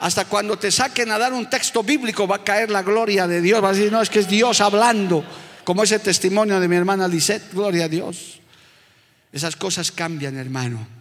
Hasta 0.00 0.26
cuando 0.26 0.58
te 0.58 0.70
saquen 0.70 1.10
a 1.10 1.18
dar 1.18 1.32
un 1.32 1.48
texto 1.48 1.82
bíblico 1.82 2.26
va 2.26 2.36
a 2.36 2.44
caer 2.44 2.70
la 2.70 2.82
gloria 2.82 3.26
de 3.26 3.40
Dios. 3.40 3.62
Va 3.62 3.70
a 3.70 3.72
decir, 3.72 3.92
no, 3.92 4.00
es 4.00 4.10
que 4.10 4.20
es 4.20 4.28
Dios 4.28 4.60
hablando, 4.60 5.24
como 5.64 5.82
ese 5.82 5.98
testimonio 5.98 6.60
de 6.60 6.68
mi 6.68 6.76
hermana 6.76 7.08
Lisette, 7.08 7.52
gloria 7.52 7.84
a 7.84 7.88
Dios. 7.88 8.40
Esas 9.32 9.56
cosas 9.56 9.92
cambian, 9.92 10.36
hermano. 10.36 10.99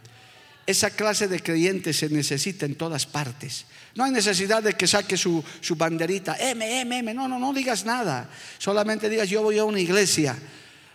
Esa 0.69 0.91
clase 0.91 1.27
de 1.27 1.39
creyentes 1.39 1.97
se 1.97 2.09
necesita 2.09 2.67
en 2.67 2.75
todas 2.75 3.07
partes. 3.07 3.65
No 3.95 4.03
hay 4.03 4.11
necesidad 4.11 4.61
de 4.61 4.73
que 4.73 4.85
saque 4.85 5.17
su, 5.17 5.43
banderita, 5.75 6.37
M, 6.37 6.81
M, 6.81 6.99
M. 6.99 7.11
No, 7.11 7.27
no, 7.27 7.39
no 7.39 7.53
digas 7.53 7.85
nada. 7.85 8.29
Solamente 8.59 9.09
digas, 9.09 9.27
yo 9.27 9.41
voy 9.41 9.57
a 9.57 9.65
una 9.65 9.79
iglesia 9.79 10.37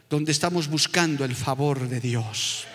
donde 0.09 0.31
estamos 0.31 0.69
buscando 0.69 1.25
el 1.25 1.35
favor 1.35 1.89
de 1.89 1.99
Dios. 1.99 2.67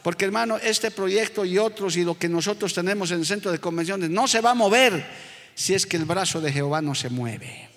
Porque 0.00 0.26
hermano, 0.26 0.58
este 0.58 0.92
proyecto 0.92 1.44
y 1.44 1.58
otros 1.58 1.96
y 1.96 2.04
lo 2.04 2.16
que 2.16 2.28
nosotros 2.28 2.72
tenemos 2.72 3.10
en 3.10 3.18
el 3.18 3.26
centro 3.26 3.50
de 3.50 3.58
convenciones 3.58 4.08
no 4.08 4.28
se 4.28 4.40
va 4.40 4.52
a 4.52 4.54
mover 4.54 5.04
si 5.56 5.74
es 5.74 5.86
que 5.86 5.96
el 5.96 6.04
brazo 6.04 6.40
de 6.40 6.52
Jehová 6.52 6.80
no 6.82 6.94
se 6.94 7.10
mueve. 7.10 7.68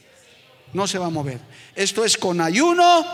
No 0.74 0.86
se 0.86 1.00
va 1.00 1.08
a 1.08 1.10
mover. 1.10 1.40
Esto 1.76 2.06
es 2.06 2.16
con 2.16 2.42
ayuno 2.42 3.08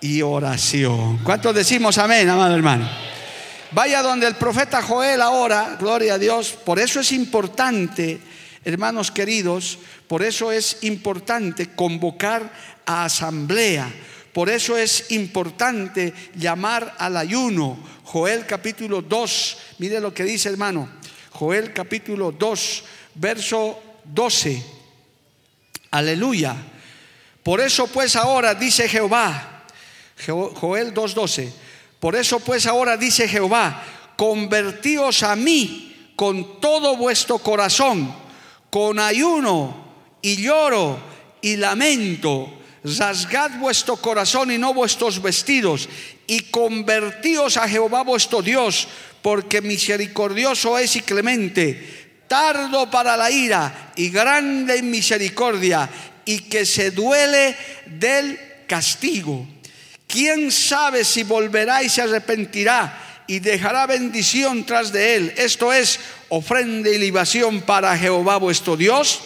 y 0.00 0.22
oración. 0.22 1.18
¿Cuántos 1.24 1.56
decimos 1.56 1.98
amén, 1.98 2.30
amado 2.30 2.54
hermano? 2.54 3.13
Vaya 3.74 4.02
donde 4.02 4.28
el 4.28 4.36
profeta 4.36 4.80
Joel 4.82 5.20
ahora, 5.20 5.76
gloria 5.80 6.14
a 6.14 6.18
Dios, 6.18 6.50
por 6.52 6.78
eso 6.78 7.00
es 7.00 7.10
importante, 7.10 8.20
hermanos 8.64 9.10
queridos, 9.10 9.80
por 10.06 10.22
eso 10.22 10.52
es 10.52 10.78
importante 10.82 11.74
convocar 11.74 12.52
a 12.86 13.04
asamblea, 13.04 13.92
por 14.32 14.48
eso 14.48 14.76
es 14.76 15.10
importante 15.10 16.14
llamar 16.36 16.94
al 16.98 17.16
ayuno. 17.16 17.76
Joel 18.04 18.46
capítulo 18.46 19.02
2, 19.02 19.58
mire 19.78 19.98
lo 19.98 20.14
que 20.14 20.22
dice 20.22 20.50
hermano, 20.50 20.88
Joel 21.30 21.72
capítulo 21.72 22.30
2, 22.30 22.84
verso 23.16 23.82
12. 24.04 24.64
Aleluya. 25.90 26.54
Por 27.42 27.60
eso 27.60 27.88
pues 27.88 28.14
ahora 28.14 28.54
dice 28.54 28.88
Jehová, 28.88 29.64
Joel 30.26 30.94
2.12, 30.94 31.63
por 32.00 32.16
eso 32.16 32.40
pues 32.40 32.66
ahora 32.66 32.96
dice 32.96 33.28
Jehová, 33.28 33.82
convertíos 34.16 35.22
a 35.22 35.36
mí 35.36 36.12
con 36.16 36.60
todo 36.60 36.96
vuestro 36.96 37.38
corazón, 37.38 38.14
con 38.70 38.98
ayuno 38.98 39.84
y 40.22 40.36
lloro 40.36 40.98
y 41.40 41.56
lamento. 41.56 42.60
Rasgad 42.84 43.58
vuestro 43.58 43.96
corazón 43.96 44.50
y 44.50 44.58
no 44.58 44.74
vuestros 44.74 45.22
vestidos, 45.22 45.88
y 46.26 46.40
convertíos 46.40 47.56
a 47.56 47.66
Jehová 47.66 48.02
vuestro 48.02 48.42
Dios, 48.42 48.86
porque 49.22 49.62
misericordioso 49.62 50.76
es 50.78 50.96
y 50.96 51.00
clemente, 51.00 52.22
tardo 52.28 52.90
para 52.90 53.16
la 53.16 53.30
ira 53.30 53.92
y 53.96 54.10
grande 54.10 54.76
en 54.76 54.90
misericordia, 54.90 55.88
y 56.26 56.40
que 56.40 56.66
se 56.66 56.90
duele 56.90 57.56
del 57.86 58.38
castigo. 58.66 59.46
¿Quién 60.14 60.52
sabe 60.52 61.02
si 61.02 61.24
volverá 61.24 61.82
y 61.82 61.88
se 61.88 62.00
arrepentirá 62.00 63.24
y 63.26 63.40
dejará 63.40 63.84
bendición 63.84 64.62
tras 64.64 64.92
de 64.92 65.16
él? 65.16 65.34
Esto 65.36 65.72
es 65.72 65.98
ofrenda 66.28 66.88
y 66.88 66.98
libación 66.98 67.62
para 67.62 67.98
Jehová 67.98 68.36
vuestro 68.36 68.76
Dios. 68.76 69.18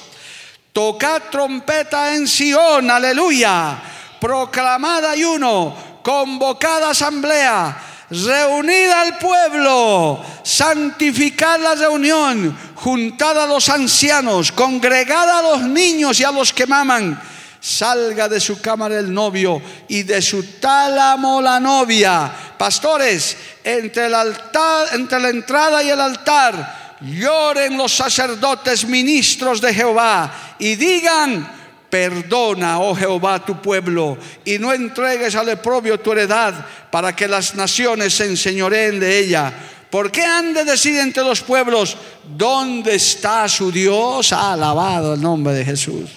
Tocad 0.73 1.25
trompeta 1.31 2.15
en 2.15 2.27
Sión, 2.27 2.91
aleluya. 2.91 3.79
Proclamad 4.19 5.05
ayuno, 5.05 6.01
convocad 6.03 6.83
asamblea, 6.85 8.07
reunid 8.09 8.89
al 8.89 9.19
pueblo, 9.19 10.25
santificad 10.43 11.61
la 11.61 11.75
reunión, 11.75 12.59
juntad 12.77 13.39
a 13.43 13.47
los 13.47 13.69
ancianos, 13.69 14.53
congregad 14.53 15.29
a 15.39 15.43
los 15.43 15.61
niños 15.65 16.19
y 16.19 16.25
a 16.25 16.33
los 16.33 16.51
que 16.55 16.67
maman 16.67 17.21
salga 17.61 18.29
de 18.29 18.41
su 18.41 18.61
cámara 18.61 18.99
el 18.99 19.13
novio 19.13 19.61
y 19.89 20.03
de 20.03 20.23
su 20.23 20.43
tálamo 20.61 21.41
la 21.41 21.59
novia. 21.61 22.33
Pastores, 22.57 23.37
entre 23.65 24.07
el 24.07 24.15
altar, 24.15 24.89
entre 24.93 25.21
la 25.21 25.29
entrada 25.31 25.83
y 25.83 25.91
el 25.91 26.01
altar, 26.01 26.97
lloren 27.01 27.77
los 27.77 27.93
sacerdotes 27.93 28.87
ministros 28.87 29.61
de 29.61 29.75
Jehová 29.75 30.57
y 30.59 30.77
digan, 30.77 31.51
perdona, 31.91 32.81
oh 32.81 32.95
Jehová, 32.95 33.45
tu 33.45 33.61
pueblo, 33.61 34.19
y 34.45 34.59
no 34.59 34.73
entregues 34.73 35.35
al 35.35 35.49
oprobio 35.49 36.01
tu 36.01 36.13
heredad, 36.13 36.55
para 36.91 37.15
que 37.15 37.29
las 37.29 37.55
naciones 37.55 38.15
se 38.15 38.27
enseñoreen 38.27 39.01
de 39.01 39.19
ella. 39.19 39.53
¿Por 39.91 40.11
qué 40.11 40.23
han 40.23 40.53
de 40.53 40.65
decir 40.65 40.99
entre 40.99 41.23
los 41.25 41.41
pueblos, 41.41 41.97
¿dónde 42.37 42.97
está 42.97 43.49
su 43.49 43.73
Dios? 43.73 44.33
alabado 44.33 45.15
el 45.15 45.23
nombre 45.23 45.55
de 45.55 45.65
Jesús 45.65 46.11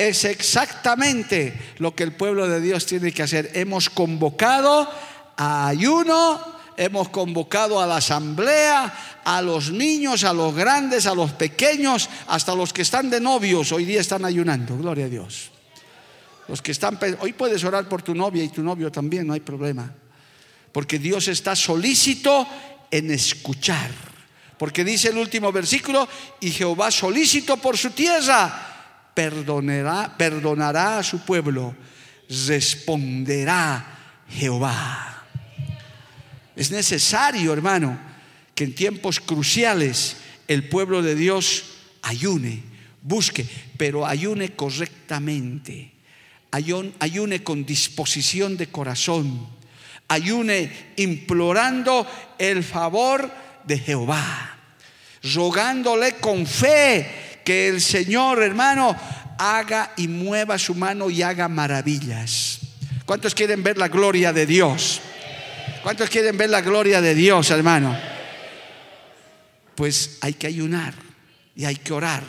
es 0.00 0.24
exactamente 0.24 1.74
lo 1.76 1.94
que 1.94 2.04
el 2.04 2.12
pueblo 2.12 2.48
de 2.48 2.62
Dios 2.62 2.86
tiene 2.86 3.12
que 3.12 3.22
hacer. 3.22 3.50
Hemos 3.52 3.90
convocado 3.90 4.90
a 5.36 5.68
ayuno, 5.68 6.40
hemos 6.78 7.10
convocado 7.10 7.78
a 7.78 7.86
la 7.86 7.96
asamblea, 7.96 9.20
a 9.22 9.42
los 9.42 9.70
niños, 9.70 10.24
a 10.24 10.32
los 10.32 10.54
grandes, 10.54 11.04
a 11.04 11.14
los 11.14 11.32
pequeños, 11.32 12.08
hasta 12.28 12.54
los 12.54 12.72
que 12.72 12.80
están 12.80 13.10
de 13.10 13.20
novios, 13.20 13.72
hoy 13.72 13.84
día 13.84 14.00
están 14.00 14.24
ayunando, 14.24 14.78
gloria 14.78 15.04
a 15.04 15.10
Dios. 15.10 15.50
Los 16.48 16.62
que 16.62 16.72
están, 16.72 16.98
hoy 17.20 17.34
puedes 17.34 17.62
orar 17.62 17.86
por 17.86 18.00
tu 18.00 18.14
novia 18.14 18.42
y 18.42 18.48
tu 18.48 18.62
novio 18.62 18.90
también, 18.90 19.26
no 19.26 19.34
hay 19.34 19.40
problema. 19.40 19.92
Porque 20.72 20.98
Dios 20.98 21.28
está 21.28 21.54
solícito 21.54 22.46
en 22.90 23.10
escuchar. 23.10 23.90
Porque 24.56 24.82
dice 24.82 25.08
el 25.08 25.18
último 25.18 25.52
versículo, 25.52 26.08
y 26.40 26.50
Jehová 26.50 26.90
solícito 26.90 27.58
por 27.58 27.76
su 27.76 27.90
tierra, 27.90 28.69
perdonará, 29.14 30.16
perdonará 30.16 30.98
a 30.98 31.02
su 31.02 31.20
pueblo, 31.20 31.74
responderá 32.28 33.98
Jehová. 34.28 35.24
Es 36.56 36.70
necesario, 36.70 37.52
hermano, 37.52 37.98
que 38.54 38.64
en 38.64 38.74
tiempos 38.74 39.20
cruciales 39.20 40.16
el 40.48 40.68
pueblo 40.68 41.02
de 41.02 41.14
Dios 41.14 41.64
ayune, 42.02 42.62
busque, 43.02 43.46
pero 43.76 44.06
ayune 44.06 44.50
correctamente, 44.50 45.92
ayune 46.50 47.42
con 47.42 47.64
disposición 47.64 48.56
de 48.56 48.68
corazón, 48.68 49.48
ayune 50.08 50.92
implorando 50.96 52.06
el 52.38 52.62
favor 52.64 53.30
de 53.64 53.78
Jehová, 53.78 54.58
rogándole 55.22 56.16
con 56.16 56.46
fe 56.46 57.29
que 57.44 57.68
el 57.68 57.80
Señor, 57.80 58.42
hermano, 58.42 58.96
haga 59.38 59.92
y 59.96 60.08
mueva 60.08 60.58
su 60.58 60.74
mano 60.74 61.10
y 61.10 61.22
haga 61.22 61.48
maravillas. 61.48 62.60
¿Cuántos 63.06 63.34
quieren 63.34 63.62
ver 63.62 63.78
la 63.78 63.88
gloria 63.88 64.32
de 64.32 64.46
Dios? 64.46 65.00
¿Cuántos 65.82 66.10
quieren 66.10 66.36
ver 66.36 66.50
la 66.50 66.60
gloria 66.60 67.00
de 67.00 67.14
Dios, 67.14 67.50
hermano? 67.50 67.98
Pues 69.74 70.18
hay 70.20 70.34
que 70.34 70.46
ayunar 70.46 70.94
y 71.56 71.64
hay 71.64 71.76
que 71.76 71.92
orar, 71.92 72.22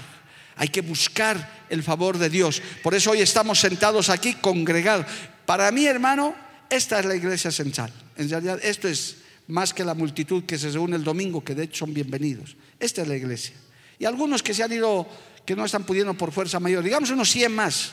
hay 0.55 0.69
que 0.69 0.81
buscar 0.81 1.65
el 1.69 1.83
favor 1.83 2.17
de 2.17 2.29
Dios. 2.29 2.61
Por 2.81 2.95
eso 2.95 3.11
hoy 3.11 3.21
estamos 3.21 3.59
sentados 3.59 4.09
aquí 4.09 4.35
congregados. 4.35 5.05
Para 5.45 5.69
mí, 5.71 5.85
hermano, 5.85 6.33
esta 6.69 6.99
es 6.99 7.05
la 7.05 7.15
iglesia 7.15 7.51
central. 7.51 7.91
En 8.15 8.29
realidad, 8.29 8.59
esto 8.63 8.87
es 8.87 9.17
más 9.47 9.73
que 9.73 9.83
la 9.83 9.93
multitud 9.93 10.45
que 10.45 10.57
se 10.57 10.69
reúne 10.69 10.95
el 10.95 11.03
domingo, 11.03 11.43
que 11.43 11.55
de 11.55 11.63
hecho 11.63 11.79
son 11.85 11.93
bienvenidos. 11.93 12.55
Esta 12.79 13.01
es 13.01 13.07
la 13.07 13.17
iglesia. 13.17 13.53
Y 14.01 14.05
algunos 14.05 14.41
que 14.41 14.55
se 14.55 14.63
han 14.63 14.71
ido, 14.71 15.07
que 15.45 15.55
no 15.55 15.63
están 15.63 15.83
pudiendo 15.83 16.15
por 16.15 16.31
fuerza 16.31 16.59
mayor, 16.59 16.83
digamos 16.83 17.11
unos 17.11 17.29
100 17.29 17.53
más, 17.53 17.91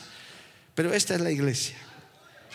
pero 0.73 0.91
esta 0.91 1.13
es 1.13 1.21
la 1.21 1.29
iglesia. 1.29 1.75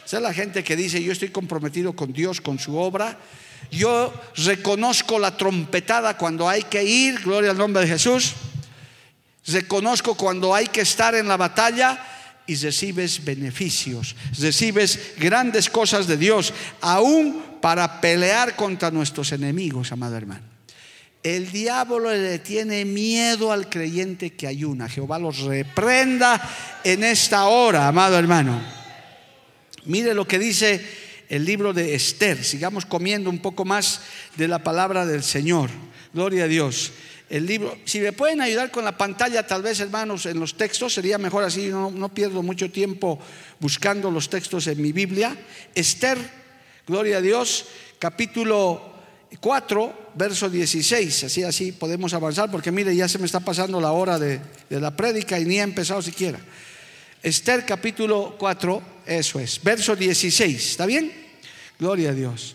Esa 0.05 0.17
es 0.17 0.23
la 0.25 0.35
gente 0.35 0.65
que 0.65 0.75
dice, 0.75 1.01
yo 1.01 1.13
estoy 1.13 1.29
comprometido 1.29 1.95
con 1.95 2.13
Dios, 2.13 2.41
con 2.41 2.59
su 2.59 2.77
obra. 2.77 3.17
Yo 3.71 4.13
reconozco 4.35 5.21
la 5.21 5.37
trompetada 5.37 6.19
cuando 6.19 6.49
hay 6.49 6.65
que 6.65 6.83
ir, 6.83 7.21
gloria 7.21 7.53
al 7.53 7.57
nombre 7.57 7.83
de 7.83 7.89
Jesús. 7.91 8.33
Reconozco 9.47 10.17
cuando 10.17 10.53
hay 10.53 10.67
que 10.67 10.81
estar 10.81 11.15
en 11.15 11.29
la 11.29 11.37
batalla 11.37 12.05
y 12.49 12.57
recibes 12.57 13.25
beneficios, 13.25 14.17
recibes 14.37 15.13
grandes 15.17 15.71
cosas 15.71 16.09
de 16.09 16.17
Dios, 16.17 16.53
aún 16.81 17.59
para 17.61 18.01
pelear 18.01 18.57
contra 18.57 18.91
nuestros 18.91 19.31
enemigos, 19.31 19.93
amado 19.93 20.17
hermano. 20.17 20.54
El 21.25 21.51
diablo 21.51 22.13
le 22.13 22.39
tiene 22.39 22.85
miedo 22.85 23.51
al 23.51 23.71
creyente 23.71 24.35
que 24.35 24.47
ayuna. 24.47 24.91
Jehová 24.91 25.19
los 25.19 25.41
reprenda 25.41 26.39
en 26.85 27.03
esta 27.03 27.47
hora, 27.47 27.89
amado 27.89 28.19
hermano. 28.19 28.63
Mire 29.87 30.13
lo 30.13 30.29
que 30.29 30.39
dice 30.39 30.87
el 31.31 31.47
libro 31.47 31.73
de 31.73 31.95
Esther. 31.95 32.45
Sigamos 32.45 32.85
comiendo 32.85 33.31
un 33.31 33.39
poco 33.39 33.65
más 33.65 34.03
de 34.37 34.49
la 34.49 34.63
palabra 34.63 35.07
del 35.07 35.23
Señor. 35.23 35.71
Gloria 36.13 36.45
a 36.45 36.49
Dios 36.49 36.93
el 37.31 37.47
libro. 37.47 37.77
Si 37.85 38.01
me 38.01 38.13
pueden 38.13 38.41
ayudar 38.41 38.71
con 38.71 38.85
la 38.85 38.97
pantalla, 38.97 39.47
tal 39.47 39.63
vez, 39.63 39.81
hermanos, 39.81 40.27
en 40.27 40.39
los 40.39 40.57
textos, 40.57 40.95
sería 40.95 41.19
mejor 41.19 41.45
así, 41.45 41.69
no, 41.69 42.09
pierdo 42.15 42.43
mucho 42.43 42.71
tiempo 42.71 43.19
buscando 43.61 44.11
los 44.11 44.29
textos 44.29 44.67
en 44.67 44.81
mi 44.81 44.93
Biblia. 44.93 45.37
Esther, 45.75 46.19
gloria 46.87 47.17
a 47.17 47.21
Dios, 47.21 47.67
capítulo 47.99 48.93
4, 49.41 50.04
verso 50.15 50.49
16. 50.49 51.25
Así, 51.25 51.43
así 51.43 51.73
podemos 51.73 52.15
avanzar, 52.15 52.51
porque 52.51 52.73
mire, 52.73 52.95
ya 52.95 53.09
se 53.09 53.19
me 53.19 53.27
está 53.27 53.41
pasando 53.41 53.81
la 53.81 53.93
hora 53.93 54.19
de, 54.19 54.41
de 54.69 54.81
la 54.81 54.95
prédica 54.97 55.39
y 55.39 55.45
ni 55.45 55.59
he 55.59 55.63
empezado 55.63 56.03
siquiera. 56.03 56.39
Esther, 57.23 57.65
capítulo 57.65 58.37
4, 58.39 58.83
eso 59.07 59.41
es, 59.41 59.63
verso 59.63 59.97
16. 59.97 60.71
¿Está 60.71 60.87
bien? 60.87 61.13
Gloria 61.79 62.11
a 62.11 62.15
Dios. 62.15 62.55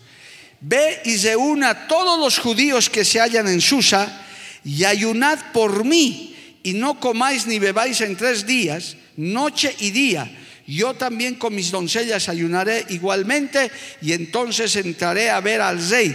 Ve 0.60 1.00
y 1.04 1.16
reúna 1.16 1.88
todos 1.88 2.18
los 2.18 2.38
judíos 2.38 2.90
que 2.90 3.04
se 3.04 3.18
hallan 3.18 3.48
en 3.48 3.60
Susa 3.60 4.26
y 4.64 4.84
ayunad 4.84 5.52
por 5.52 5.84
mí, 5.84 6.36
y 6.62 6.74
no 6.74 7.00
comáis 7.00 7.46
ni 7.46 7.58
bebáis 7.58 8.00
en 8.02 8.16
tres 8.16 8.46
días, 8.46 8.96
noche 9.16 9.74
y 9.78 9.90
día. 9.90 10.30
Yo 10.66 10.94
también 10.94 11.34
con 11.34 11.54
mis 11.54 11.70
doncellas 11.70 12.28
ayunaré 12.28 12.84
igualmente, 12.90 13.70
y 14.02 14.12
entonces 14.12 14.76
entraré 14.76 15.30
a 15.30 15.40
ver 15.40 15.62
al 15.62 15.88
rey, 15.88 16.14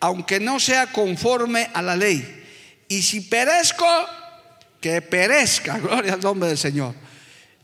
aunque 0.00 0.40
no 0.40 0.60
sea 0.60 0.86
conforme 0.92 1.70
a 1.72 1.82
la 1.82 1.96
ley. 1.96 2.44
Y 2.88 3.02
si 3.02 3.22
perezco, 3.22 3.86
que 4.80 5.02
perezca, 5.02 5.78
gloria 5.80 6.14
al 6.14 6.20
nombre 6.20 6.48
del 6.48 6.58
Señor, 6.58 6.94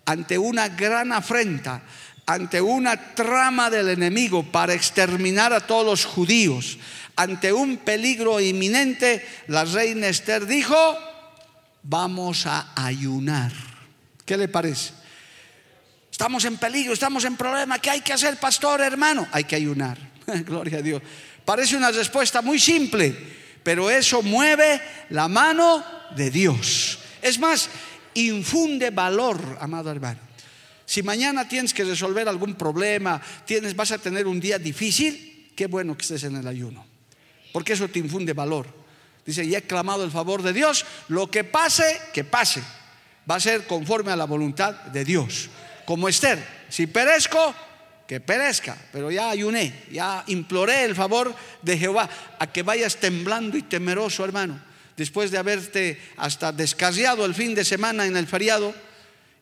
ante 0.05 0.39
una 0.39 0.69
gran 0.69 1.13
afrenta, 1.13 1.83
ante 2.27 2.61
una 2.61 3.15
trama 3.15 3.71
del 3.71 3.89
enemigo 3.89 4.43
para 4.45 4.75
exterminar 4.75 5.53
a 5.53 5.61
todos 5.67 5.85
los 5.85 6.05
judíos, 6.05 6.79
ante 7.17 7.53
un 7.53 7.79
peligro 7.79 8.41
inminente, 8.41 9.27
la 9.49 9.65
reina 9.65 10.09
Esther 10.09 10.47
dijo, 10.47 10.99
vamos 11.83 12.47
a 12.47 12.73
ayunar. 12.75 13.53
¿Qué 14.25 14.37
le 14.37 14.49
parece? 14.49 14.95
Estamos 16.11 16.45
en 16.45 16.57
peligro, 16.57 16.93
estamos 16.93 17.25
en 17.25 17.37
problema. 17.37 17.79
¿Qué 17.79 17.91
hay 17.91 18.01
que 18.01 18.13
hacer, 18.13 18.39
pastor, 18.39 18.81
hermano? 18.81 19.27
Hay 19.33 19.45
que 19.45 19.57
ayunar. 19.57 19.99
Gloria 20.45 20.79
a 20.79 20.83
Dios. 20.83 21.03
Parece 21.45 21.77
una 21.77 21.91
respuesta 21.91 22.43
muy 22.43 22.59
simple, 22.59 23.15
pero 23.63 23.91
eso 23.91 24.23
mueve 24.23 24.81
la 25.11 25.29
mano 25.29 25.85
de 26.17 26.31
Dios. 26.31 26.99
Es 27.21 27.39
más, 27.39 27.69
infunde 28.15 28.91
valor, 28.91 29.59
amado 29.61 29.91
hermano. 29.91 30.21
Si 30.85 31.03
mañana 31.03 31.49
tienes 31.49 31.73
que 31.73 31.85
resolver 31.85 32.29
algún 32.29 32.55
problema, 32.55 33.21
tienes, 33.47 33.75
vas 33.75 33.93
a 33.93 33.99
tener 33.99 34.27
un 34.27 34.41
día 34.41 34.59
difícil, 34.59 35.51
qué 35.57 35.67
bueno 35.67 35.97
que 35.97 36.03
estés 36.03 36.25
en 36.25 36.37
el 36.37 36.47
ayuno 36.47 36.93
porque 37.53 37.75
eso 37.75 37.89
te 37.89 37.99
infunde 37.99 38.33
valor. 38.33 38.67
Dice, 39.25 39.45
y 39.45 39.55
he 39.55 39.63
clamado 39.63 40.03
el 40.03 40.11
favor 40.11 40.43
de 40.43 40.53
Dios, 40.53 40.85
lo 41.09 41.31
que 41.31 41.45
pase, 41.45 42.01
que 42.13 42.25
pase, 42.25 42.63
va 43.31 43.37
a 43.37 43.41
ser 43.41 43.67
conforme 43.67 44.11
a 44.11 44.17
la 44.17 44.25
voluntad 44.25 44.75
de 44.87 45.05
Dios. 45.05 45.49
Como 45.85 46.09
Esther, 46.09 46.45
si 46.69 46.89
perezco, 46.89 47.55
que 48.13 48.21
perezca, 48.21 48.77
pero 48.93 49.11
ya 49.11 49.31
ayuné, 49.31 49.73
ya 49.91 50.23
imploré 50.27 50.85
el 50.85 50.95
favor 50.95 51.35
de 51.63 51.79
Jehová, 51.79 52.11
a 52.39 52.47
que 52.53 52.63
vayas 52.63 52.97
temblando 52.97 53.57
y 53.57 53.63
temeroso, 53.63 54.23
hermano, 54.23 54.61
después 54.99 55.31
de 55.31 55.39
haberte 55.39 55.99
hasta 56.19 56.53
descarriado 56.53 57.25
el 57.25 57.35
fin 57.35 57.55
de 57.55 57.65
semana 57.65 58.05
en 58.05 58.15
el 58.19 58.27
feriado, 58.27 58.75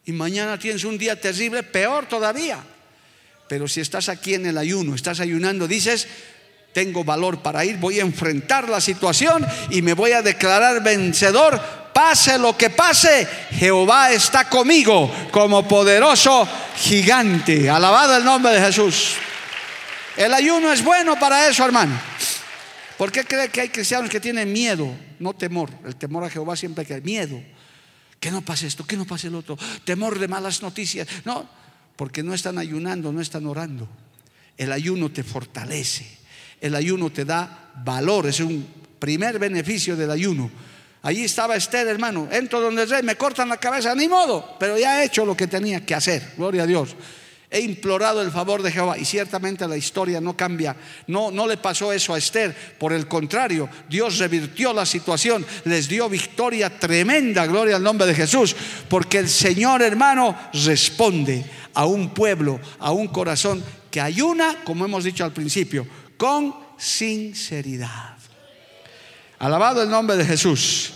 y 0.06 0.12
mañana 0.12 0.56
tienes 0.56 0.84
un 0.84 0.96
día 0.98 1.20
terrible, 1.20 1.64
peor 1.64 2.06
todavía. 2.06 2.62
Pero 3.48 3.66
si 3.66 3.80
estás 3.80 4.08
aquí 4.08 4.34
en 4.34 4.46
el 4.46 4.56
ayuno, 4.56 4.94
estás 4.94 5.18
ayunando, 5.18 5.66
dices, 5.66 6.06
tengo 6.72 7.02
valor 7.02 7.42
para 7.42 7.64
ir, 7.64 7.76
voy 7.78 7.98
a 7.98 8.02
enfrentar 8.02 8.68
la 8.68 8.80
situación 8.80 9.44
y 9.70 9.82
me 9.82 9.94
voy 9.94 10.12
a 10.12 10.22
declarar 10.22 10.80
vencedor. 10.80 11.60
Pase 11.92 12.38
lo 12.38 12.56
que 12.56 12.70
pase, 12.70 13.26
Jehová 13.52 14.12
está 14.12 14.48
conmigo 14.48 15.12
como 15.30 15.66
poderoso 15.66 16.48
gigante. 16.76 17.68
Alabado 17.68 18.16
el 18.16 18.24
nombre 18.24 18.52
de 18.52 18.60
Jesús. 18.60 19.14
El 20.16 20.32
ayuno 20.34 20.72
es 20.72 20.82
bueno 20.82 21.18
para 21.18 21.48
eso, 21.48 21.64
hermano. 21.64 21.98
¿Por 22.96 23.10
qué 23.10 23.24
cree 23.24 23.48
que 23.48 23.62
hay 23.62 23.68
cristianos 23.70 24.10
que 24.10 24.20
tienen 24.20 24.52
miedo? 24.52 24.92
No 25.18 25.32
temor. 25.34 25.70
El 25.84 25.96
temor 25.96 26.24
a 26.24 26.30
Jehová 26.30 26.56
siempre 26.56 26.84
que 26.84 26.94
hay 26.94 27.00
miedo. 27.00 27.42
Que 28.18 28.30
no 28.30 28.42
pase 28.42 28.66
esto, 28.66 28.86
que 28.86 28.96
no 28.96 29.06
pase 29.06 29.28
el 29.28 29.34
otro. 29.34 29.58
Temor 29.84 30.18
de 30.18 30.28
malas 30.28 30.62
noticias. 30.62 31.08
No, 31.24 31.48
porque 31.96 32.22
no 32.22 32.34
están 32.34 32.58
ayunando, 32.58 33.12
no 33.12 33.20
están 33.20 33.46
orando. 33.46 33.88
El 34.56 34.72
ayuno 34.72 35.10
te 35.10 35.22
fortalece 35.22 36.20
el 36.60 36.74
ayuno 36.74 37.10
te 37.10 37.24
da 37.24 37.72
valor, 37.84 38.26
es 38.26 38.40
un 38.40 38.66
primer 38.98 39.38
beneficio 39.38 39.96
del 39.96 40.10
ayuno. 40.10 40.50
Allí 41.02 41.24
estaba 41.24 41.56
Esther, 41.56 41.86
hermano, 41.86 42.28
entro 42.30 42.60
donde 42.60 42.82
el 42.82 42.90
rey, 42.90 43.02
me 43.02 43.16
cortan 43.16 43.48
la 43.48 43.56
cabeza, 43.56 43.94
ni 43.94 44.06
modo, 44.06 44.56
pero 44.58 44.78
ya 44.78 45.02
he 45.02 45.06
hecho 45.06 45.24
lo 45.24 45.34
que 45.34 45.46
tenía 45.46 45.84
que 45.84 45.94
hacer, 45.94 46.34
gloria 46.36 46.64
a 46.64 46.66
Dios. 46.66 46.94
He 47.52 47.60
implorado 47.60 48.22
el 48.22 48.30
favor 48.30 48.62
de 48.62 48.70
Jehová 48.70 48.96
y 48.96 49.04
ciertamente 49.04 49.66
la 49.66 49.76
historia 49.76 50.20
no 50.20 50.36
cambia. 50.36 50.76
No, 51.08 51.32
no 51.32 51.48
le 51.48 51.56
pasó 51.56 51.92
eso 51.92 52.14
a 52.14 52.18
Esther. 52.18 52.54
Por 52.78 52.92
el 52.92 53.08
contrario, 53.08 53.68
Dios 53.88 54.18
revirtió 54.18 54.72
la 54.72 54.86
situación, 54.86 55.44
les 55.64 55.88
dio 55.88 56.08
victoria 56.08 56.78
tremenda, 56.78 57.46
gloria 57.46 57.74
al 57.74 57.82
nombre 57.82 58.06
de 58.06 58.14
Jesús, 58.14 58.54
porque 58.88 59.18
el 59.18 59.28
Señor 59.28 59.82
hermano 59.82 60.38
responde 60.52 61.44
a 61.74 61.86
un 61.86 62.14
pueblo, 62.14 62.60
a 62.78 62.92
un 62.92 63.08
corazón 63.08 63.64
que 63.90 64.00
ayuna, 64.00 64.58
como 64.62 64.84
hemos 64.84 65.02
dicho 65.02 65.24
al 65.24 65.32
principio, 65.32 65.88
con 66.16 66.54
sinceridad. 66.78 68.19
Alabado 69.40 69.82
el 69.82 69.90
nombre 69.90 70.16
de 70.16 70.24
Jesús. 70.24 70.92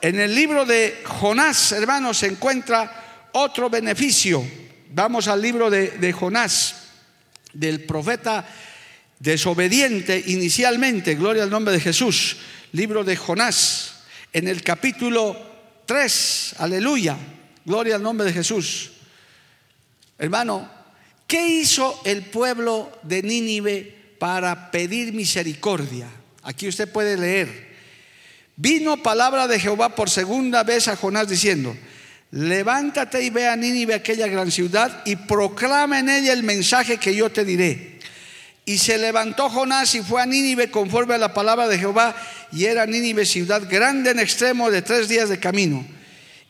En 0.00 0.20
el 0.20 0.34
libro 0.34 0.66
de 0.66 1.02
Jonás, 1.04 1.72
hermanos, 1.72 2.18
se 2.18 2.26
encuentra 2.26 3.30
otro 3.32 3.70
beneficio 3.70 4.44
Vamos 4.96 5.28
al 5.28 5.42
libro 5.42 5.68
de, 5.68 5.90
de 5.90 6.10
Jonás, 6.10 6.74
del 7.52 7.84
profeta 7.84 8.48
desobediente 9.18 10.22
inicialmente, 10.28 11.16
gloria 11.16 11.42
al 11.42 11.50
nombre 11.50 11.74
de 11.74 11.80
Jesús, 11.80 12.38
libro 12.72 13.04
de 13.04 13.14
Jonás, 13.14 14.04
en 14.32 14.48
el 14.48 14.62
capítulo 14.62 15.36
3, 15.84 16.54
aleluya, 16.60 17.14
gloria 17.66 17.96
al 17.96 18.02
nombre 18.02 18.26
de 18.26 18.32
Jesús. 18.32 18.92
Hermano, 20.18 20.66
¿qué 21.26 21.46
hizo 21.46 22.00
el 22.06 22.22
pueblo 22.22 22.90
de 23.02 23.22
Nínive 23.22 24.14
para 24.18 24.70
pedir 24.70 25.12
misericordia? 25.12 26.08
Aquí 26.46 26.68
usted 26.68 26.88
puede 26.88 27.16
leer. 27.16 27.74
Vino 28.54 29.02
palabra 29.02 29.48
de 29.48 29.58
Jehová 29.58 29.96
por 29.96 30.08
segunda 30.08 30.62
vez 30.62 30.86
a 30.86 30.94
Jonás 30.94 31.28
diciendo, 31.28 31.76
levántate 32.30 33.20
y 33.24 33.30
ve 33.30 33.48
a 33.48 33.56
Nínive, 33.56 33.94
aquella 33.94 34.28
gran 34.28 34.52
ciudad, 34.52 35.02
y 35.04 35.16
proclama 35.16 35.98
en 35.98 36.08
ella 36.08 36.32
el 36.32 36.44
mensaje 36.44 36.98
que 36.98 37.16
yo 37.16 37.30
te 37.30 37.44
diré. 37.44 37.98
Y 38.64 38.78
se 38.78 38.96
levantó 38.96 39.50
Jonás 39.50 39.92
y 39.96 40.02
fue 40.02 40.22
a 40.22 40.26
Nínive 40.26 40.70
conforme 40.70 41.14
a 41.14 41.18
la 41.18 41.34
palabra 41.34 41.66
de 41.66 41.78
Jehová, 41.78 42.14
y 42.52 42.66
era 42.66 42.86
Nínive 42.86 43.26
ciudad 43.26 43.68
grande 43.68 44.12
en 44.12 44.20
extremo 44.20 44.70
de 44.70 44.82
tres 44.82 45.08
días 45.08 45.28
de 45.28 45.40
camino. 45.40 45.84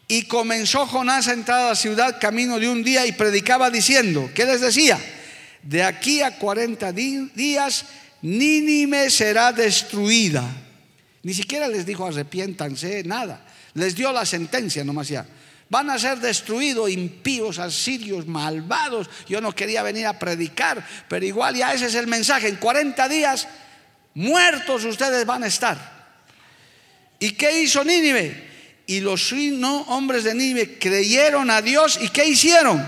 Y 0.09 0.25
comenzó 0.25 0.87
Jonás 0.87 1.27
a 1.29 1.33
entrar 1.33 1.61
a 1.61 1.69
la 1.71 1.75
ciudad 1.75 2.21
camino 2.21 2.61
de 2.61 2.69
un 2.69 2.85
día 2.85 3.07
y 3.07 3.13
predicaba 3.13 3.71
diciendo, 3.71 4.31
¿qué 4.35 4.45
les 4.45 4.61
decía? 4.61 5.01
De 5.63 5.83
aquí 5.83 6.21
a 6.21 6.37
40 6.39 6.93
días 6.93 7.87
Nínive 8.27 9.09
será 9.09 9.53
destruida. 9.53 10.43
Ni 11.23 11.33
siquiera 11.33 11.69
les 11.69 11.87
dijo 11.87 12.07
arrepiéntanse, 12.07 13.05
nada. 13.05 13.47
Les 13.75 13.95
dio 13.95 14.11
la 14.11 14.27
sentencia 14.27 14.83
nomás 14.83 15.07
ya. 15.07 15.25
Van 15.71 15.91
a 15.91 15.99
ser 15.99 16.19
destruidos 16.19 16.91
impíos, 16.91 17.61
asirios, 17.61 18.27
malvados. 18.27 19.09
Yo 19.29 19.41
no 19.41 19.55
quería 19.55 19.85
venir 19.85 20.07
a 20.07 20.19
predicar, 20.19 20.85
pero 21.09 21.25
igual 21.25 21.55
ya 21.55 21.73
ese 21.73 21.87
es 21.87 21.95
el 21.95 22.09
mensaje. 22.09 22.49
En 22.49 22.57
40 22.57 23.09
días 23.09 23.47
muertos 24.15 24.85
ustedes 24.85 25.25
van 25.25 25.45
a 25.45 25.47
estar. 25.47 25.79
¿Y 27.21 27.31
qué 27.33 27.63
hizo 27.63 27.85
Nínive? 27.85 28.45
Y 28.89 29.01
los 29.01 29.33
hombres 29.87 30.25
de 30.25 30.35
Nínive 30.35 30.79
creyeron 30.81 31.49
a 31.49 31.63
Dios 31.63 31.97
y 32.03 32.09
¿qué 32.09 32.27
hicieron? 32.27 32.85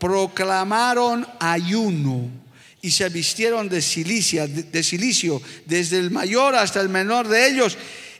Proclamaron 0.00 1.24
ayuno 1.38 2.45
y 2.86 2.92
se 2.92 3.08
vistieron 3.08 3.68
de 3.68 3.82
silicia, 3.82 4.46
de 4.46 4.82
silicio, 4.84 5.42
desde 5.64 5.98
el 5.98 6.12
mayor 6.12 6.54
hasta 6.54 6.80
el 6.80 6.88
menor 6.88 7.26
de 7.26 7.48
ellos. 7.48 7.76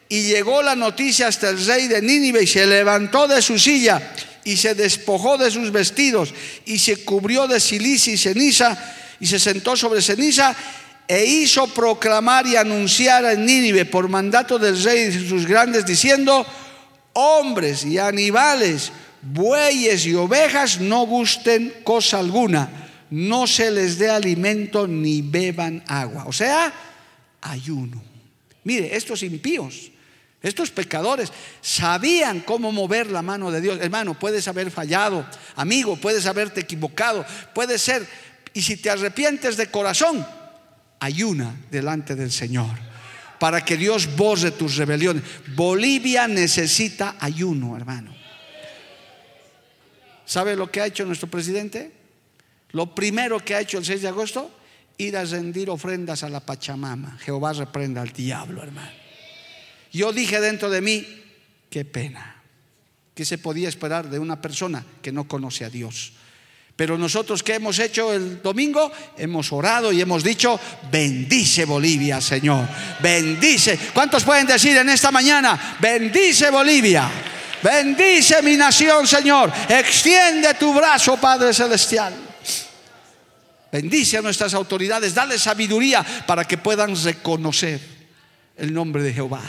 Y 0.08 0.22
llegó 0.22 0.60
la 0.60 0.74
noticia 0.74 1.28
hasta 1.28 1.50
el 1.50 1.64
rey 1.64 1.86
de 1.86 2.02
Nínive 2.02 2.42
y 2.42 2.48
se 2.48 2.66
levantó 2.66 3.28
de 3.28 3.40
su 3.42 3.60
silla 3.60 4.12
y 4.42 4.56
se 4.56 4.74
despojó 4.74 5.38
de 5.38 5.52
sus 5.52 5.70
vestidos 5.70 6.34
y 6.64 6.80
se 6.80 7.04
cubrió 7.04 7.46
de 7.46 7.60
silicia 7.60 8.12
y 8.12 8.16
ceniza 8.18 8.76
y 9.20 9.28
se 9.28 9.38
sentó 9.38 9.76
sobre 9.76 10.02
ceniza 10.02 10.56
e 11.06 11.24
hizo 11.24 11.68
proclamar 11.68 12.44
y 12.48 12.56
anunciar 12.56 13.24
en 13.26 13.46
Nínive 13.46 13.84
por 13.84 14.08
mandato 14.08 14.58
del 14.58 14.82
rey 14.82 15.14
y 15.14 15.28
sus 15.28 15.46
grandes 15.46 15.86
diciendo, 15.86 16.44
hombres 17.12 17.84
y 17.84 17.98
animales, 17.98 18.90
bueyes 19.22 20.06
y 20.06 20.14
ovejas 20.16 20.80
no 20.80 21.06
gusten 21.06 21.72
cosa 21.84 22.18
alguna, 22.18 22.85
no 23.10 23.46
se 23.46 23.70
les 23.70 23.98
dé 23.98 24.10
alimento 24.10 24.86
ni 24.86 25.22
beban 25.22 25.82
agua. 25.86 26.24
O 26.26 26.32
sea, 26.32 26.72
ayuno. 27.40 28.02
Mire, 28.64 28.96
estos 28.96 29.22
impíos, 29.22 29.90
estos 30.42 30.70
pecadores 30.70 31.32
sabían 31.60 32.40
cómo 32.40 32.72
mover 32.72 33.10
la 33.10 33.22
mano 33.22 33.50
de 33.50 33.60
Dios. 33.60 33.78
Hermano, 33.80 34.18
puedes 34.18 34.48
haber 34.48 34.70
fallado, 34.70 35.26
amigo, 35.54 35.96
puedes 35.96 36.26
haberte 36.26 36.60
equivocado, 36.60 37.24
puede 37.54 37.78
ser, 37.78 38.06
y 38.52 38.62
si 38.62 38.76
te 38.76 38.90
arrepientes 38.90 39.56
de 39.56 39.70
corazón, 39.70 40.26
ayuna 41.00 41.54
delante 41.70 42.14
del 42.14 42.32
Señor 42.32 42.86
para 43.38 43.64
que 43.64 43.76
Dios 43.76 44.16
borre 44.16 44.50
tus 44.50 44.76
rebeliones. 44.76 45.22
Bolivia 45.54 46.26
necesita 46.26 47.16
ayuno, 47.20 47.76
hermano. 47.76 48.14
¿Sabe 50.24 50.56
lo 50.56 50.70
que 50.70 50.80
ha 50.80 50.86
hecho 50.86 51.04
nuestro 51.04 51.28
presidente? 51.28 51.92
Lo 52.76 52.94
primero 52.94 53.42
que 53.42 53.54
ha 53.54 53.60
hecho 53.60 53.78
el 53.78 53.86
6 53.86 54.02
de 54.02 54.08
agosto, 54.08 54.50
ir 54.98 55.16
a 55.16 55.24
rendir 55.24 55.70
ofrendas 55.70 56.22
a 56.24 56.28
la 56.28 56.40
Pachamama. 56.40 57.16
Jehová 57.24 57.54
reprenda 57.54 58.02
al 58.02 58.12
diablo, 58.12 58.62
hermano. 58.62 58.90
Yo 59.94 60.12
dije 60.12 60.38
dentro 60.42 60.68
de 60.68 60.82
mí, 60.82 61.06
qué 61.70 61.86
pena. 61.86 62.42
¿Qué 63.14 63.24
se 63.24 63.38
podía 63.38 63.70
esperar 63.70 64.10
de 64.10 64.18
una 64.18 64.42
persona 64.42 64.84
que 65.00 65.10
no 65.10 65.26
conoce 65.26 65.64
a 65.64 65.70
Dios? 65.70 66.12
Pero 66.76 66.98
nosotros 66.98 67.42
¿qué 67.42 67.54
hemos 67.54 67.78
hecho 67.78 68.12
el 68.12 68.42
domingo? 68.42 68.92
Hemos 69.16 69.50
orado 69.54 69.90
y 69.90 70.02
hemos 70.02 70.22
dicho, 70.22 70.60
bendice 70.92 71.64
Bolivia, 71.64 72.20
Señor. 72.20 72.68
Bendice. 73.00 73.78
¿Cuántos 73.94 74.22
pueden 74.22 74.46
decir 74.46 74.76
en 74.76 74.90
esta 74.90 75.10
mañana, 75.10 75.78
bendice 75.80 76.50
Bolivia? 76.50 77.10
Bendice 77.62 78.42
mi 78.42 78.54
nación, 78.54 79.06
Señor. 79.06 79.50
Extiende 79.66 80.52
tu 80.60 80.74
brazo, 80.74 81.16
Padre 81.16 81.54
Celestial. 81.54 82.25
Bendice 83.76 84.16
a 84.16 84.22
nuestras 84.22 84.54
autoridades, 84.54 85.12
dale 85.12 85.38
sabiduría 85.38 86.02
para 86.26 86.46
que 86.46 86.56
puedan 86.56 86.96
reconocer 86.96 87.78
el 88.56 88.72
nombre 88.72 89.02
de 89.02 89.12
Jehová. 89.12 89.42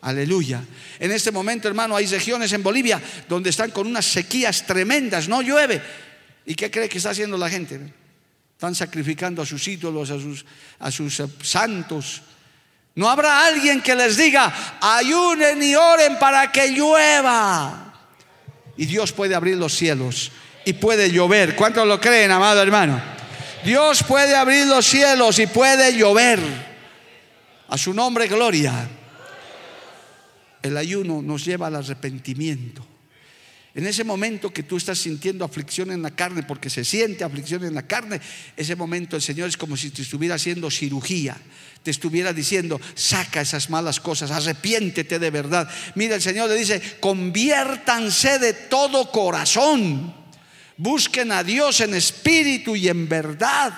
Aleluya. 0.00 0.64
En 0.98 1.12
este 1.12 1.30
momento, 1.30 1.68
hermano, 1.68 1.96
hay 1.96 2.06
regiones 2.06 2.50
en 2.54 2.62
Bolivia 2.62 2.98
donde 3.28 3.50
están 3.50 3.72
con 3.72 3.86
unas 3.86 4.06
sequías 4.06 4.64
tremendas, 4.64 5.28
no 5.28 5.42
llueve 5.42 5.82
¿Y 6.46 6.54
qué 6.54 6.70
cree 6.70 6.88
que 6.88 6.96
está 6.96 7.10
haciendo 7.10 7.36
la 7.36 7.50
gente? 7.50 7.78
Están 8.54 8.74
sacrificando 8.74 9.42
a 9.42 9.46
sus 9.46 9.68
ídolos, 9.68 10.08
a 10.10 10.18
sus, 10.18 10.46
a 10.78 10.90
sus 10.90 11.20
eh, 11.20 11.26
santos. 11.42 12.22
No 12.94 13.06
habrá 13.06 13.44
alguien 13.44 13.82
que 13.82 13.94
les 13.94 14.16
diga, 14.16 14.78
ayunen 14.80 15.62
y 15.62 15.74
oren 15.74 16.18
para 16.18 16.50
que 16.50 16.68
llueva. 16.68 17.92
Y 18.78 18.86
Dios 18.86 19.12
puede 19.12 19.34
abrir 19.34 19.58
los 19.58 19.74
cielos 19.74 20.32
y 20.64 20.72
puede 20.72 21.10
llover. 21.10 21.54
¿Cuántos 21.54 21.86
lo 21.86 22.00
creen, 22.00 22.30
amado 22.30 22.62
hermano? 22.62 23.15
Dios 23.66 24.04
puede 24.04 24.36
abrir 24.36 24.64
los 24.66 24.86
cielos 24.86 25.40
y 25.40 25.48
puede 25.48 25.98
llover. 25.98 26.38
A 27.66 27.76
su 27.76 27.92
nombre, 27.92 28.28
gloria. 28.28 28.88
El 30.62 30.76
ayuno 30.76 31.20
nos 31.20 31.44
lleva 31.44 31.66
al 31.66 31.74
arrepentimiento. 31.74 32.86
En 33.74 33.84
ese 33.84 34.04
momento 34.04 34.52
que 34.52 34.62
tú 34.62 34.76
estás 34.76 34.98
sintiendo 34.98 35.44
aflicción 35.44 35.90
en 35.90 36.00
la 36.00 36.12
carne, 36.12 36.44
porque 36.44 36.70
se 36.70 36.84
siente 36.84 37.24
aflicción 37.24 37.64
en 37.64 37.74
la 37.74 37.82
carne, 37.82 38.20
ese 38.56 38.76
momento 38.76 39.16
el 39.16 39.22
Señor 39.22 39.48
es 39.48 39.56
como 39.56 39.76
si 39.76 39.90
te 39.90 40.02
estuviera 40.02 40.36
haciendo 40.36 40.70
cirugía, 40.70 41.36
te 41.82 41.90
estuviera 41.90 42.32
diciendo, 42.32 42.80
saca 42.94 43.40
esas 43.40 43.68
malas 43.68 43.98
cosas, 43.98 44.30
arrepiéntete 44.30 45.18
de 45.18 45.30
verdad. 45.30 45.68
Mira, 45.96 46.14
el 46.14 46.22
Señor 46.22 46.48
le 46.48 46.54
dice, 46.54 46.80
conviértanse 47.00 48.38
de 48.38 48.52
todo 48.52 49.10
corazón, 49.10 50.14
busquen 50.76 51.32
a 51.32 51.42
Dios 51.42 51.80
en 51.80 51.94
espíritu 51.94 52.76
y 52.76 52.88
en 52.88 53.08
verdad. 53.08 53.72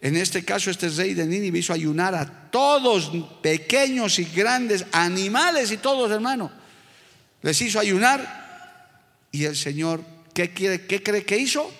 En 0.00 0.16
este 0.16 0.44
caso, 0.44 0.70
este 0.70 0.88
rey 0.90 1.14
de 1.14 1.26
Nínive 1.26 1.58
hizo 1.58 1.72
ayunar 1.72 2.14
a 2.14 2.50
todos, 2.50 3.10
pequeños 3.42 4.18
y 4.18 4.24
grandes, 4.24 4.84
animales 4.92 5.70
y 5.72 5.78
todos, 5.78 6.10
hermano. 6.10 6.52
Les 7.42 7.60
hizo 7.62 7.80
ayunar 7.80 9.26
y 9.32 9.44
el 9.44 9.56
Señor, 9.56 10.04
¿qué, 10.32 10.52
quiere, 10.52 10.86
¿qué 10.86 11.02
cree 11.02 11.24
que 11.24 11.38
hizo? 11.38 11.72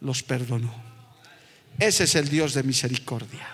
Los 0.00 0.22
perdonó. 0.22 0.74
Ese 1.78 2.04
es 2.04 2.14
el 2.14 2.28
Dios 2.28 2.54
de 2.54 2.62
misericordia. 2.62 3.46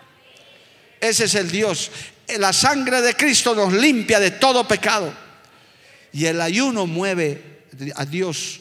Ese 1.00 1.24
es 1.24 1.34
el 1.34 1.50
Dios. 1.50 1.90
La 2.38 2.52
sangre 2.52 3.02
de 3.02 3.14
Cristo 3.14 3.54
nos 3.54 3.72
limpia 3.72 4.18
de 4.18 4.30
todo 4.30 4.66
pecado. 4.66 5.12
Y 6.12 6.24
el 6.26 6.40
ayuno 6.40 6.86
mueve 6.86 7.64
a 7.96 8.06
Dios 8.06 8.60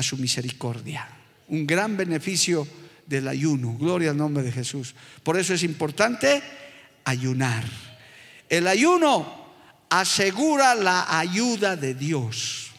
a 0.00 0.02
su 0.02 0.16
misericordia. 0.16 1.08
Un 1.48 1.66
gran 1.66 1.96
beneficio 1.96 2.66
del 3.06 3.28
ayuno. 3.28 3.76
Gloria 3.78 4.10
al 4.10 4.16
nombre 4.16 4.42
de 4.42 4.52
Jesús. 4.52 4.94
Por 5.22 5.38
eso 5.38 5.54
es 5.54 5.62
importante 5.62 6.42
ayunar. 7.04 7.64
El 8.48 8.66
ayuno 8.66 9.46
asegura 9.88 10.74
la 10.74 11.18
ayuda 11.18 11.76
de 11.76 11.94
Dios 11.94 12.70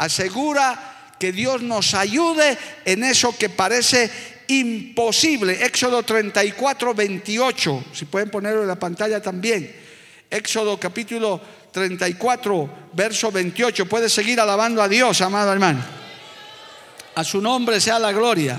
asegura 0.00 1.14
que 1.18 1.30
Dios 1.30 1.62
nos 1.62 1.92
ayude 1.94 2.56
en 2.86 3.04
eso 3.04 3.36
que 3.36 3.50
parece 3.50 4.10
imposible. 4.48 5.64
Éxodo 5.64 6.02
34, 6.02 6.94
28, 6.94 7.84
si 7.92 8.06
pueden 8.06 8.30
ponerlo 8.30 8.62
en 8.62 8.68
la 8.68 8.78
pantalla 8.78 9.20
también. 9.20 9.70
Éxodo 10.30 10.80
capítulo 10.80 11.38
34, 11.70 12.88
verso 12.94 13.30
28. 13.30 13.86
Puede 13.86 14.08
seguir 14.08 14.40
alabando 14.40 14.82
a 14.82 14.88
Dios, 14.88 15.20
amado 15.20 15.52
hermano. 15.52 15.99
A 17.20 17.24
su 17.24 17.42
nombre 17.42 17.82
sea 17.82 17.98
la 17.98 18.12
gloria. 18.12 18.58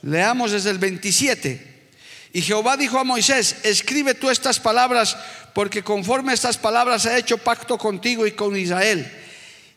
Leamos 0.00 0.52
desde 0.52 0.70
el 0.70 0.78
27. 0.78 1.90
Y 2.32 2.40
Jehová 2.40 2.78
dijo 2.78 2.98
a 2.98 3.04
Moisés, 3.04 3.56
escribe 3.64 4.14
tú 4.14 4.30
estas 4.30 4.58
palabras, 4.58 5.14
porque 5.52 5.82
conforme 5.82 6.32
estas 6.32 6.56
palabras 6.56 7.04
he 7.04 7.18
hecho 7.18 7.36
pacto 7.36 7.76
contigo 7.76 8.26
y 8.26 8.32
con 8.32 8.56
Israel 8.56 9.12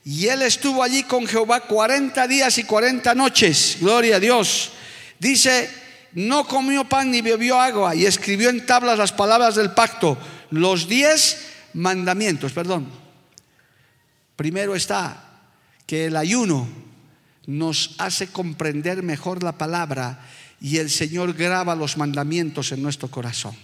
Y 0.05 0.27
él 0.27 0.43
estuvo 0.43 0.81
allí 0.81 1.03
con 1.03 1.27
Jehová 1.27 1.59
40 1.59 2.25
días 2.29 2.57
y 2.57 2.63
40 2.63 3.13
noches. 3.15 3.79
Gloria 3.81 4.15
a 4.15 4.21
Dios. 4.21 4.71
Dice, 5.19 5.69
no 6.13 6.47
comió 6.47 6.85
pan 6.85 7.11
ni 7.11 7.19
bebió 7.19 7.59
agua 7.59 7.93
y 7.95 8.05
escribió 8.05 8.49
en 8.49 8.65
tablas 8.65 8.97
las 8.97 9.11
palabras 9.11 9.55
del 9.55 9.71
pacto, 9.71 10.17
los 10.51 10.87
diez 10.87 11.49
mandamientos, 11.73 12.53
perdón. 12.53 12.89
Primero 14.37 14.73
está 14.73 15.41
que 15.85 16.05
el 16.05 16.15
ayuno 16.15 16.86
nos 17.47 17.95
hace 17.97 18.27
comprender 18.27 19.01
mejor 19.01 19.41
la 19.41 19.57
palabra 19.57 20.19
y 20.61 20.77
el 20.77 20.91
Señor 20.91 21.33
graba 21.33 21.75
los 21.75 21.97
mandamientos 21.97 22.71
en 22.71 22.83
nuestro 22.83 23.09
corazón. 23.09 23.55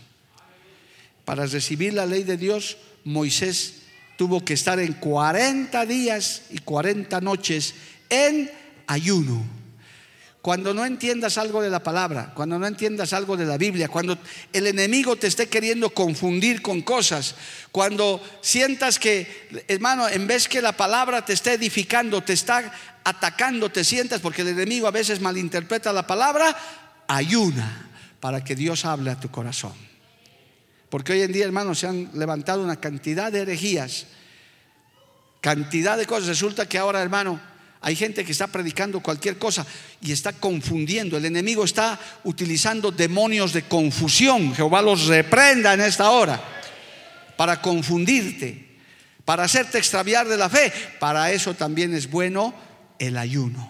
Para 1.25 1.45
recibir 1.45 1.93
la 1.93 2.05
ley 2.05 2.23
de 2.23 2.37
Dios, 2.37 2.77
Moisés 3.03 3.83
tuvo 4.17 4.43
que 4.43 4.53
estar 4.53 4.79
en 4.79 4.93
40 4.93 5.85
días 5.85 6.43
y 6.49 6.59
40 6.59 7.21
noches 7.21 7.75
en 8.09 8.49
ayuno. 8.87 9.43
Cuando 10.43 10.73
no 10.73 10.85
entiendas 10.85 11.37
algo 11.37 11.61
de 11.61 11.69
la 11.69 11.81
palabra, 11.81 12.33
cuando 12.35 12.59
no 12.59 12.67
entiendas 12.67 13.13
algo 13.13 13.37
de 13.37 13.45
la 13.45 13.57
Biblia, 13.57 13.87
cuando 13.87 14.17
el 14.51 14.67
enemigo 14.67 15.15
te 15.15 15.27
esté 15.27 15.47
queriendo 15.47 15.91
confundir 15.91 16.61
con 16.61 16.81
cosas, 16.81 17.35
cuando 17.71 18.21
sientas 18.41 18.99
que, 18.99 19.47
hermano, 19.69 20.09
en 20.09 20.27
vez 20.27 20.49
que 20.49 20.61
la 20.61 20.73
palabra 20.73 21.23
te 21.23 21.31
esté 21.31 21.53
edificando, 21.53 22.23
te 22.23 22.33
está 22.33 22.73
atacando, 23.05 23.71
te 23.71 23.85
sientas, 23.85 24.19
porque 24.19 24.41
el 24.41 24.49
enemigo 24.49 24.85
a 24.85 24.91
veces 24.91 25.21
malinterpreta 25.21 25.93
la 25.93 26.05
palabra, 26.05 26.53
ayuna 27.07 27.89
para 28.19 28.43
que 28.43 28.53
Dios 28.53 28.83
hable 28.83 29.11
a 29.11 29.19
tu 29.21 29.31
corazón. 29.31 29.71
Porque 30.89 31.13
hoy 31.13 31.21
en 31.21 31.31
día, 31.31 31.45
hermano, 31.45 31.73
se 31.73 31.87
han 31.87 32.09
levantado 32.15 32.61
una 32.61 32.81
cantidad 32.81 33.31
de 33.31 33.43
herejías, 33.43 34.07
cantidad 35.39 35.97
de 35.97 36.05
cosas. 36.05 36.27
Resulta 36.27 36.67
que 36.67 36.77
ahora, 36.77 37.01
hermano, 37.01 37.52
hay 37.85 37.97
gente 37.97 38.23
que 38.23 38.31
está 38.31 38.47
predicando 38.47 39.01
cualquier 39.01 39.37
cosa 39.37 39.65
y 40.01 40.13
está 40.13 40.31
confundiendo. 40.31 41.17
El 41.17 41.25
enemigo 41.25 41.65
está 41.65 41.99
utilizando 42.23 42.91
demonios 42.91 43.51
de 43.51 43.63
confusión. 43.63 44.55
Jehová 44.55 44.81
los 44.81 45.07
reprenda 45.07 45.73
en 45.73 45.81
esta 45.81 46.09
hora 46.11 46.41
para 47.35 47.61
confundirte, 47.61 48.77
para 49.25 49.43
hacerte 49.43 49.79
extraviar 49.79 50.29
de 50.29 50.37
la 50.37 50.47
fe. 50.47 50.71
Para 50.97 51.29
eso 51.33 51.55
también 51.55 51.93
es 51.93 52.09
bueno 52.09 52.53
el 52.99 53.17
ayuno. 53.17 53.69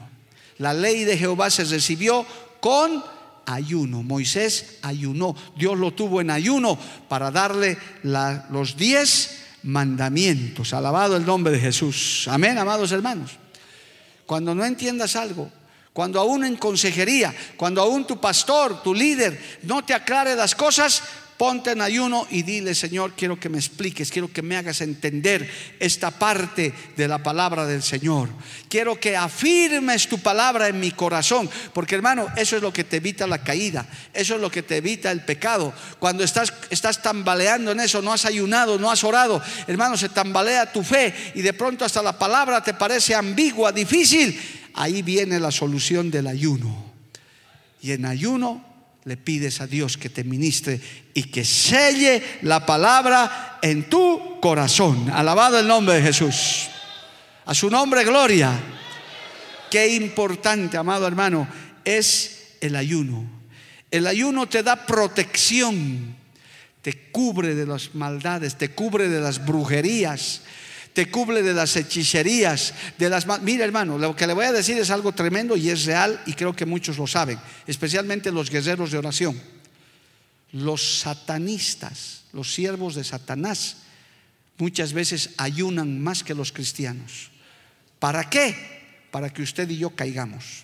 La 0.59 0.75
ley 0.75 1.05
de 1.05 1.17
Jehová 1.17 1.49
se 1.49 1.63
recibió 1.63 2.23
con 2.59 3.03
ayuno. 3.47 4.03
Moisés 4.03 4.77
ayunó. 4.83 5.35
Dios 5.57 5.75
lo 5.75 5.91
tuvo 5.91 6.21
en 6.21 6.29
ayuno 6.29 6.77
para 7.09 7.31
darle 7.31 7.79
los 8.03 8.77
diez 8.77 9.39
mandamientos. 9.63 10.71
Alabado 10.71 11.17
el 11.17 11.25
nombre 11.25 11.51
de 11.51 11.59
Jesús. 11.59 12.27
Amén, 12.29 12.59
amados 12.59 12.91
hermanos 12.91 13.39
cuando 14.33 14.55
no 14.55 14.65
entiendas 14.65 15.15
algo, 15.15 15.47
cuando 15.93 16.19
aún 16.19 16.43
en 16.43 16.55
consejería, 16.55 17.31
cuando 17.55 17.83
aún 17.83 18.07
tu 18.07 18.19
pastor, 18.19 18.81
tu 18.81 18.91
líder 18.95 19.59
no 19.61 19.85
te 19.85 19.93
aclare 19.93 20.35
las 20.35 20.55
cosas, 20.55 21.03
ponte 21.43 21.71
en 21.71 21.81
ayuno 21.81 22.25
y 22.29 22.43
dile, 22.43 22.73
Señor, 22.73 23.15
quiero 23.17 23.37
que 23.37 23.49
me 23.49 23.57
expliques, 23.57 24.09
quiero 24.09 24.31
que 24.31 24.41
me 24.41 24.55
hagas 24.55 24.79
entender 24.79 25.51
esta 25.77 26.09
parte 26.09 26.73
de 26.95 27.05
la 27.05 27.21
palabra 27.21 27.65
del 27.65 27.83
Señor. 27.83 28.29
Quiero 28.69 28.97
que 28.97 29.17
afirmes 29.17 30.07
tu 30.07 30.19
palabra 30.19 30.69
en 30.69 30.79
mi 30.79 30.91
corazón, 30.91 31.49
porque 31.73 31.95
hermano, 31.95 32.27
eso 32.37 32.55
es 32.55 32.61
lo 32.61 32.71
que 32.71 32.85
te 32.85 32.95
evita 32.95 33.27
la 33.27 33.43
caída, 33.43 33.85
eso 34.13 34.35
es 34.35 34.39
lo 34.39 34.49
que 34.49 34.63
te 34.63 34.77
evita 34.77 35.11
el 35.11 35.25
pecado. 35.25 35.73
Cuando 35.99 36.23
estás, 36.23 36.53
estás 36.69 37.01
tambaleando 37.01 37.73
en 37.73 37.81
eso, 37.81 38.01
no 38.01 38.13
has 38.13 38.23
ayunado, 38.23 38.79
no 38.79 38.89
has 38.89 39.03
orado, 39.03 39.43
hermano, 39.67 39.97
se 39.97 40.07
tambalea 40.07 40.71
tu 40.71 40.81
fe 40.81 41.13
y 41.35 41.41
de 41.41 41.51
pronto 41.51 41.83
hasta 41.83 42.01
la 42.01 42.17
palabra 42.17 42.63
te 42.63 42.73
parece 42.73 43.15
ambigua, 43.15 43.73
difícil. 43.73 44.39
Ahí 44.75 45.01
viene 45.01 45.41
la 45.41 45.51
solución 45.51 46.09
del 46.09 46.27
ayuno. 46.27 46.93
Y 47.81 47.91
en 47.91 48.05
ayuno 48.05 48.72
le 49.05 49.17
pides 49.17 49.59
a 49.59 49.67
Dios 49.67 49.97
que 49.97 50.09
te 50.09 50.23
ministre 50.23 50.79
y 51.13 51.23
que 51.23 51.43
selle 51.43 52.23
la 52.41 52.65
palabra 52.65 53.59
en 53.61 53.89
tu 53.89 54.39
corazón. 54.39 55.09
Alabado 55.09 55.59
el 55.59 55.67
nombre 55.67 55.95
de 55.95 56.01
Jesús. 56.01 56.69
A 57.45 57.53
su 57.53 57.69
nombre, 57.69 58.03
gloria. 58.05 58.57
Qué 59.69 59.95
importante, 59.95 60.77
amado 60.77 61.07
hermano, 61.07 61.47
es 61.83 62.55
el 62.61 62.75
ayuno. 62.75 63.25
El 63.91 64.07
ayuno 64.07 64.47
te 64.47 64.63
da 64.63 64.85
protección, 64.85 66.15
te 66.81 67.11
cubre 67.11 67.55
de 67.55 67.65
las 67.65 67.93
maldades, 67.93 68.57
te 68.57 68.69
cubre 68.69 69.09
de 69.09 69.19
las 69.19 69.45
brujerías, 69.45 70.41
te 70.93 71.09
cubre 71.09 71.41
de 71.41 71.53
las 71.53 71.75
hechicerías, 71.75 72.73
de 72.97 73.09
las... 73.09 73.25
Mira 73.41 73.65
hermano, 73.65 73.97
lo 73.97 74.15
que 74.15 74.27
le 74.27 74.33
voy 74.33 74.45
a 74.45 74.51
decir 74.51 74.77
es 74.77 74.91
algo 74.91 75.11
tremendo 75.11 75.57
y 75.57 75.69
es 75.69 75.85
real 75.85 76.21
y 76.25 76.33
creo 76.33 76.55
que 76.55 76.65
muchos 76.65 76.97
lo 76.97 77.07
saben, 77.07 77.39
especialmente 77.65 78.31
los 78.31 78.49
guerreros 78.49 78.91
de 78.91 78.99
oración. 78.99 79.39
Los 80.51 80.99
satanistas, 80.99 82.25
los 82.31 82.53
siervos 82.53 82.93
de 82.93 83.03
Satanás, 83.03 83.77
muchas 84.59 84.93
veces 84.93 85.31
ayunan 85.37 85.99
más 85.99 86.23
que 86.23 86.35
los 86.35 86.51
cristianos. 86.51 87.31
¿Para 87.97 88.29
qué? 88.29 89.07
Para 89.09 89.31
que 89.31 89.41
usted 89.41 89.67
y 89.71 89.77
yo 89.77 89.89
caigamos. 89.89 90.63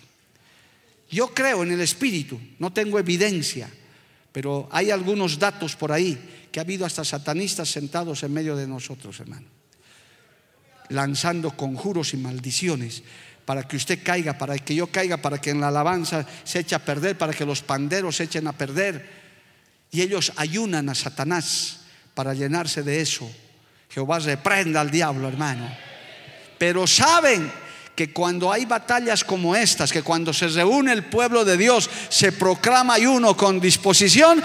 Yo 1.10 1.34
creo 1.34 1.64
en 1.64 1.72
el 1.72 1.80
Espíritu, 1.80 2.40
no 2.60 2.72
tengo 2.72 3.00
evidencia, 3.00 3.68
pero 4.30 4.68
hay 4.70 4.92
algunos 4.92 5.40
datos 5.40 5.74
por 5.74 5.90
ahí 5.90 6.46
que 6.52 6.60
ha 6.60 6.62
habido 6.62 6.86
hasta 6.86 7.04
satanistas 7.04 7.68
sentados 7.68 8.22
en 8.22 8.32
medio 8.32 8.54
de 8.54 8.68
nosotros, 8.68 9.18
hermano 9.18 9.59
lanzando 10.90 11.56
conjuros 11.56 12.14
y 12.14 12.18
maldiciones 12.18 13.02
para 13.44 13.66
que 13.66 13.76
usted 13.76 14.00
caiga, 14.04 14.38
para 14.38 14.56
que 14.58 14.74
yo 14.74 14.86
caiga, 14.86 15.16
para 15.16 15.40
que 15.40 15.50
en 15.50 15.60
la 15.60 15.68
alabanza 15.68 16.24
se 16.44 16.60
eche 16.60 16.74
a 16.74 16.84
perder, 16.84 17.18
para 17.18 17.32
que 17.32 17.44
los 17.44 17.62
panderos 17.62 18.16
se 18.16 18.24
echen 18.24 18.46
a 18.46 18.52
perder. 18.52 19.08
Y 19.90 20.02
ellos 20.02 20.32
ayunan 20.36 20.88
a 20.88 20.94
Satanás 20.94 21.80
para 22.14 22.34
llenarse 22.34 22.82
de 22.82 23.00
eso. 23.00 23.28
Jehová 23.88 24.20
reprenda 24.20 24.80
al 24.80 24.90
diablo, 24.90 25.26
hermano. 25.26 25.68
Pero 26.58 26.86
saben 26.86 27.50
que 27.94 28.12
cuando 28.12 28.50
hay 28.50 28.64
batallas 28.64 29.24
como 29.24 29.54
estas, 29.54 29.92
que 29.92 30.02
cuando 30.02 30.32
se 30.32 30.48
reúne 30.48 30.92
el 30.92 31.04
pueblo 31.04 31.44
de 31.44 31.56
Dios, 31.56 31.90
se 32.08 32.32
proclama 32.32 32.94
ayuno 32.94 33.36
con 33.36 33.60
disposición, 33.60 34.42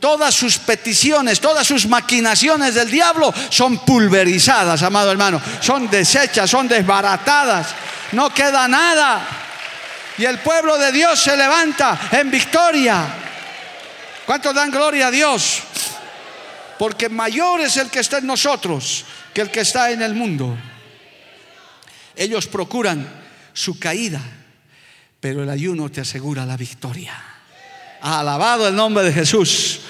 todas 0.00 0.34
sus 0.34 0.58
peticiones, 0.58 1.40
todas 1.40 1.66
sus 1.66 1.86
maquinaciones 1.86 2.74
del 2.74 2.90
diablo 2.90 3.32
son 3.48 3.78
pulverizadas, 3.78 4.82
amado 4.82 5.10
hermano, 5.10 5.40
son 5.60 5.88
deshechas, 5.88 6.50
son 6.50 6.68
desbaratadas, 6.68 7.68
no 8.12 8.32
queda 8.34 8.68
nada. 8.68 9.26
Y 10.18 10.24
el 10.24 10.38
pueblo 10.40 10.76
de 10.76 10.92
Dios 10.92 11.18
se 11.20 11.36
levanta 11.36 11.98
en 12.12 12.30
victoria. 12.30 13.06
¿Cuántos 14.26 14.54
dan 14.54 14.70
gloria 14.70 15.06
a 15.06 15.10
Dios? 15.10 15.60
Porque 16.78 17.08
mayor 17.08 17.62
es 17.62 17.76
el 17.78 17.88
que 17.88 18.00
está 18.00 18.18
en 18.18 18.26
nosotros 18.26 19.04
que 19.32 19.40
el 19.40 19.50
que 19.50 19.60
está 19.60 19.90
en 19.90 20.02
el 20.02 20.14
mundo. 20.14 20.56
Ellos 22.18 22.48
procuran 22.48 23.08
su 23.52 23.78
caída, 23.78 24.20
pero 25.20 25.44
el 25.44 25.48
ayuno 25.48 25.88
te 25.88 26.00
asegura 26.00 26.44
la 26.44 26.56
victoria. 26.56 27.14
Alabado 28.00 28.66
el 28.66 28.74
nombre 28.74 29.04
de 29.04 29.12
Jesús. 29.12 29.80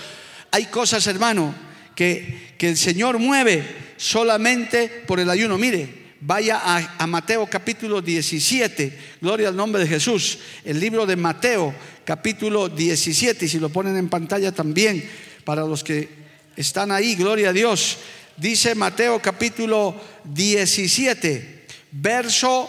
Hay 0.50 0.66
cosas, 0.66 1.06
hermano, 1.06 1.54
que, 1.94 2.54
que 2.58 2.68
el 2.68 2.76
Señor 2.76 3.18
mueve 3.18 3.94
solamente 3.96 5.04
por 5.06 5.20
el 5.20 5.30
ayuno. 5.30 5.56
Mire, 5.56 6.12
vaya 6.20 6.60
a, 6.62 6.96
a, 7.02 7.06
Mateo 7.06 7.46
capítulo 7.46 8.02
17, 8.02 9.16
gloria 9.22 9.48
al 9.48 9.56
nombre 9.56 9.80
de 9.80 9.88
Jesús, 9.88 10.38
el 10.66 10.78
libro 10.78 11.06
de 11.06 11.16
Mateo 11.16 11.74
capítulo 12.04 12.68
17, 12.68 13.46
y 13.46 13.48
si 13.48 13.58
lo 13.58 13.70
ponen 13.70 13.96
en 13.96 14.10
pantalla 14.10 14.52
también, 14.52 15.08
para 15.44 15.62
los 15.62 15.82
que 15.82 16.10
están 16.56 16.92
ahí, 16.92 17.14
gloria 17.14 17.48
a 17.48 17.54
Dios, 17.54 17.96
dice 18.36 18.74
Mateo 18.74 19.18
capítulo 19.18 19.98
17 20.24 21.57
verso 21.92 22.68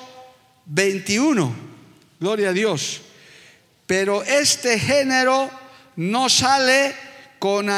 21. 0.66 1.54
Gloria 2.20 2.50
a 2.50 2.54
Dios. 2.54 3.02
Pero 3.86 4.24
este 4.24 4.80
género 4.80 5.50
no 5.96 6.30
sale 6.30 6.94
con 7.40 7.70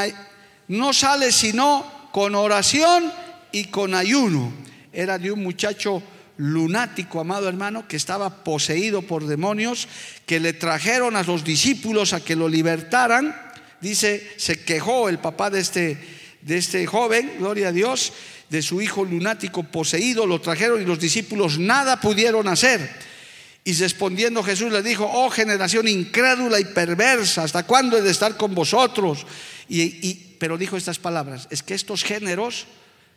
no 0.67 0.93
sale 0.93 1.31
sino 1.31 2.09
con 2.11 2.35
oración 2.35 3.11
y 3.51 3.65
con 3.65 3.93
ayuno. 3.93 4.51
Era 4.93 5.17
de 5.17 5.31
un 5.31 5.43
muchacho 5.43 6.03
lunático, 6.37 7.19
amado 7.19 7.47
hermano, 7.47 7.87
que 7.87 7.97
estaba 7.97 8.43
poseído 8.43 9.01
por 9.01 9.27
demonios, 9.27 9.87
que 10.25 10.39
le 10.39 10.53
trajeron 10.53 11.15
a 11.15 11.23
los 11.23 11.43
discípulos 11.43 12.13
a 12.13 12.23
que 12.23 12.35
lo 12.35 12.49
libertaran. 12.49 13.35
Dice, 13.79 14.33
se 14.37 14.63
quejó 14.63 15.07
el 15.07 15.19
papá 15.19 15.49
de 15.49 15.59
este, 15.59 15.97
de 16.41 16.57
este 16.57 16.85
joven, 16.85 17.35
gloria 17.37 17.69
a 17.69 17.71
Dios, 17.71 18.13
de 18.51 18.61
su 18.61 18.81
hijo 18.81 19.05
lunático 19.05 19.63
poseído, 19.63 20.27
lo 20.27 20.41
trajeron 20.41 20.81
y 20.81 20.85
los 20.85 20.99
discípulos 20.99 21.57
nada 21.57 22.01
pudieron 22.01 22.49
hacer. 22.49 22.91
Y 23.63 23.71
respondiendo 23.71 24.43
Jesús 24.43 24.73
le 24.73 24.83
dijo, 24.83 25.09
oh 25.09 25.29
generación 25.29 25.87
incrédula 25.87 26.59
y 26.59 26.65
perversa, 26.65 27.43
¿hasta 27.43 27.63
cuándo 27.63 27.97
he 27.97 28.01
de 28.01 28.11
estar 28.11 28.35
con 28.35 28.53
vosotros? 28.53 29.25
Y, 29.69 30.35
pero 30.37 30.57
dijo 30.57 30.75
estas 30.75 30.99
palabras, 30.99 31.47
es 31.49 31.63
que 31.63 31.73
estos 31.73 32.03
géneros 32.03 32.65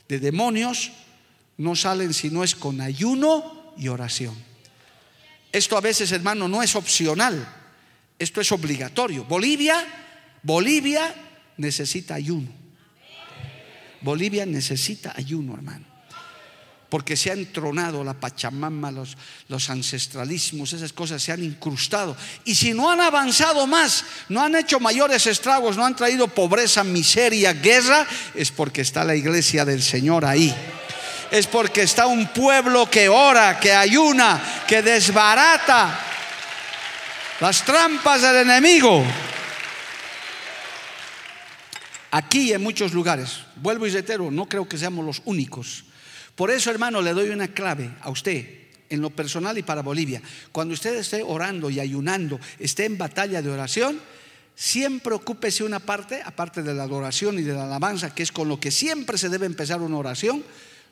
de 0.08 0.20
demonios 0.20 0.92
no 1.56 1.74
salen 1.74 2.14
si 2.14 2.30
no 2.30 2.44
es 2.44 2.54
con 2.54 2.80
ayuno 2.80 3.74
y 3.76 3.88
oración. 3.88 4.36
Esto 5.50 5.76
a 5.76 5.80
veces, 5.80 6.12
hermano, 6.12 6.46
no 6.46 6.62
es 6.62 6.76
opcional, 6.76 7.44
esto 8.20 8.40
es 8.40 8.52
obligatorio. 8.52 9.24
Bolivia, 9.24 9.84
Bolivia 10.44 11.12
necesita 11.56 12.14
ayuno. 12.14 12.63
Bolivia 14.04 14.46
necesita 14.46 15.14
ayuno, 15.16 15.54
hermano 15.54 15.94
porque 16.94 17.16
se 17.16 17.28
ha 17.28 17.32
entronado 17.32 18.04
la 18.04 18.14
Pachamama, 18.14 18.92
los, 18.92 19.16
los 19.48 19.68
ancestralismos, 19.68 20.74
esas 20.74 20.92
cosas 20.92 21.20
se 21.20 21.32
han 21.32 21.42
incrustado. 21.42 22.16
Y 22.44 22.54
si 22.54 22.72
no 22.72 22.88
han 22.88 23.00
avanzado 23.00 23.66
más, 23.66 24.04
no 24.28 24.40
han 24.40 24.54
hecho 24.54 24.78
mayores 24.78 25.26
estragos, 25.26 25.76
no 25.76 25.84
han 25.84 25.96
traído 25.96 26.28
pobreza, 26.28 26.84
miseria, 26.84 27.52
guerra, 27.52 28.06
es 28.32 28.52
porque 28.52 28.82
está 28.82 29.02
la 29.02 29.16
iglesia 29.16 29.64
del 29.64 29.82
Señor 29.82 30.24
ahí. 30.24 30.54
Es 31.32 31.48
porque 31.48 31.82
está 31.82 32.06
un 32.06 32.28
pueblo 32.28 32.88
que 32.88 33.08
ora, 33.08 33.58
que 33.58 33.72
ayuna, 33.72 34.64
que 34.68 34.80
desbarata 34.80 35.98
las 37.40 37.64
trampas 37.64 38.22
del 38.22 38.36
enemigo. 38.36 39.04
Aquí 42.16 42.52
en 42.52 42.62
muchos 42.62 42.92
lugares, 42.92 43.40
vuelvo 43.56 43.86
y 43.86 43.90
reitero, 43.90 44.30
no 44.30 44.46
creo 44.46 44.68
que 44.68 44.78
seamos 44.78 45.04
los 45.04 45.22
únicos 45.24 45.84
por 46.34 46.50
eso, 46.50 46.70
hermano, 46.70 47.00
le 47.00 47.12
doy 47.12 47.28
una 47.28 47.48
clave 47.48 47.90
a 48.00 48.10
usted 48.10 48.44
en 48.90 49.00
lo 49.00 49.10
personal 49.10 49.56
y 49.56 49.62
para 49.62 49.82
Bolivia. 49.82 50.20
Cuando 50.50 50.74
usted 50.74 50.96
esté 50.96 51.22
orando 51.22 51.70
y 51.70 51.78
ayunando, 51.78 52.40
esté 52.58 52.86
en 52.86 52.98
batalla 52.98 53.40
de 53.40 53.50
oración, 53.50 54.00
siempre 54.56 55.14
ocúpese 55.14 55.62
una 55.62 55.78
parte, 55.78 56.22
aparte 56.24 56.62
de 56.62 56.74
la 56.74 56.82
adoración 56.82 57.38
y 57.38 57.42
de 57.42 57.54
la 57.54 57.64
alabanza, 57.64 58.14
que 58.14 58.24
es 58.24 58.32
con 58.32 58.48
lo 58.48 58.58
que 58.58 58.72
siempre 58.72 59.16
se 59.16 59.28
debe 59.28 59.46
empezar 59.46 59.80
una 59.80 59.96
oración. 59.96 60.42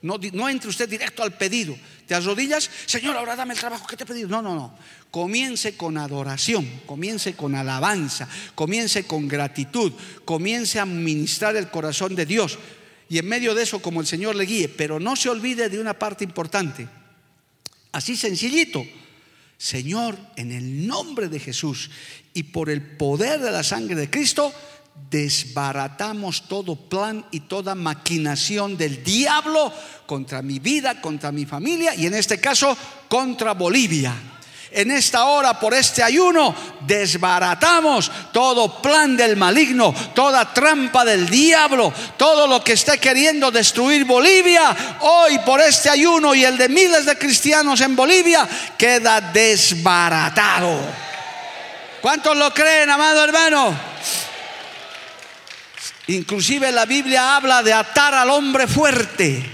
No, 0.03 0.49
entre 0.49 0.69
usted 0.69 0.89
directo 0.89 1.23
al 1.23 1.33
pedido. 1.35 1.77
Te 2.07 2.15
arrodillas, 2.15 2.69
Señor, 2.87 3.17
ahora 3.17 3.37
dame 3.37 3.55
el 3.55 3.61
trabajo 3.61 3.87
que 3.87 3.97
te 3.97 4.03
he 4.03 4.07
pedido. 4.07 4.29
No, 4.29 4.43
no, 4.43 4.55
no. 4.55 4.77
Comience 5.11 5.77
con 5.77 5.97
adoración, 5.97 6.69
comience 6.87 7.35
con 7.35 7.55
alabanza, 7.55 8.29
comience 8.55 9.05
con 9.07 9.29
gratitud, 9.29 9.93
comience 10.25 10.81
a 10.81 10.87
ministrar 10.87 11.55
el 11.57 11.71
corazón 11.71 12.17
de 12.17 12.27
Dios 12.27 12.59
y 13.09 13.19
en 13.19 13.29
medio 13.29 13.55
de 13.55 13.63
eso 13.63 13.81
como 13.81 14.01
el 14.01 14.07
Señor 14.07 14.35
le 14.35 14.45
guíe, 14.45 14.69
pero 14.69 14.99
no 14.99 15.17
se 15.17 15.29
olvide 15.29 15.69
de 15.69 15.79
una 15.79 15.99
parte 15.99 16.25
importante. 16.25 16.89
Así 17.93 18.17
sencillito. 18.17 18.85
Señor, 19.59 20.19
en 20.35 20.51
el 20.51 20.87
nombre 20.89 21.29
de 21.29 21.39
Jesús 21.39 21.91
y 22.35 22.45
por 22.45 22.71
el 22.71 22.83
poder 22.83 23.39
de 23.39 23.53
la 23.53 23.63
sangre 23.63 23.95
de 23.95 24.11
Cristo, 24.11 24.53
desbaratamos 25.11 26.49
todo 26.49 26.77
plan 26.77 27.25
y 27.31 27.41
toda 27.41 27.75
maquinación 27.75 28.77
del 28.77 29.03
diablo 29.03 29.73
contra 30.07 30.43
mi 30.43 30.59
vida, 30.59 31.01
contra 31.01 31.33
mi 31.33 31.47
familia 31.47 31.95
y 31.95 32.07
en 32.07 32.15
este 32.15 32.41
caso 32.41 32.77
contra 33.09 33.53
Bolivia 33.53 34.15
en 34.75 34.91
esta 34.91 35.27
hora 35.27 35.59
por 35.59 35.75
este 35.75 36.03
ayuno 36.03 36.55
desbaratamos 36.81 38.11
todo 38.33 38.81
plan 38.81 39.17
del 39.17 39.37
maligno, 39.37 39.95
toda 40.15 40.53
trampa 40.53 41.05
del 41.05 41.29
diablo, 41.29 41.93
todo 42.17 42.47
lo 42.47 42.65
que 42.65 42.73
esté 42.73 42.99
queriendo 42.99 43.51
destruir 43.51 44.05
Bolivia. 44.05 44.99
Hoy 45.01 45.39
por 45.41 45.61
este 45.61 45.91
ayuno 45.91 46.35
y 46.35 46.45
el 46.45 46.57
de 46.57 46.69
miles 46.69 47.05
de 47.05 47.19
cristianos 47.19 47.81
en 47.81 47.95
Bolivia 47.95 48.49
queda 48.79 49.21
desbaratado. 49.21 50.81
¿Cuántos 52.01 52.37
lo 52.37 52.53
creen, 52.53 52.91
amado 52.91 53.23
hermano? 53.23 53.92
Inclusive 56.09 56.73
la 56.73 56.85
Biblia 56.85 57.37
habla 57.37 57.63
de 57.63 57.73
atar 57.73 58.15
al 58.15 58.31
hombre 58.31 58.67
fuerte, 58.67 59.45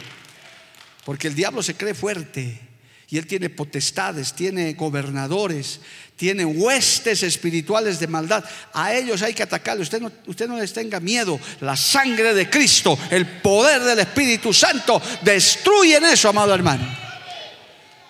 porque 1.04 1.28
el 1.28 1.34
diablo 1.34 1.62
se 1.62 1.74
cree 1.74 1.94
fuerte. 1.94 2.68
Y 3.10 3.16
Él 3.16 3.26
tiene 3.26 3.48
potestades, 3.48 4.34
tiene 4.34 4.74
gobernadores, 4.74 5.80
tiene 6.14 6.44
huestes 6.44 7.22
espirituales 7.22 7.98
de 7.98 8.06
maldad. 8.06 8.44
A 8.74 8.92
ellos 8.92 9.22
hay 9.22 9.32
que 9.32 9.42
atacarle. 9.42 9.82
Usted 9.82 10.02
no, 10.02 10.12
usted 10.26 10.46
no 10.46 10.58
les 10.58 10.74
tenga 10.74 11.00
miedo. 11.00 11.40
La 11.60 11.74
sangre 11.74 12.34
de 12.34 12.50
Cristo, 12.50 12.98
el 13.10 13.26
poder 13.26 13.80
del 13.82 14.00
Espíritu 14.00 14.52
Santo, 14.52 15.00
destruyen 15.22 16.04
eso, 16.04 16.28
amado 16.28 16.54
hermano. 16.54 16.86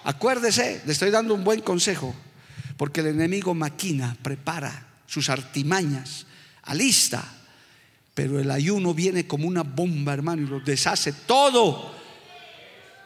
Acuérdese, 0.02 0.82
le 0.84 0.92
estoy 0.92 1.10
dando 1.10 1.32
un 1.34 1.44
buen 1.44 1.60
consejo. 1.60 2.12
Porque 2.76 3.00
el 3.00 3.08
enemigo 3.08 3.54
maquina, 3.54 4.16
prepara 4.20 4.88
sus 5.06 5.28
artimañas, 5.28 6.26
alista. 6.64 7.37
Pero 8.18 8.40
el 8.40 8.50
ayuno 8.50 8.94
viene 8.94 9.28
como 9.28 9.46
una 9.46 9.62
bomba, 9.62 10.12
hermano, 10.12 10.42
y 10.42 10.46
lo 10.46 10.58
deshace 10.58 11.12
todo 11.12 11.94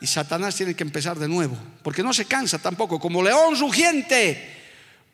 y 0.01 0.07
Satanás 0.07 0.57
tiene 0.57 0.75
que 0.75 0.85
empezar 0.85 1.19
de 1.19 1.29
nuevo, 1.29 1.55
porque 1.83 2.03
no 2.03 2.15
se 2.15 2.25
cansa 2.25 2.59
tampoco, 2.59 2.99
como 2.99 3.23
león 3.23 3.61
rugiente, 3.61 4.57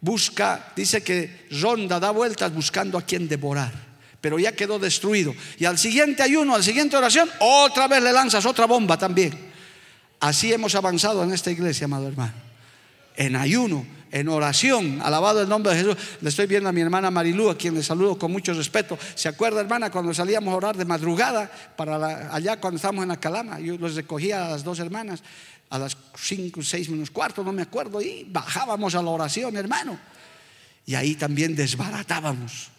busca, 0.01 0.73
dice 0.77 1.03
que 1.03 1.49
ronda, 1.51 1.99
da 1.99 2.13
vueltas 2.13 2.55
buscando 2.55 2.97
a 2.97 3.03
quien 3.03 3.27
devorar, 3.27 3.73
pero 4.21 4.39
ya 4.39 4.53
quedó 4.53 4.79
destruido. 4.79 5.35
Y 5.59 5.65
al 5.65 5.79
siguiente 5.79 6.23
ayuno, 6.23 6.55
al 6.55 6.63
siguiente 6.63 6.97
oración, 6.97 7.29
otra 7.41 7.89
vez 7.89 8.01
le 8.01 8.13
lanzas 8.13 8.47
otra 8.47 8.67
bomba 8.67 8.97
también. 8.97 9.37
Así 10.21 10.53
hemos 10.53 10.77
avanzado 10.77 11.25
en 11.25 11.33
esta 11.33 11.51
iglesia, 11.51 11.87
amado 11.87 12.07
hermano. 12.07 12.35
En 13.17 13.35
ayuno, 13.35 13.85
en 14.11 14.29
oración, 14.29 15.01
alabado 15.03 15.43
el 15.43 15.49
nombre 15.49 15.75
de 15.75 15.83
Jesús. 15.83 15.97
Le 16.21 16.29
estoy 16.29 16.47
viendo 16.47 16.69
a 16.69 16.73
mi 16.73 16.81
hermana 16.81 17.11
Marilú, 17.11 17.51
a 17.51 17.57
quien 17.57 17.75
le 17.75 17.83
saludo 17.83 18.19
con 18.19 18.33
mucho 18.33 18.53
respeto. 18.55 18.99
¿Se 19.15 19.29
acuerda, 19.29 19.61
hermana, 19.61 19.91
cuando 19.91 20.13
salíamos 20.15 20.53
a 20.53 20.57
orar 20.57 20.77
de 20.77 20.85
madrugada 20.85 21.51
para 21.77 22.35
allá 22.35 22.61
cuando 22.61 22.77
estábamos 22.77 23.03
en 23.03 23.09
la 23.09 23.21
calama? 23.21 23.61
Yo 23.61 23.77
los 23.79 23.95
recogía 23.95 24.47
a 24.47 24.51
las 24.51 24.65
dos 24.65 24.79
hermanas 24.79 25.23
a 25.71 25.79
las 25.79 25.97
cinco, 26.17 26.63
seis 26.63 26.89
menos 26.89 27.11
cuarto, 27.11 27.45
no 27.45 27.53
me 27.53 27.63
acuerdo, 27.63 28.01
y 28.01 28.27
bajábamos 28.29 28.95
a 28.95 29.03
la 29.03 29.11
oración, 29.11 29.57
hermano. 29.57 29.99
Y 30.87 30.95
ahí 30.95 31.15
también 31.15 31.55
desbaratábamos 31.55 32.71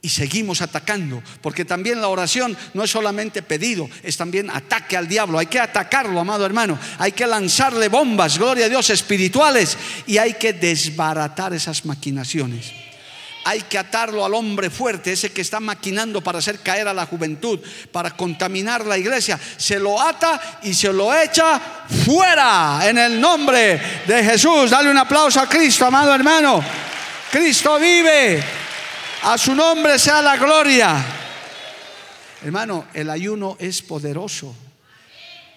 y 0.00 0.10
seguimos 0.10 0.62
atacando, 0.62 1.22
porque 1.42 1.64
también 1.64 2.00
la 2.00 2.08
oración 2.08 2.56
no 2.72 2.84
es 2.84 2.90
solamente 2.90 3.42
pedido, 3.42 3.88
es 4.02 4.16
también 4.16 4.48
ataque 4.48 4.96
al 4.96 5.08
diablo. 5.08 5.38
Hay 5.38 5.46
que 5.46 5.58
atacarlo, 5.58 6.20
amado 6.20 6.46
hermano. 6.46 6.78
Hay 6.98 7.12
que 7.12 7.26
lanzarle 7.26 7.88
bombas, 7.88 8.38
gloria 8.38 8.66
a 8.66 8.68
Dios, 8.68 8.90
espirituales, 8.90 9.76
y 10.06 10.18
hay 10.18 10.34
que 10.34 10.52
desbaratar 10.52 11.52
esas 11.52 11.84
maquinaciones. 11.84 12.72
Hay 13.44 13.62
que 13.62 13.78
atarlo 13.78 14.24
al 14.24 14.34
hombre 14.34 14.70
fuerte, 14.70 15.12
ese 15.12 15.32
que 15.32 15.40
está 15.40 15.58
maquinando 15.58 16.20
para 16.20 16.38
hacer 16.38 16.60
caer 16.60 16.86
a 16.86 16.94
la 16.94 17.06
juventud, 17.06 17.58
para 17.90 18.10
contaminar 18.10 18.84
la 18.84 18.98
iglesia. 18.98 19.40
Se 19.56 19.78
lo 19.80 20.00
ata 20.00 20.60
y 20.62 20.74
se 20.74 20.92
lo 20.92 21.12
echa 21.14 21.58
fuera 22.04 22.80
en 22.84 22.98
el 22.98 23.20
nombre 23.20 23.80
de 24.06 24.22
Jesús. 24.22 24.70
Dale 24.70 24.90
un 24.90 24.98
aplauso 24.98 25.40
a 25.40 25.48
Cristo, 25.48 25.86
amado 25.86 26.14
hermano. 26.14 26.62
Cristo 27.32 27.78
vive. 27.78 28.67
A 29.22 29.36
su 29.36 29.54
nombre 29.54 29.98
sea 29.98 30.22
la 30.22 30.36
gloria. 30.36 31.04
Hermano, 32.42 32.86
el 32.94 33.10
ayuno 33.10 33.56
es 33.58 33.82
poderoso. 33.82 34.54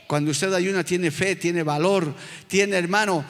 Cuando 0.08 0.32
usted 0.32 0.52
ayuna 0.54 0.84
tiene 0.84 1.12
fe, 1.12 1.36
tiene 1.36 1.64
valor, 1.64 2.14
tiene 2.48 2.78
hermano, 2.78 3.24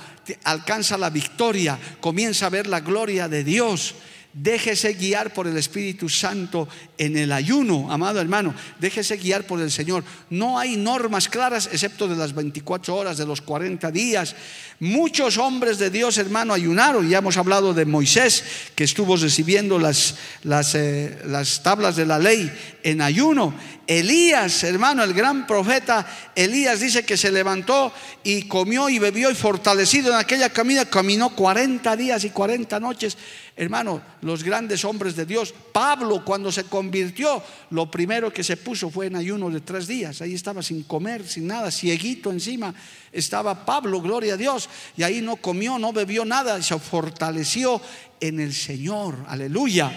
alcanza 0.45 0.97
la 0.97 1.09
victoria, 1.09 1.77
comienza 1.99 2.47
a 2.47 2.49
ver 2.49 2.65
la 2.65 2.79
gloria 2.79 3.27
de 3.27 3.43
Dios. 3.43 3.93
Déjese 4.34 4.93
guiar 4.93 5.34
por 5.34 5.45
el 5.45 5.57
Espíritu 5.57 6.07
Santo 6.07 6.67
en 6.97 7.17
el 7.17 7.34
ayuno, 7.34 7.91
amado 7.91 8.21
hermano. 8.21 8.55
Déjese 8.79 9.17
guiar 9.17 9.45
por 9.45 9.59
el 9.59 9.69
Señor. 9.69 10.05
No 10.29 10.57
hay 10.57 10.77
normas 10.77 11.27
claras 11.27 11.67
excepto 11.71 12.07
de 12.07 12.15
las 12.15 12.34
24 12.34 12.95
horas, 12.95 13.17
de 13.17 13.25
los 13.25 13.41
40 13.41 13.91
días. 13.91 14.36
Muchos 14.79 15.38
hombres 15.38 15.79
de 15.79 15.89
Dios, 15.89 16.17
hermano, 16.17 16.53
ayunaron. 16.53 17.09
Ya 17.09 17.17
hemos 17.17 17.36
hablado 17.36 17.73
de 17.73 17.86
Moisés, 17.86 18.43
que 18.73 18.86
estuvo 18.86 19.17
recibiendo 19.17 19.77
las, 19.77 20.15
las, 20.43 20.75
eh, 20.75 21.19
las 21.25 21.61
tablas 21.61 21.97
de 21.97 22.05
la 22.05 22.17
ley 22.17 22.51
en 22.84 23.01
ayuno. 23.01 23.53
Elías, 23.86 24.63
hermano, 24.63 25.03
el 25.03 25.13
gran 25.13 25.45
profeta 25.45 26.07
Elías 26.36 26.79
dice 26.79 27.03
que 27.03 27.17
se 27.17 27.32
levantó 27.32 27.91
y 28.23 28.43
comió 28.43 28.88
y 28.88 28.99
bebió 28.99 29.29
y 29.29 29.36
fortalecido 29.36 30.11
en 30.11 30.17
aquella 30.17 30.49
camina, 30.49 30.86
caminó 30.86 31.36
40 31.36 31.95
días 31.97 32.23
y 32.23 32.29
40 32.29 32.79
noches. 32.79 33.17
Hermano, 33.55 34.01
los 34.21 34.43
grandes 34.43 34.85
hombres 34.85 35.15
de 35.15 35.25
Dios, 35.25 35.53
Pablo 35.73 36.23
cuando 36.23 36.51
se 36.51 36.63
convirtió, 36.63 37.43
lo 37.69 37.91
primero 37.91 38.31
que 38.31 38.43
se 38.43 38.55
puso 38.55 38.89
fue 38.89 39.07
en 39.07 39.17
ayuno 39.17 39.49
de 39.49 39.59
tres 39.59 39.87
días. 39.87 40.21
Ahí 40.21 40.33
estaba 40.33 40.63
sin 40.63 40.83
comer, 40.83 41.27
sin 41.27 41.47
nada, 41.47 41.69
cieguito 41.69 42.31
encima. 42.31 42.73
Estaba 43.11 43.65
Pablo, 43.65 44.01
gloria 44.01 44.35
a 44.35 44.37
Dios, 44.37 44.69
y 44.95 45.03
ahí 45.03 45.21
no 45.21 45.35
comió, 45.35 45.77
no 45.77 45.91
bebió 45.91 46.23
nada, 46.23 46.61
se 46.61 46.79
fortaleció 46.79 47.81
en 48.21 48.39
el 48.39 48.53
Señor. 48.53 49.25
Aleluya. 49.27 49.91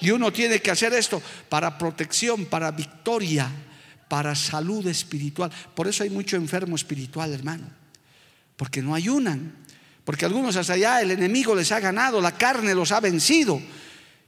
Y 0.00 0.10
uno 0.10 0.32
tiene 0.32 0.60
que 0.60 0.72
hacer 0.72 0.92
esto 0.92 1.22
para 1.48 1.78
protección, 1.78 2.46
para 2.46 2.72
victoria, 2.72 3.48
para 4.08 4.34
salud 4.34 4.84
espiritual. 4.88 5.50
Por 5.74 5.86
eso 5.86 6.02
hay 6.02 6.10
mucho 6.10 6.36
enfermo 6.36 6.74
espiritual, 6.74 7.32
hermano. 7.32 7.68
Porque 8.56 8.82
no 8.82 8.94
ayunan. 8.94 9.64
Porque 10.06 10.24
algunos 10.24 10.54
hasta 10.54 10.74
allá 10.74 11.02
el 11.02 11.10
enemigo 11.10 11.52
les 11.52 11.72
ha 11.72 11.80
ganado, 11.80 12.20
la 12.20 12.38
carne 12.38 12.76
los 12.76 12.92
ha 12.92 13.00
vencido. 13.00 13.60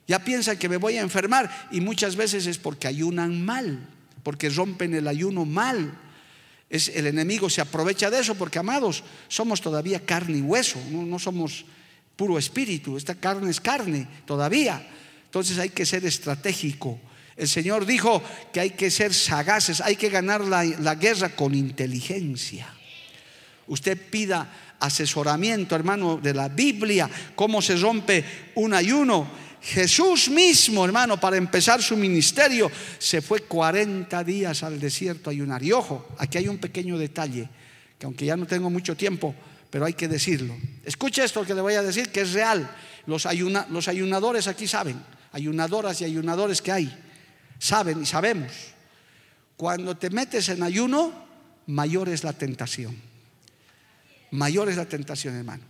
Ya 0.09 0.19
piensan 0.19 0.59
que 0.59 0.69
me 0.69 0.77
voy 0.77 0.97
a 0.97 1.03
enfermar 1.03 1.69
y 1.71 1.81
muchas 1.81 2.17
veces 2.17 2.47
es 2.47 2.59
porque 2.59 2.89
ayunan 2.89 3.45
mal, 3.45 3.79
porque 4.25 4.51
rompen 4.51 4.93
el 4.95 5.07
ayuno 5.07 5.45
mal. 5.45 5.97
Es, 6.69 6.89
el 6.89 7.07
enemigo 7.07 7.49
se 7.49 7.61
aprovecha 7.61 8.11
de 8.11 8.19
eso 8.19 8.35
porque, 8.35 8.59
amados, 8.59 9.05
somos 9.29 9.61
todavía 9.61 10.05
carne 10.05 10.39
y 10.39 10.43
hueso, 10.43 10.81
no, 10.91 11.05
no 11.05 11.21
somos 11.21 11.65
puro 12.17 12.39
espíritu, 12.39 12.97
esta 12.97 13.15
carne 13.15 13.49
es 13.49 13.61
carne 13.61 14.09
todavía. 14.27 14.85
Entonces 15.27 15.61
hay 15.61 15.69
que 15.69 15.87
ser 15.87 16.05
estratégico. 16.05 16.99
El 17.37 17.47
Señor 17.47 17.87
dijo 17.87 18.21
que 18.53 18.59
hay 18.59 18.71
que 18.71 18.91
ser 18.91 19.15
sagaces, 19.15 19.81
hay 19.81 19.95
que 19.95 20.09
ganar 20.09 20.41
la, 20.41 20.65
la 20.65 20.97
guerra 20.97 21.29
con 21.29 21.55
inteligencia. 21.55 22.67
Usted 23.69 23.97
pida 24.11 24.51
asesoramiento, 24.81 25.75
hermano, 25.75 26.19
de 26.23 26.35
la 26.35 26.49
Biblia, 26.49 27.09
cómo 27.35 27.61
se 27.61 27.77
rompe 27.77 28.25
un 28.55 28.75
ayuno. 28.75 29.29
Jesús 29.61 30.29
mismo, 30.29 30.85
hermano, 30.85 31.19
para 31.19 31.37
empezar 31.37 31.83
su 31.83 31.97
ministerio, 31.97 32.71
se 32.99 33.21
fue 33.21 33.41
40 33.41 34.23
días 34.25 34.63
al 34.63 34.79
desierto 34.79 35.31
a 35.31 35.33
ayunar. 35.33 35.63
Y 35.63 35.73
ojo, 35.73 36.09
aquí 36.19 36.39
hay 36.39 36.49
un 36.49 36.59
pequeño 36.59 36.97
detalle, 36.97 37.49
que 37.99 38.07
aunque 38.07 38.25
ya 38.25 38.37
no 38.37 38.47
tengo 38.47 38.71
mucho 38.71 38.97
tiempo, 38.97 39.35
pero 39.71 39.85
hay 39.85 39.95
que 39.95 40.09
decirlo. 40.09 40.57
Escuche 40.85 41.25
esto 41.25 41.45
que 41.45 41.55
le 41.55 41.61
voy 41.61 41.75
a 41.75 41.83
decir, 41.83 42.11
que 42.11 42.23
es 42.23 42.33
real. 42.33 42.71
Los, 43.07 43.27
los 43.71 43.89
ayunadores 43.89 44.47
aquí 44.47 44.67
saben, 44.67 45.03
ayunadoras 45.33 46.01
y 46.01 46.05
ayunadores 46.05 46.63
que 46.63 46.73
hay, 46.73 46.99
saben 47.59 48.03
y 48.03 48.07
sabemos. 48.07 48.53
Cuando 49.57 49.97
te 49.97 50.11
metes 50.11 50.49
en 50.51 50.63
ayuno, 50.63 51.13
mayor 51.67 52.09
es 52.09 52.23
la 52.23 52.33
tentación. 52.33 52.97
Mayor 54.33 54.69
es 54.69 54.77
la 54.77 54.85
tentación, 54.85 55.37
hermano. 55.37 55.65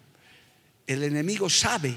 El 0.86 1.02
enemigo 1.02 1.48
sabe 1.50 1.94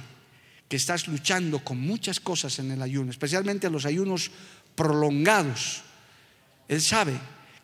que 0.68 0.76
estás 0.76 1.08
luchando 1.08 1.60
con 1.64 1.80
muchas 1.80 2.20
cosas 2.20 2.60
en 2.60 2.72
el 2.72 2.82
ayuno, 2.82 3.12
especialmente 3.12 3.70
los 3.70 3.86
ayunos 3.86 4.32
prolongados. 4.76 5.82
Él 6.68 6.82
sabe. 6.82 7.14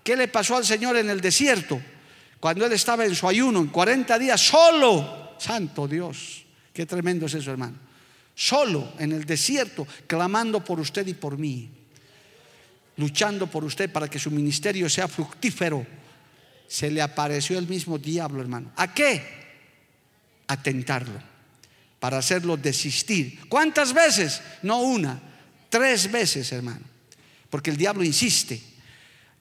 ¿Qué 0.03 0.15
le 0.15 0.27
pasó 0.27 0.55
al 0.57 0.65
Señor 0.65 0.97
en 0.97 1.09
el 1.09 1.21
desierto? 1.21 1.81
Cuando 2.39 2.65
Él 2.65 2.71
estaba 2.71 3.05
en 3.05 3.15
su 3.15 3.27
ayuno, 3.27 3.59
en 3.59 3.67
40 3.67 4.19
días, 4.19 4.39
solo. 4.39 5.35
Santo 5.37 5.87
Dios. 5.87 6.43
Qué 6.73 6.85
tremendo 6.85 7.25
es 7.25 7.33
eso, 7.33 7.51
hermano. 7.51 7.77
Solo 8.35 8.93
en 8.99 9.11
el 9.11 9.25
desierto, 9.25 9.87
clamando 10.05 10.63
por 10.63 10.79
usted 10.79 11.07
y 11.07 11.13
por 11.13 11.37
mí. 11.37 11.69
Luchando 12.97 13.47
por 13.47 13.63
usted 13.63 13.91
para 13.91 14.09
que 14.09 14.19
su 14.19 14.31
ministerio 14.31 14.89
sea 14.89 15.07
fructífero 15.07 15.85
se 16.67 16.91
le 16.91 17.01
apareció 17.01 17.57
el 17.57 17.67
mismo 17.67 17.97
diablo, 17.97 18.41
hermano. 18.41 18.71
¿A 18.75 18.93
qué? 18.93 19.23
A 20.47 20.61
tentarlo, 20.61 21.19
para 21.99 22.17
hacerlo 22.17 22.57
desistir. 22.57 23.39
¿Cuántas 23.47 23.93
veces? 23.93 24.41
No 24.63 24.81
una, 24.81 25.21
tres 25.69 26.11
veces, 26.11 26.51
hermano. 26.51 26.85
Porque 27.49 27.69
el 27.69 27.77
diablo 27.77 28.03
insiste. 28.03 28.61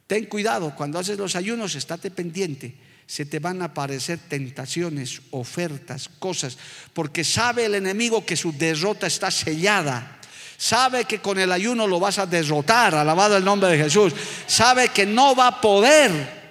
Ten 0.07 0.27
cuidado, 0.27 0.75
cuando 0.77 0.99
haces 0.99 1.19
los 1.19 1.35
ayunos, 1.35 1.75
estate 1.75 2.11
pendiente. 2.11 2.75
Se 3.07 3.25
te 3.25 3.39
van 3.39 3.63
a 3.63 3.67
aparecer 3.67 4.19
tentaciones, 4.29 5.23
ofertas, 5.31 6.09
cosas, 6.19 6.59
porque 6.93 7.25
sabe 7.25 7.65
el 7.65 7.75
enemigo 7.75 8.25
que 8.25 8.37
su 8.37 8.53
derrota 8.53 9.07
está 9.07 9.31
sellada. 9.31 10.21
Sabe 10.57 11.05
que 11.05 11.21
con 11.21 11.39
el 11.39 11.53
ayuno 11.53 11.87
lo 11.87 12.01
vas 12.01 12.19
a 12.19 12.27
derrotar, 12.27 12.95
alabado 12.95 13.37
el 13.37 13.45
nombre 13.45 13.69
de 13.71 13.79
Jesús. 13.79 14.13
Sabe 14.47 14.89
que 14.89 15.07
no 15.07 15.37
va 15.37 15.49
a 15.49 15.61
poder 15.61 16.46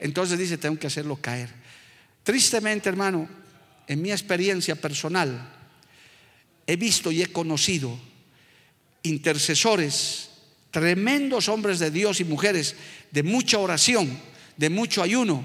entonces 0.00 0.38
dice, 0.38 0.58
tengo 0.58 0.78
que 0.78 0.86
hacerlo 0.86 1.16
caer. 1.16 1.50
Tristemente, 2.24 2.88
hermano, 2.88 3.28
en 3.86 4.00
mi 4.00 4.10
experiencia 4.10 4.74
personal, 4.74 5.48
he 6.66 6.76
visto 6.76 7.12
y 7.12 7.22
he 7.22 7.26
conocido 7.26 7.98
intercesores, 9.02 10.30
tremendos 10.70 11.48
hombres 11.48 11.78
de 11.78 11.90
Dios 11.90 12.20
y 12.20 12.24
mujeres 12.24 12.76
de 13.10 13.22
mucha 13.22 13.58
oración, 13.58 14.18
de 14.56 14.70
mucho 14.70 15.02
ayuno, 15.02 15.44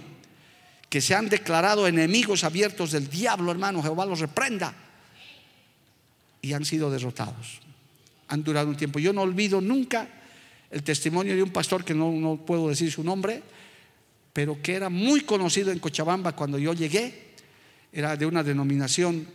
que 0.89 1.01
se 1.01 1.15
han 1.15 1.27
declarado 1.27 1.87
enemigos 1.87 2.43
abiertos 2.43 2.91
del 2.91 3.09
diablo, 3.09 3.51
hermano, 3.51 3.83
Jehová 3.83 4.05
los 4.05 4.19
reprenda, 4.19 4.73
y 6.41 6.53
han 6.53 6.63
sido 6.63 6.91
derrotados. 6.91 7.59
Han 8.27 8.43
durado 8.43 8.69
un 8.69 8.77
tiempo. 8.77 8.99
Yo 8.99 9.11
no 9.11 9.21
olvido 9.21 9.59
nunca 9.59 10.07
el 10.71 10.83
testimonio 10.83 11.35
de 11.35 11.43
un 11.43 11.49
pastor 11.49 11.83
que 11.83 11.93
no, 11.93 12.11
no 12.11 12.37
puedo 12.37 12.69
decir 12.69 12.91
su 12.91 13.03
nombre, 13.03 13.41
pero 14.35 14.61
que 14.61 14.75
era 14.75 14.89
muy 14.89 15.21
conocido 15.21 15.71
en 15.71 15.79
Cochabamba 15.79 16.35
cuando 16.35 16.59
yo 16.59 16.73
llegué, 16.73 17.31
era 17.93 18.17
de 18.17 18.25
una 18.25 18.43
denominación 18.43 19.25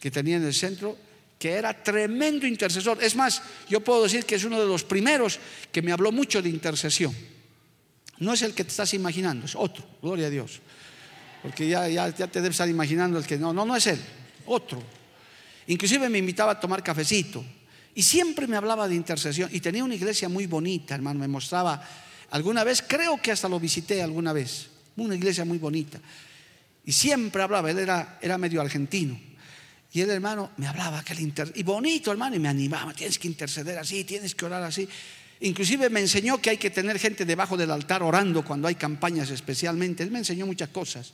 que 0.00 0.10
tenía 0.10 0.38
en 0.38 0.44
el 0.44 0.52
centro, 0.52 0.98
que 1.38 1.52
era 1.52 1.72
tremendo 1.84 2.48
intercesor. 2.48 3.00
Es 3.00 3.14
más, 3.14 3.42
yo 3.68 3.78
puedo 3.78 4.02
decir 4.02 4.24
que 4.24 4.34
es 4.34 4.42
uno 4.42 4.58
de 4.58 4.66
los 4.66 4.82
primeros 4.82 5.38
que 5.70 5.82
me 5.82 5.92
habló 5.92 6.10
mucho 6.10 6.42
de 6.42 6.48
intercesión. 6.48 7.14
No 8.18 8.32
es 8.32 8.42
el 8.42 8.52
que 8.52 8.64
te 8.64 8.70
estás 8.70 8.92
imaginando, 8.92 9.46
es 9.46 9.54
otro, 9.54 9.84
gloria 10.02 10.26
a 10.26 10.30
Dios. 10.30 10.58
Porque 11.42 11.68
ya, 11.68 11.86
ya, 11.86 12.10
te 12.10 12.40
debes 12.40 12.56
estar 12.56 12.68
imaginando 12.68 13.20
el 13.20 13.26
que 13.26 13.38
no, 13.38 13.52
no, 13.52 13.64
no 13.64 13.76
es 13.76 13.86
él, 13.86 14.00
otro. 14.46 14.82
Inclusive 15.68 16.08
me 16.08 16.18
invitaba 16.18 16.50
a 16.50 16.58
tomar 16.58 16.82
cafecito 16.82 17.44
y 17.94 18.02
siempre 18.02 18.48
me 18.48 18.56
hablaba 18.56 18.88
de 18.88 18.96
intercesión 18.96 19.48
y 19.52 19.60
tenía 19.60 19.84
una 19.84 19.94
iglesia 19.94 20.28
muy 20.28 20.46
bonita, 20.46 20.96
hermano, 20.96 21.20
me 21.20 21.28
mostraba 21.28 21.80
Alguna 22.30 22.62
vez, 22.62 22.82
creo 22.86 23.20
que 23.20 23.32
hasta 23.32 23.48
lo 23.48 23.58
visité 23.58 24.02
alguna 24.02 24.32
vez, 24.32 24.68
una 24.96 25.16
iglesia 25.16 25.44
muy 25.44 25.58
bonita. 25.58 26.00
Y 26.84 26.92
siempre 26.92 27.42
hablaba, 27.42 27.70
él 27.70 27.78
era, 27.78 28.18
era 28.22 28.38
medio 28.38 28.60
argentino. 28.60 29.18
Y 29.92 30.00
el 30.00 30.10
hermano 30.10 30.52
me 30.56 30.68
hablaba, 30.68 31.02
que 31.02 31.14
inter... 31.14 31.52
y 31.54 31.64
bonito 31.64 32.12
hermano, 32.12 32.36
y 32.36 32.38
me 32.38 32.48
animaba, 32.48 32.94
tienes 32.94 33.18
que 33.18 33.26
interceder 33.26 33.78
así, 33.78 34.04
tienes 34.04 34.36
que 34.36 34.44
orar 34.44 34.62
así. 34.62 34.88
Inclusive 35.40 35.90
me 35.90 36.00
enseñó 36.00 36.40
que 36.40 36.50
hay 36.50 36.58
que 36.58 36.70
tener 36.70 36.98
gente 36.98 37.24
debajo 37.24 37.56
del 37.56 37.70
altar 37.70 38.02
orando 38.02 38.44
cuando 38.44 38.68
hay 38.68 38.76
campañas 38.76 39.30
especialmente. 39.30 40.04
Él 40.04 40.10
me 40.12 40.18
enseñó 40.18 40.46
muchas 40.46 40.68
cosas. 40.68 41.12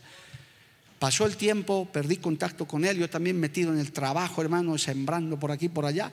Pasó 0.98 1.24
el 1.24 1.36
tiempo, 1.36 1.88
perdí 1.90 2.16
contacto 2.16 2.66
con 2.66 2.84
él, 2.84 2.98
yo 2.98 3.08
también 3.08 3.38
metido 3.38 3.72
en 3.72 3.78
el 3.78 3.92
trabajo, 3.92 4.42
hermano, 4.42 4.76
sembrando 4.76 5.38
por 5.38 5.52
aquí, 5.52 5.68
por 5.68 5.86
allá. 5.86 6.12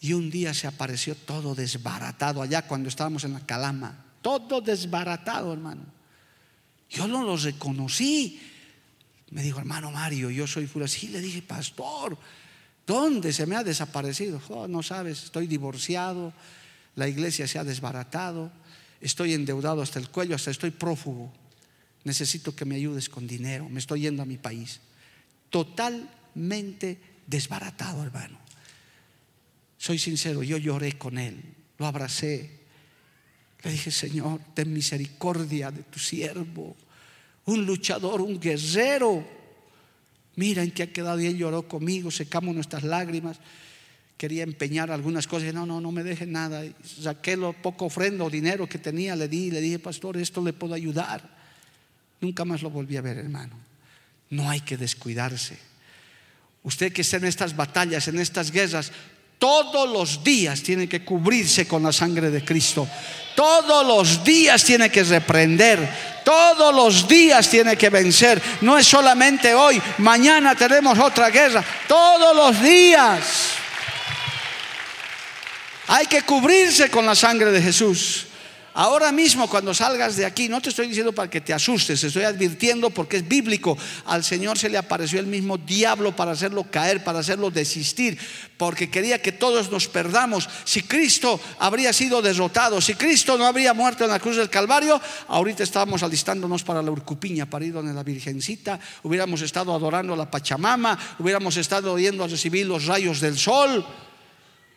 Y 0.00 0.12
un 0.12 0.30
día 0.30 0.54
se 0.54 0.66
apareció 0.66 1.14
todo 1.14 1.54
desbaratado 1.54 2.42
allá 2.42 2.62
cuando 2.62 2.88
estábamos 2.88 3.24
en 3.24 3.34
la 3.34 3.40
calama 3.40 4.05
todo 4.26 4.60
desbaratado, 4.60 5.52
hermano. 5.52 5.84
Yo 6.90 7.06
no 7.06 7.22
lo 7.22 7.36
reconocí. 7.36 8.40
Me 9.30 9.42
dijo, 9.42 9.60
hermano 9.60 9.92
Mario, 9.92 10.30
yo 10.30 10.48
soy 10.48 10.66
fulano. 10.66 10.88
Sí, 10.88 11.08
le 11.08 11.20
dije, 11.20 11.42
pastor, 11.42 12.18
¿dónde 12.84 13.32
se 13.32 13.46
me 13.46 13.54
ha 13.54 13.62
desaparecido? 13.62 14.42
Oh, 14.48 14.66
no 14.66 14.82
sabes, 14.82 15.24
estoy 15.24 15.46
divorciado, 15.46 16.32
la 16.96 17.06
iglesia 17.06 17.46
se 17.46 17.60
ha 17.60 17.64
desbaratado, 17.64 18.50
estoy 19.00 19.34
endeudado 19.34 19.80
hasta 19.80 20.00
el 20.00 20.08
cuello, 20.08 20.34
hasta 20.34 20.50
estoy 20.50 20.72
prófugo. 20.72 21.32
Necesito 22.02 22.54
que 22.54 22.64
me 22.64 22.74
ayudes 22.74 23.08
con 23.08 23.28
dinero, 23.28 23.68
me 23.68 23.78
estoy 23.78 24.02
yendo 24.02 24.22
a 24.22 24.26
mi 24.26 24.38
país. 24.38 24.80
Totalmente 25.50 26.98
desbaratado, 27.26 28.02
hermano. 28.02 28.38
Soy 29.78 29.98
sincero, 29.98 30.42
yo 30.42 30.56
lloré 30.56 30.98
con 30.98 31.16
él, 31.16 31.42
lo 31.78 31.86
abracé, 31.86 32.65
le 33.66 33.72
dije, 33.72 33.90
Señor, 33.90 34.38
ten 34.54 34.72
misericordia 34.72 35.72
de 35.72 35.82
tu 35.82 35.98
siervo, 35.98 36.76
un 37.46 37.66
luchador, 37.66 38.20
un 38.20 38.38
guerrero. 38.38 39.26
Mira 40.36 40.62
en 40.62 40.70
qué 40.70 40.84
ha 40.84 40.92
quedado 40.92 41.18
y 41.20 41.26
él 41.26 41.36
lloró 41.36 41.66
conmigo, 41.66 42.12
secamos 42.12 42.54
nuestras 42.54 42.84
lágrimas. 42.84 43.38
Quería 44.16 44.44
empeñar 44.44 44.92
algunas 44.92 45.26
cosas, 45.26 45.52
no, 45.52 45.66
no, 45.66 45.80
no 45.80 45.90
me 45.90 46.04
deje 46.04 46.26
nada. 46.26 46.62
Saqué 46.84 47.36
lo 47.36 47.54
poco 47.54 47.86
ofrenda 47.86 48.22
o 48.22 48.30
dinero 48.30 48.68
que 48.68 48.78
tenía, 48.78 49.16
le 49.16 49.26
di, 49.26 49.50
le 49.50 49.60
dije, 49.60 49.80
pastor, 49.80 50.16
esto 50.16 50.44
le 50.44 50.52
puedo 50.52 50.72
ayudar. 50.72 51.28
Nunca 52.20 52.44
más 52.44 52.62
lo 52.62 52.70
volví 52.70 52.96
a 52.96 53.02
ver, 53.02 53.18
hermano. 53.18 53.56
No 54.30 54.48
hay 54.48 54.60
que 54.60 54.76
descuidarse. 54.76 55.58
Usted 56.62 56.92
que 56.92 57.02
está 57.02 57.16
en 57.16 57.24
estas 57.24 57.56
batallas, 57.56 58.06
en 58.06 58.20
estas 58.20 58.52
guerras, 58.52 58.92
todos 59.38 59.88
los 59.88 60.24
días 60.24 60.62
tiene 60.62 60.88
que 60.88 61.04
cubrirse 61.04 61.68
con 61.68 61.82
la 61.82 61.92
sangre 61.92 62.30
de 62.30 62.44
Cristo. 62.44 62.88
Todos 63.34 63.86
los 63.86 64.24
días 64.24 64.64
tiene 64.64 64.90
que 64.90 65.04
reprender. 65.04 65.88
Todos 66.24 66.74
los 66.74 67.06
días 67.06 67.48
tiene 67.48 67.76
que 67.76 67.90
vencer. 67.90 68.42
No 68.62 68.78
es 68.78 68.86
solamente 68.86 69.54
hoy. 69.54 69.80
Mañana 69.98 70.54
tenemos 70.54 70.98
otra 70.98 71.28
guerra. 71.28 71.62
Todos 71.86 72.34
los 72.34 72.62
días. 72.62 73.20
Hay 75.88 76.06
que 76.06 76.22
cubrirse 76.22 76.90
con 76.90 77.06
la 77.06 77.14
sangre 77.14 77.52
de 77.52 77.62
Jesús. 77.62 78.26
Ahora 78.78 79.10
mismo 79.10 79.48
cuando 79.48 79.72
salgas 79.72 80.16
de 80.16 80.26
aquí, 80.26 80.50
no 80.50 80.60
te 80.60 80.68
estoy 80.68 80.86
diciendo 80.86 81.14
para 81.14 81.30
que 81.30 81.40
te 81.40 81.54
asustes, 81.54 82.04
estoy 82.04 82.24
advirtiendo 82.24 82.90
porque 82.90 83.16
es 83.16 83.26
bíblico. 83.26 83.78
Al 84.04 84.22
Señor 84.22 84.58
se 84.58 84.68
le 84.68 84.76
apareció 84.76 85.18
el 85.18 85.26
mismo 85.26 85.56
diablo 85.56 86.14
para 86.14 86.32
hacerlo 86.32 86.70
caer, 86.70 87.02
para 87.02 87.20
hacerlo 87.20 87.50
desistir, 87.50 88.18
porque 88.58 88.90
quería 88.90 89.22
que 89.22 89.32
todos 89.32 89.70
nos 89.70 89.88
perdamos. 89.88 90.46
Si 90.64 90.82
Cristo 90.82 91.40
habría 91.58 91.94
sido 91.94 92.20
derrotado, 92.20 92.82
si 92.82 92.92
Cristo 92.96 93.38
no 93.38 93.46
habría 93.46 93.72
muerto 93.72 94.04
en 94.04 94.10
la 94.10 94.20
cruz 94.20 94.36
del 94.36 94.50
Calvario, 94.50 95.00
ahorita 95.28 95.62
estábamos 95.62 96.02
alistándonos 96.02 96.62
para 96.62 96.82
la 96.82 96.90
Urcupiña, 96.90 97.48
para 97.48 97.64
ir 97.64 97.72
donde 97.72 97.94
la 97.94 98.02
Virgencita, 98.02 98.78
hubiéramos 99.04 99.40
estado 99.40 99.74
adorando 99.74 100.12
a 100.12 100.18
la 100.18 100.30
Pachamama, 100.30 100.98
hubiéramos 101.18 101.56
estado 101.56 101.98
yendo 101.98 102.24
a 102.24 102.28
recibir 102.28 102.66
los 102.66 102.84
rayos 102.84 103.22
del 103.22 103.38
sol 103.38 103.86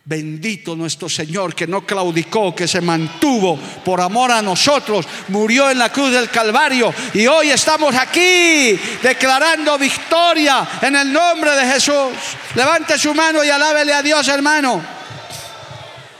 Bendito 0.10 0.76
nuestro 0.76 1.07
Señor 1.07 1.53
que 1.53 1.68
no 1.68 1.86
claudicó, 1.86 2.55
que 2.55 2.68
se 2.68 2.82
mantuvo 2.82 3.60
por 3.86 4.01
amor 4.01 4.32
a 4.32 4.41
nosotros, 4.41 5.05
murió 5.28 5.70
en 5.70 5.78
la 5.78 5.91
cruz 5.91 6.10
del 6.10 6.32
Calvario 6.32 6.91
y 7.14 7.28
hoy 7.28 7.51
estamos 7.51 7.93
aquí 7.93 8.72
declarando 9.03 9.78
victoria 9.78 10.68
en 10.82 10.95
el 10.95 11.14
nombre 11.14 11.51
de 11.51 11.74
Jesús. 11.74 12.10
Levante 12.55 12.97
su 12.97 13.14
mano 13.14 13.43
y 13.43 13.51
alábele 13.51 13.93
a 13.93 14.01
Dios, 14.01 14.28
hermano. 14.30 14.84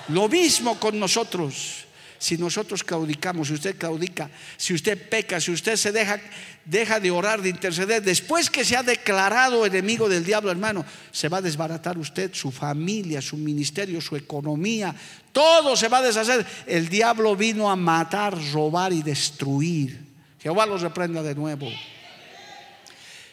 Lo 0.09 0.29
mismo 0.29 0.79
con 0.79 0.99
nosotros. 0.99 1.78
Si 2.20 2.38
nosotros 2.38 2.84
claudicamos, 2.84 3.47
si 3.47 3.53
usted 3.53 3.78
claudica, 3.78 4.30
si 4.57 4.74
usted 4.74 5.09
peca, 5.09 5.39
si 5.39 5.51
usted 5.51 5.78
se 5.78 5.93
deja, 5.93 6.20
deja 6.65 6.99
de 6.99 7.09
orar, 7.09 7.41
de 7.41 7.47
interceder, 7.47 8.03
después 8.03 8.49
que 8.49 8.65
se 8.65 8.76
ha 8.76 8.84
declarado 8.84 9.65
enemigo 9.65 10.09
del 10.09 10.26
diablo, 10.26 10.51
hermano, 10.51 10.86
se 11.11 11.30
va 11.30 11.38
a 11.38 11.41
desbaratar 11.41 11.97
usted, 11.97 12.34
su 12.34 12.51
familia, 12.51 13.22
su 13.22 13.38
ministerio, 13.38 14.01
su 14.01 14.17
economía, 14.17 14.93
todo 15.32 15.78
se 15.78 15.88
va 15.88 15.99
a 15.99 16.03
deshacer. 16.03 16.45
El 16.67 16.89
diablo 16.89 17.38
vino 17.38 17.72
a 17.72 17.78
matar, 17.78 18.38
robar 18.51 18.91
y 18.91 19.01
destruir. 19.01 19.97
Jehová 20.41 20.65
los 20.65 20.82
reprenda 20.82 21.24
de 21.24 21.36
nuevo. 21.36 21.70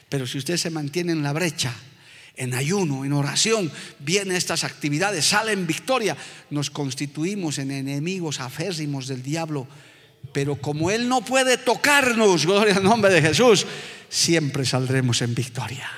Pero 0.09 0.29
si 0.29 0.39
usted 0.39 0.57
se 0.57 0.71
mantiene 0.71 1.11
en 1.11 1.25
la 1.25 1.33
brecha, 1.33 1.75
en 2.37 2.55
ayuno, 2.55 3.05
en 3.05 3.13
oración, 3.13 3.73
vienen 3.99 4.37
estas 4.37 4.63
actividades, 4.63 5.25
sale 5.25 5.53
en 5.53 5.67
victoria, 5.67 6.17
nos 6.51 6.71
constituimos 6.71 7.59
en 7.59 7.71
enemigos 7.71 8.41
aférrimos 8.41 9.07
del 9.07 9.23
diablo. 9.23 9.67
Pero 10.33 10.57
como 10.57 10.91
Él 10.91 11.09
no 11.09 11.23
puede 11.23 11.57
tocarnos, 11.57 12.45
gloria 12.47 12.77
al 12.77 12.85
nombre 12.85 13.13
de 13.13 13.23
Jesús, 13.23 13.67
siempre 14.09 14.65
saldremos 14.65 15.23
en 15.23 15.35
victoria. 15.35 15.91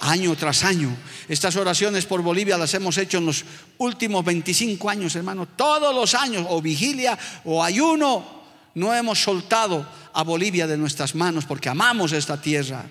Año 0.00 0.34
tras 0.36 0.64
año. 0.64 0.96
Estas 1.28 1.54
oraciones 1.56 2.06
por 2.06 2.22
Bolivia 2.22 2.58
las 2.58 2.74
hemos 2.74 2.98
hecho 2.98 3.18
en 3.18 3.26
los 3.26 3.44
últimos 3.78 4.24
25 4.24 4.90
años, 4.90 5.14
hermano. 5.14 5.46
Todos 5.46 5.94
los 5.94 6.14
años, 6.14 6.46
o 6.48 6.60
vigilia 6.60 7.16
o 7.44 7.62
ayuno, 7.62 8.42
no 8.74 8.94
hemos 8.94 9.22
soltado 9.22 9.88
a 10.12 10.22
Bolivia 10.24 10.66
de 10.66 10.76
nuestras 10.76 11.14
manos 11.14 11.44
porque 11.44 11.68
amamos 11.68 12.12
esta 12.12 12.40
tierra. 12.40 12.84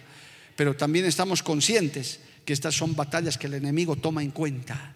Pero 0.55 0.75
también 0.75 1.05
estamos 1.05 1.43
conscientes 1.43 2.19
que 2.45 2.53
estas 2.53 2.75
son 2.75 2.95
batallas 2.95 3.37
que 3.37 3.47
el 3.47 3.55
enemigo 3.55 3.95
toma 3.95 4.23
en 4.23 4.31
cuenta. 4.31 4.93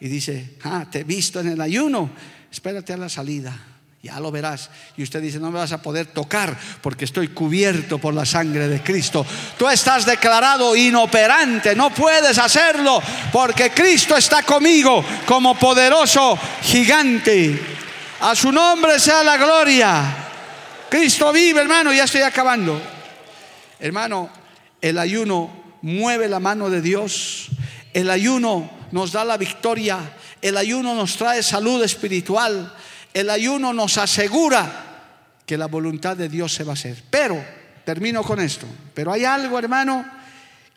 Y 0.00 0.08
dice, 0.08 0.56
ah, 0.64 0.86
te 0.90 1.00
he 1.00 1.04
visto 1.04 1.40
en 1.40 1.48
el 1.48 1.60
ayuno, 1.60 2.10
espérate 2.50 2.92
a 2.92 2.96
la 2.96 3.08
salida, 3.08 3.56
ya 4.02 4.18
lo 4.18 4.32
verás. 4.32 4.68
Y 4.96 5.04
usted 5.04 5.22
dice, 5.22 5.38
no 5.38 5.52
me 5.52 5.60
vas 5.60 5.70
a 5.70 5.80
poder 5.80 6.06
tocar 6.06 6.58
porque 6.80 7.04
estoy 7.04 7.28
cubierto 7.28 7.98
por 7.98 8.12
la 8.12 8.26
sangre 8.26 8.66
de 8.66 8.82
Cristo. 8.82 9.24
Tú 9.56 9.68
estás 9.68 10.04
declarado 10.04 10.74
inoperante, 10.74 11.76
no 11.76 11.90
puedes 11.90 12.36
hacerlo 12.36 13.00
porque 13.32 13.70
Cristo 13.70 14.16
está 14.16 14.42
conmigo 14.42 15.04
como 15.24 15.56
poderoso 15.56 16.36
gigante. 16.62 17.60
A 18.20 18.34
su 18.34 18.50
nombre 18.50 18.98
sea 18.98 19.22
la 19.22 19.36
gloria. 19.36 20.16
Cristo 20.90 21.32
vive, 21.32 21.60
hermano, 21.60 21.92
ya 21.92 22.04
estoy 22.04 22.22
acabando. 22.22 22.80
Hermano, 23.78 24.30
el 24.80 24.98
ayuno 24.98 25.61
mueve 25.82 26.28
la 26.28 26.40
mano 26.40 26.70
de 26.70 26.80
Dios. 26.80 27.48
El 27.92 28.10
ayuno 28.10 28.70
nos 28.92 29.12
da 29.12 29.24
la 29.24 29.36
victoria. 29.36 30.16
El 30.40 30.56
ayuno 30.56 30.94
nos 30.94 31.16
trae 31.16 31.42
salud 31.42 31.82
espiritual. 31.84 32.74
El 33.12 33.28
ayuno 33.28 33.72
nos 33.72 33.98
asegura 33.98 34.92
que 35.44 35.58
la 35.58 35.66
voluntad 35.66 36.16
de 36.16 36.28
Dios 36.28 36.54
se 36.54 36.64
va 36.64 36.72
a 36.72 36.74
hacer. 36.74 37.02
Pero, 37.10 37.44
termino 37.84 38.22
con 38.22 38.40
esto, 38.40 38.66
pero 38.94 39.12
hay 39.12 39.24
algo, 39.24 39.58
hermano, 39.58 40.04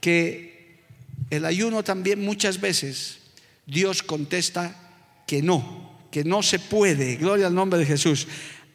que 0.01 0.83
el 1.29 1.45
ayuno 1.45 1.83
también 1.83 2.23
muchas 2.23 2.59
veces 2.59 3.19
Dios 3.65 4.03
contesta 4.03 4.75
que 5.25 5.41
no, 5.41 5.97
que 6.11 6.23
no 6.23 6.43
se 6.43 6.59
puede. 6.59 7.15
Gloria 7.15 7.47
al 7.47 7.55
nombre 7.55 7.79
de 7.79 7.85
Jesús. 7.85 8.27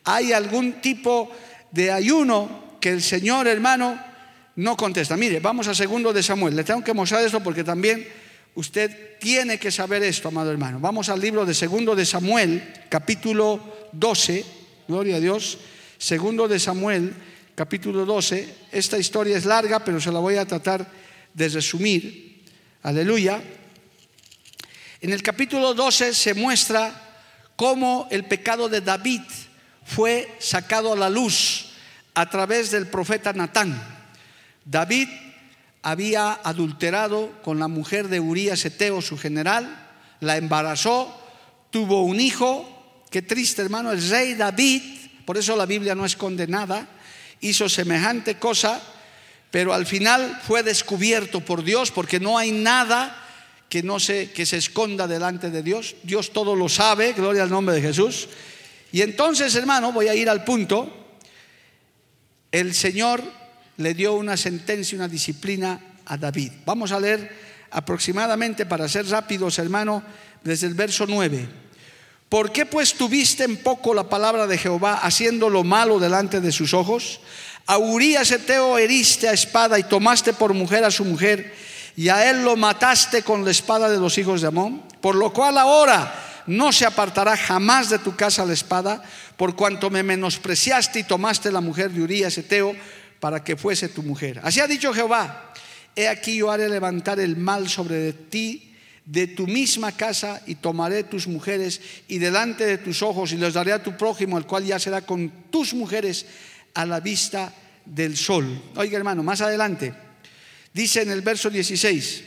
Hay 0.05 0.33
algún 0.33 0.81
tipo 0.81 1.31
de 1.71 1.93
ayuno 1.93 2.79
que 2.81 2.91
el 2.91 3.03
Señor, 3.03 3.47
hermano, 3.47 4.10
no 4.61 4.77
contesta. 4.77 5.17
Mire, 5.17 5.41
vamos 5.41 5.69
a 5.69 5.75
segundo 5.75 6.13
de 6.13 6.23
Samuel. 6.23 6.55
Le 6.55 6.65
tengo 6.65 6.85
que 6.85 6.93
mostrar 6.93 7.25
esto 7.25 7.41
porque 7.41 7.65
también 7.65 8.07
usted 8.55 9.17
tiene 9.19 9.59
que 9.59 9.71
saber 9.71 10.03
esto, 10.03 10.29
amado 10.29 10.51
hermano. 10.51 10.79
Vamos 10.79 11.09
al 11.09 11.19
libro 11.19 11.47
de 11.47 11.55
segundo 11.55 11.97
de 11.97 12.05
Samuel, 12.05 12.71
capítulo 12.91 13.89
12. 13.93 14.45
Gloria 14.87 15.17
a 15.17 15.21
Dios. 15.21 15.57
Segundo 15.97 16.47
de 16.47 16.61
Samuel, 16.61 17.15
capítulo 17.55 18.05
12. 18.05 18.55
Esta 18.71 18.99
historia 18.99 19.39
es 19.39 19.47
larga, 19.47 19.83
pero 19.83 19.99
se 19.99 20.13
la 20.13 20.19
voy 20.19 20.37
a 20.37 20.45
tratar 20.45 20.87
de 21.33 21.49
resumir. 21.49 22.45
Aleluya. 22.83 23.43
En 25.01 25.11
el 25.11 25.23
capítulo 25.23 25.73
12 25.73 26.13
se 26.13 26.35
muestra 26.35 27.25
cómo 27.57 28.09
el 28.11 28.25
pecado 28.25 28.69
de 28.69 28.83
David 28.83 29.23
fue 29.87 30.37
sacado 30.39 30.93
a 30.93 30.97
la 30.97 31.09
luz 31.09 31.71
a 32.13 32.29
través 32.29 32.71
del 32.71 32.89
profeta 32.89 33.33
Natán. 33.33 34.00
David 34.65 35.09
había 35.83 36.33
adulterado 36.33 37.33
con 37.43 37.59
la 37.59 37.69
mujer 37.69 38.09
de 38.09 38.21
Urías 38.21 38.65
Eteo, 38.65 39.01
su 39.01 39.17
general, 39.17 39.89
la 40.21 40.37
embarazó, 40.37 41.17
tuvo 41.71 42.05
un 42.05 42.21
hijo, 42.21 43.05
qué 43.11 43.23
triste 43.23 43.63
hermano, 43.63 43.93
el 43.93 44.09
rey 44.09 44.35
David, 44.35 44.83
por 45.25 45.39
eso 45.39 45.57
la 45.57 45.67
Biblia 45.67 45.95
no 45.95 46.05
es 46.05 46.17
condenada, 46.17 46.87
hizo 47.41 47.69
semejante 47.69 48.37
cosa, 48.37 48.81
pero 49.51 49.73
al 49.73 49.87
final 49.87 50.39
fue 50.47 50.63
descubierto 50.63 51.41
por 51.41 51.65
Dios 51.65 51.91
porque 51.91 52.21
no 52.21 52.39
hay 52.39 52.53
nada 52.53 53.17
que 53.69 53.83
no 53.83 54.01
se 54.01 54.31
que 54.33 54.47
se 54.47 54.59
esconda 54.59 55.07
delante 55.07 55.51
de 55.51 55.63
Dios. 55.63 55.97
Dios 56.03 56.33
todo 56.33 56.55
lo 56.55 56.69
sabe, 56.69 57.13
gloria 57.13 57.45
al 57.45 57.51
nombre 57.51 57.75
de 57.75 57.83
Jesús. 57.83 58.29
Y 58.93 59.03
entonces, 59.03 59.55
hermano, 59.55 59.93
voy 59.93 60.09
a 60.09 60.15
ir 60.15 60.29
al 60.29 60.45
punto. 60.45 61.09
El 62.51 62.75
Señor 62.75 63.23
le 63.81 63.95
dio 63.95 64.15
una 64.15 64.37
sentencia, 64.37 64.97
una 64.97 65.09
disciplina 65.09 65.81
a 66.05 66.17
David. 66.17 66.53
Vamos 66.67 66.93
a 66.93 67.01
leer 67.01 67.51
aproximadamente, 67.71 68.67
para 68.67 68.89
ser 68.89 69.09
rápidos, 69.09 69.59
hermano, 69.59 70.03
desde 70.45 70.67
el 70.67 70.75
verso 70.75 71.07
9. 71.09 71.49
¿Por 72.29 72.53
qué 72.53 72.67
pues 72.67 72.95
tuviste 72.95 73.45
en 73.45 73.57
poco 73.57 73.95
la 73.95 74.09
palabra 74.09 74.47
de 74.47 74.59
Jehová 74.59 75.01
haciendo 75.03 75.49
lo 75.49 75.65
malo 75.65 75.99
delante 75.99 76.41
de 76.41 76.53
sus 76.53 76.75
ojos? 76.75 77.21
A 77.67 77.79
Urías 77.79 78.31
Eteo 78.31 78.79
heriste 78.79 79.29
a 79.29 79.33
espada 79.33 79.79
y 79.79 79.85
tomaste 79.85 80.33
por 80.33 80.53
mujer 80.53 80.85
a 80.85 80.91
su 80.91 81.05
mujer 81.05 81.55
y 81.97 82.09
a 82.09 82.31
él 82.31 82.45
lo 82.45 82.57
mataste 82.57 83.23
con 83.23 83.45
la 83.45 83.51
espada 83.51 83.89
de 83.89 83.99
los 83.99 84.19
hijos 84.19 84.43
de 84.43 84.49
Amón, 84.49 84.83
por 85.01 85.15
lo 85.15 85.33
cual 85.33 85.57
ahora 85.57 86.43
no 86.47 86.73
se 86.73 86.85
apartará 86.85 87.37
jamás 87.37 87.89
de 87.89 87.99
tu 87.99 88.15
casa 88.15 88.45
la 88.45 88.53
espada, 88.53 89.03
por 89.37 89.57
cuanto 89.57 89.91
me 89.91 90.03
menospreciaste 90.03 91.01
y 91.01 91.05
tomaste 91.05 91.51
la 91.51 91.61
mujer 91.61 91.91
de 91.91 92.03
Urías 92.03 92.37
Eteo 92.37 92.75
para 93.21 93.45
que 93.45 93.57
fuese 93.57 93.89
tu 93.89 94.03
mujer. 94.03 94.41
Así 94.43 94.61
ha 94.61 94.67
dicho 94.67 94.93
Jehová, 94.93 95.53
he 95.95 96.09
aquí 96.09 96.37
yo 96.37 96.51
haré 96.51 96.69
levantar 96.69 97.21
el 97.21 97.37
mal 97.37 97.69
sobre 97.69 98.13
ti 98.13 98.75
de 99.05 99.27
tu 99.27 99.47
misma 99.47 99.93
casa 99.93 100.41
y 100.47 100.57
tomaré 100.57 101.05
tus 101.05 101.27
mujeres 101.27 101.81
y 102.09 102.19
delante 102.19 102.65
de 102.65 102.79
tus 102.79 103.03
ojos 103.03 103.33
y 103.33 103.37
los 103.37 103.55
daré 103.55 103.73
a 103.73 103.83
tu 103.83 103.97
prójimo, 103.97 104.39
el 104.39 104.47
cual 104.47 104.65
ya 104.65 104.79
será 104.79 105.03
con 105.03 105.31
tus 105.51 105.75
mujeres 105.75 106.27
a 106.75 106.87
la 106.87 107.01
vista 107.01 107.53
del 107.85 108.17
sol. 108.17 108.63
Oiga 108.77 108.97
hermano, 108.97 109.23
más 109.23 109.41
adelante, 109.41 109.93
dice 110.73 111.03
en 111.03 111.11
el 111.11 111.21
verso 111.21 111.51
16, 111.51 112.25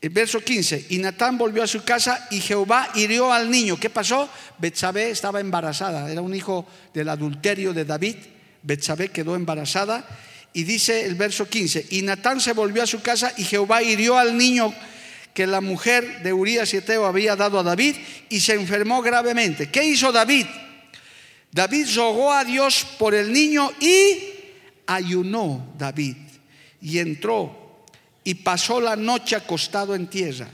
el 0.00 0.10
verso 0.10 0.40
15, 0.40 0.86
y 0.90 0.98
Natán 0.98 1.36
volvió 1.36 1.64
a 1.64 1.66
su 1.66 1.82
casa 1.82 2.28
y 2.30 2.40
Jehová 2.40 2.90
hirió 2.94 3.32
al 3.32 3.50
niño. 3.50 3.78
¿Qué 3.80 3.90
pasó? 3.90 4.28
Betsabé 4.58 5.10
estaba 5.10 5.40
embarazada, 5.40 6.10
era 6.10 6.22
un 6.22 6.34
hijo 6.34 6.64
del 6.94 7.08
adulterio 7.08 7.74
de 7.74 7.84
David 7.84 8.16
Betsabé 8.62 9.08
quedó 9.08 9.34
embarazada 9.36 10.06
y 10.52 10.64
dice 10.64 11.04
el 11.04 11.14
verso 11.14 11.48
15, 11.48 11.86
y 11.90 12.02
Natán 12.02 12.40
se 12.40 12.52
volvió 12.52 12.82
a 12.82 12.86
su 12.86 13.00
casa 13.00 13.32
y 13.36 13.44
Jehová 13.44 13.82
hirió 13.82 14.18
al 14.18 14.36
niño 14.36 14.74
que 15.34 15.46
la 15.46 15.60
mujer 15.60 16.22
de 16.22 16.32
Urías 16.32 16.72
y 16.74 16.78
Eteo 16.78 17.06
había 17.06 17.36
dado 17.36 17.60
a 17.60 17.62
David 17.62 17.94
y 18.28 18.40
se 18.40 18.54
enfermó 18.54 19.02
gravemente. 19.02 19.70
¿Qué 19.70 19.84
hizo 19.84 20.10
David? 20.10 20.46
David 21.52 21.86
rogó 21.94 22.32
a 22.32 22.44
Dios 22.44 22.84
por 22.98 23.14
el 23.14 23.32
niño 23.32 23.70
y 23.80 24.18
ayunó 24.86 25.74
David 25.78 26.16
y 26.80 26.98
entró 26.98 27.84
y 28.24 28.34
pasó 28.34 28.80
la 28.80 28.96
noche 28.96 29.36
acostado 29.36 29.94
en 29.94 30.08
tierra 30.08 30.48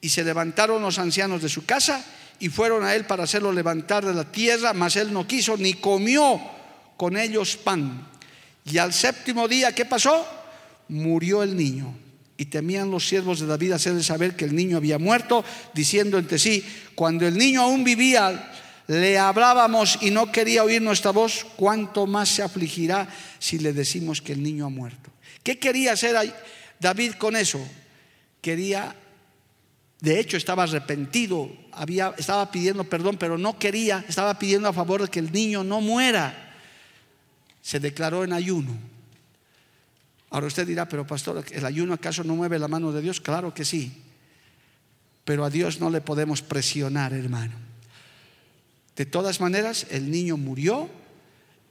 y 0.00 0.08
se 0.08 0.24
levantaron 0.24 0.82
los 0.82 0.98
ancianos 0.98 1.42
de 1.42 1.48
su 1.48 1.64
casa 1.64 2.04
y 2.40 2.48
fueron 2.48 2.84
a 2.84 2.94
él 2.94 3.04
para 3.04 3.24
hacerlo 3.24 3.52
levantar 3.52 4.04
de 4.04 4.14
la 4.14 4.24
tierra, 4.24 4.72
mas 4.72 4.96
él 4.96 5.12
no 5.12 5.26
quiso 5.26 5.56
ni 5.56 5.74
comió 5.74 6.40
con 6.96 7.16
ellos 7.16 7.56
pan. 7.56 8.08
Y 8.64 8.78
al 8.78 8.92
séptimo 8.92 9.48
día, 9.48 9.74
¿qué 9.74 9.84
pasó? 9.84 10.26
Murió 10.88 11.42
el 11.42 11.56
niño. 11.56 11.94
Y 12.36 12.46
temían 12.46 12.90
los 12.90 13.06
siervos 13.06 13.40
de 13.40 13.46
David 13.46 13.72
hacerle 13.72 14.02
saber 14.02 14.36
que 14.36 14.44
el 14.44 14.54
niño 14.54 14.76
había 14.76 14.98
muerto, 14.98 15.44
diciendo 15.74 16.18
entre 16.18 16.38
sí, 16.38 16.64
cuando 16.94 17.26
el 17.26 17.36
niño 17.36 17.62
aún 17.62 17.84
vivía, 17.84 18.50
le 18.88 19.18
hablábamos 19.18 19.98
y 20.00 20.10
no 20.10 20.32
quería 20.32 20.64
oír 20.64 20.82
nuestra 20.82 21.12
voz, 21.12 21.46
cuánto 21.56 22.06
más 22.06 22.28
se 22.28 22.42
afligirá 22.42 23.08
si 23.38 23.58
le 23.58 23.72
decimos 23.72 24.20
que 24.20 24.32
el 24.32 24.42
niño 24.42 24.66
ha 24.66 24.70
muerto. 24.70 25.10
¿Qué 25.42 25.58
quería 25.58 25.92
hacer 25.92 26.16
David 26.80 27.12
con 27.12 27.36
eso? 27.36 27.60
Quería 28.40 28.96
De 30.00 30.18
hecho, 30.18 30.36
estaba 30.36 30.64
arrepentido, 30.64 31.48
había, 31.70 32.12
estaba 32.18 32.50
pidiendo 32.50 32.82
perdón, 32.82 33.16
pero 33.18 33.38
no 33.38 33.56
quería, 33.56 34.04
estaba 34.08 34.36
pidiendo 34.36 34.68
a 34.68 34.72
favor 34.72 35.02
de 35.02 35.08
que 35.08 35.20
el 35.20 35.30
niño 35.30 35.62
no 35.62 35.80
muera. 35.80 36.41
Se 37.62 37.80
declaró 37.80 38.24
en 38.24 38.32
ayuno. 38.32 38.76
Ahora 40.30 40.46
usted 40.46 40.66
dirá, 40.66 40.88
pero 40.88 41.06
pastor, 41.06 41.44
¿el 41.50 41.64
ayuno 41.64 41.94
acaso 41.94 42.24
no 42.24 42.34
mueve 42.34 42.58
la 42.58 42.68
mano 42.68 42.90
de 42.90 43.02
Dios? 43.02 43.20
Claro 43.20 43.54
que 43.54 43.64
sí. 43.64 43.92
Pero 45.24 45.44
a 45.44 45.50
Dios 45.50 45.78
no 45.78 45.90
le 45.90 46.00
podemos 46.00 46.42
presionar, 46.42 47.12
hermano. 47.12 47.54
De 48.96 49.06
todas 49.06 49.40
maneras, 49.40 49.86
el 49.90 50.10
niño 50.10 50.36
murió 50.36 50.90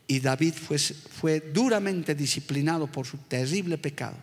y 0.07 0.19
David 0.19 0.53
fue, 0.53 0.77
fue 0.77 1.39
duramente 1.39 2.15
disciplinado 2.15 2.87
por 2.87 3.05
su 3.05 3.17
terrible 3.17 3.77
pecado. 3.77 4.15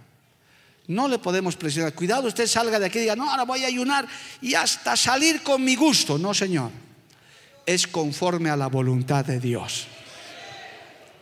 No 0.87 1.07
le 1.07 1.19
podemos 1.19 1.57
presionar. 1.57 1.95
Cuidado, 1.95 2.29
usted 2.29 2.47
salga 2.47 2.79
de 2.79 2.87
aquí 2.87 2.99
y 2.99 3.03
diga, 3.03 3.16
no, 3.16 3.31
ahora 3.31 3.45
voy 3.45 3.64
a 3.64 3.66
ayunar 3.66 4.09
y 4.41 4.55
hasta 4.55 4.97
salir 4.97 5.43
con 5.43 5.62
mi 5.62 5.77
gusto. 5.77 6.16
No, 6.16 6.33
Señor. 6.33 6.71
Es 7.66 7.87
conforme 7.87 8.49
a 8.49 8.57
la 8.57 8.69
voluntad 8.69 9.25
de 9.25 9.39
Dios. 9.39 9.87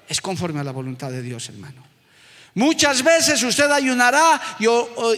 Es 0.08 0.20
conforme 0.20 0.60
a 0.60 0.64
la 0.64 0.72
voluntad 0.72 1.10
de 1.10 1.22
Dios, 1.22 1.48
hermano. 1.48 1.82
Muchas 2.54 3.02
veces 3.02 3.42
usted 3.42 3.70
ayunará 3.70 4.40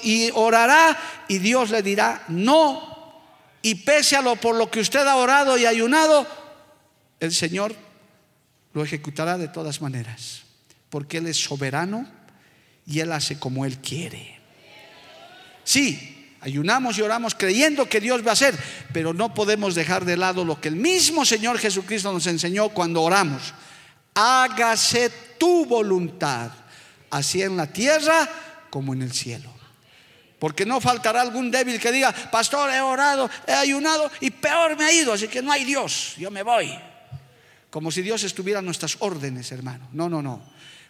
y 0.02 0.30
orará 0.34 1.24
y 1.28 1.38
Dios 1.38 1.70
le 1.70 1.82
dirá 1.82 2.24
no. 2.28 2.98
Y 3.62 3.76
pese 3.76 4.16
a 4.16 4.22
lo 4.22 4.36
por 4.36 4.56
lo 4.56 4.70
que 4.70 4.80
usted 4.80 5.06
ha 5.06 5.16
orado 5.16 5.56
y 5.56 5.64
ayunado, 5.64 6.26
el 7.20 7.32
Señor 7.32 7.74
lo 8.72 8.82
ejecutará 8.82 9.38
de 9.38 9.48
todas 9.48 9.80
maneras. 9.80 10.42
Porque 10.90 11.18
Él 11.18 11.28
es 11.28 11.36
soberano 11.36 12.08
y 12.86 13.00
Él 13.00 13.12
hace 13.12 13.38
como 13.38 13.64
Él 13.64 13.78
quiere. 13.78 14.40
Sí, 15.62 16.34
ayunamos 16.40 16.98
y 16.98 17.02
oramos 17.02 17.34
creyendo 17.34 17.88
que 17.88 18.00
Dios 18.00 18.24
va 18.24 18.30
a 18.30 18.32
hacer, 18.32 18.58
pero 18.92 19.12
no 19.12 19.32
podemos 19.32 19.74
dejar 19.74 20.04
de 20.04 20.16
lado 20.16 20.44
lo 20.44 20.60
que 20.60 20.68
el 20.68 20.76
mismo 20.76 21.24
Señor 21.24 21.58
Jesucristo 21.58 22.12
nos 22.12 22.26
enseñó 22.26 22.70
cuando 22.70 23.02
oramos. 23.02 23.54
Hágase 24.18 25.10
tu 25.38 25.64
voluntad, 25.64 26.50
así 27.10 27.42
en 27.42 27.56
la 27.56 27.66
tierra 27.72 28.28
como 28.70 28.92
en 28.92 29.02
el 29.02 29.12
cielo. 29.12 29.50
Porque 30.38 30.66
no 30.66 30.80
faltará 30.80 31.20
algún 31.20 31.50
débil 31.50 31.80
que 31.80 31.92
diga, 31.92 32.12
pastor, 32.12 32.70
he 32.70 32.80
orado, 32.80 33.30
he 33.46 33.52
ayunado 33.52 34.10
y 34.20 34.30
peor 34.30 34.76
me 34.76 34.84
ha 34.84 34.92
ido, 34.92 35.12
así 35.12 35.28
que 35.28 35.42
no 35.42 35.52
hay 35.52 35.64
Dios, 35.64 36.14
yo 36.16 36.30
me 36.30 36.42
voy. 36.42 36.76
Como 37.70 37.90
si 37.90 38.02
Dios 38.02 38.22
estuviera 38.24 38.60
en 38.60 38.64
nuestras 38.64 38.96
órdenes, 39.00 39.52
hermano. 39.52 39.88
No, 39.92 40.08
no, 40.08 40.22
no. 40.22 40.42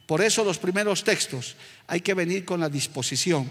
Por 0.06 0.22
eso 0.22 0.44
los 0.44 0.58
primeros 0.58 1.04
textos 1.04 1.56
hay 1.86 2.00
que 2.00 2.14
venir 2.14 2.44
con 2.44 2.60
la 2.60 2.68
disposición 2.68 3.50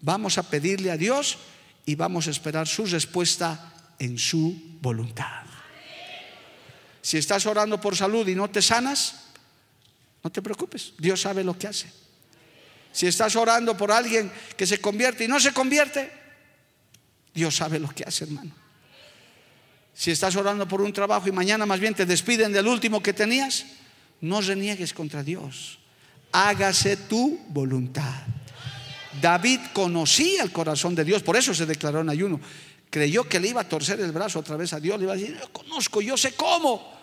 Vamos 0.00 0.38
a 0.38 0.44
pedirle 0.44 0.90
a 0.90 0.96
Dios 0.96 1.38
y 1.84 1.94
vamos 1.94 2.26
a 2.26 2.30
esperar 2.30 2.66
su 2.66 2.86
respuesta 2.86 3.72
en 3.98 4.18
su 4.18 4.78
voluntad. 4.80 5.45
Si 7.06 7.18
estás 7.18 7.46
orando 7.46 7.80
por 7.80 7.94
salud 7.94 8.26
y 8.26 8.34
no 8.34 8.50
te 8.50 8.60
sanas, 8.60 9.14
no 10.24 10.32
te 10.32 10.42
preocupes, 10.42 10.92
Dios 10.98 11.20
sabe 11.20 11.44
lo 11.44 11.56
que 11.56 11.68
hace. 11.68 11.88
Si 12.90 13.06
estás 13.06 13.36
orando 13.36 13.76
por 13.76 13.92
alguien 13.92 14.28
que 14.56 14.66
se 14.66 14.80
convierte 14.80 15.22
y 15.22 15.28
no 15.28 15.38
se 15.38 15.52
convierte, 15.52 16.10
Dios 17.32 17.54
sabe 17.54 17.78
lo 17.78 17.90
que 17.90 18.02
hace, 18.02 18.24
hermano. 18.24 18.50
Si 19.94 20.10
estás 20.10 20.34
orando 20.34 20.66
por 20.66 20.82
un 20.82 20.92
trabajo 20.92 21.28
y 21.28 21.30
mañana 21.30 21.64
más 21.64 21.78
bien 21.78 21.94
te 21.94 22.06
despiden 22.06 22.52
del 22.52 22.66
último 22.66 23.00
que 23.00 23.12
tenías, 23.12 23.66
no 24.20 24.40
reniegues 24.40 24.92
contra 24.92 25.22
Dios. 25.22 25.78
Hágase 26.32 26.96
tu 26.96 27.38
voluntad. 27.50 28.24
David 29.22 29.60
conocía 29.72 30.42
el 30.42 30.50
corazón 30.50 30.96
de 30.96 31.04
Dios, 31.04 31.22
por 31.22 31.36
eso 31.36 31.54
se 31.54 31.66
declaró 31.66 32.00
en 32.00 32.10
ayuno. 32.10 32.40
Creyó 32.90 33.28
que 33.28 33.38
le 33.38 33.46
iba 33.46 33.60
a 33.60 33.68
torcer 33.68 34.00
el 34.00 34.10
brazo 34.10 34.40
otra 34.40 34.56
vez 34.56 34.72
a 34.72 34.80
Dios, 34.80 34.98
le 34.98 35.04
iba 35.04 35.12
a 35.12 35.16
decir, 35.16 35.38
yo 35.38 35.52
conozco, 35.52 36.00
yo 36.00 36.16
sé 36.16 36.32
cómo. 36.32 36.95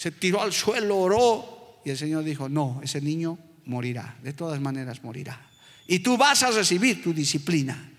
Se 0.00 0.12
tiró 0.12 0.40
al 0.40 0.50
suelo, 0.50 0.96
oró 0.96 1.82
y 1.84 1.90
el 1.90 1.98
Señor 1.98 2.24
dijo, 2.24 2.48
no, 2.48 2.80
ese 2.82 3.02
niño 3.02 3.36
morirá, 3.66 4.16
de 4.22 4.32
todas 4.32 4.58
maneras 4.58 5.04
morirá. 5.04 5.38
Y 5.86 5.98
tú 5.98 6.16
vas 6.16 6.42
a 6.42 6.50
recibir 6.50 7.02
tu 7.02 7.12
disciplina. 7.12 7.90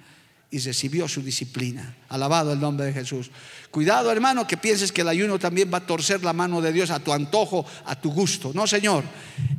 Y 0.49 0.57
recibió 0.57 1.07
su 1.07 1.21
disciplina. 1.21 1.95
Alabado 2.09 2.53
el 2.53 2.59
nombre 2.59 2.87
de 2.87 2.93
Jesús. 2.93 3.29
Cuidado 3.69 4.11
hermano 4.11 4.47
que 4.47 4.57
pienses 4.57 4.91
que 4.91 5.01
el 5.01 5.09
ayuno 5.09 5.37
también 5.37 5.71
va 5.71 5.77
a 5.77 5.85
torcer 5.85 6.23
la 6.23 6.33
mano 6.33 6.59
de 6.59 6.73
Dios 6.73 6.89
a 6.89 6.99
tu 6.99 7.13
antojo, 7.13 7.67
a 7.85 7.95
tu 7.95 8.11
gusto. 8.11 8.51
No, 8.55 8.65
Señor, 8.65 9.03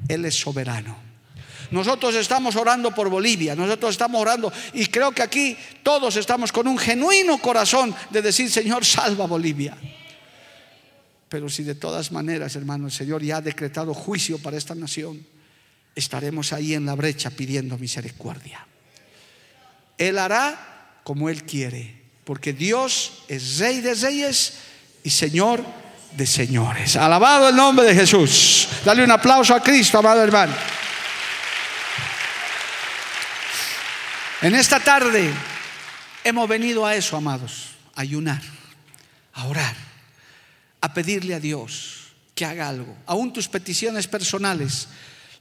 Él 0.08 0.24
es 0.24 0.34
soberano. 0.34 0.96
Nosotros 1.70 2.16
estamos 2.16 2.56
orando 2.56 2.92
por 2.92 3.08
Bolivia, 3.08 3.54
nosotros 3.54 3.92
estamos 3.92 4.20
orando 4.20 4.52
y 4.74 4.86
creo 4.86 5.12
que 5.12 5.22
aquí 5.22 5.56
todos 5.84 6.16
estamos 6.16 6.50
con 6.50 6.66
un 6.66 6.76
genuino 6.76 7.38
corazón 7.38 7.94
de 8.10 8.20
decir, 8.20 8.50
Señor, 8.50 8.84
salva 8.84 9.28
Bolivia. 9.28 9.78
Pero 11.32 11.48
si 11.48 11.62
de 11.62 11.74
todas 11.74 12.12
maneras, 12.12 12.56
hermano, 12.56 12.84
el 12.84 12.92
Señor 12.92 13.22
ya 13.22 13.38
ha 13.38 13.40
decretado 13.40 13.94
juicio 13.94 14.36
para 14.36 14.58
esta 14.58 14.74
nación, 14.74 15.26
estaremos 15.96 16.52
ahí 16.52 16.74
en 16.74 16.84
la 16.84 16.94
brecha 16.94 17.30
pidiendo 17.30 17.78
misericordia. 17.78 18.66
Él 19.96 20.18
hará 20.18 21.00
como 21.02 21.30
Él 21.30 21.44
quiere, 21.44 22.02
porque 22.24 22.52
Dios 22.52 23.24
es 23.28 23.58
Rey 23.58 23.80
de 23.80 23.94
Reyes 23.94 24.58
y 25.04 25.08
Señor 25.08 25.64
de 26.18 26.26
señores. 26.26 26.96
Alabado 26.96 27.48
el 27.48 27.56
nombre 27.56 27.86
de 27.86 27.94
Jesús. 27.94 28.68
Dale 28.84 29.02
un 29.02 29.10
aplauso 29.10 29.54
a 29.54 29.62
Cristo, 29.62 29.96
amado 29.96 30.22
hermano. 30.22 30.52
En 34.42 34.54
esta 34.54 34.78
tarde 34.80 35.32
hemos 36.24 36.46
venido 36.46 36.84
a 36.84 36.94
eso, 36.94 37.16
amados, 37.16 37.70
a 37.94 38.02
ayunar, 38.02 38.42
a 39.32 39.46
orar, 39.46 39.91
a 40.82 40.92
pedirle 40.92 41.34
a 41.34 41.40
Dios 41.40 42.12
que 42.34 42.44
haga 42.44 42.68
algo. 42.68 42.94
Aún 43.06 43.32
tus 43.32 43.48
peticiones 43.48 44.06
personales 44.06 44.88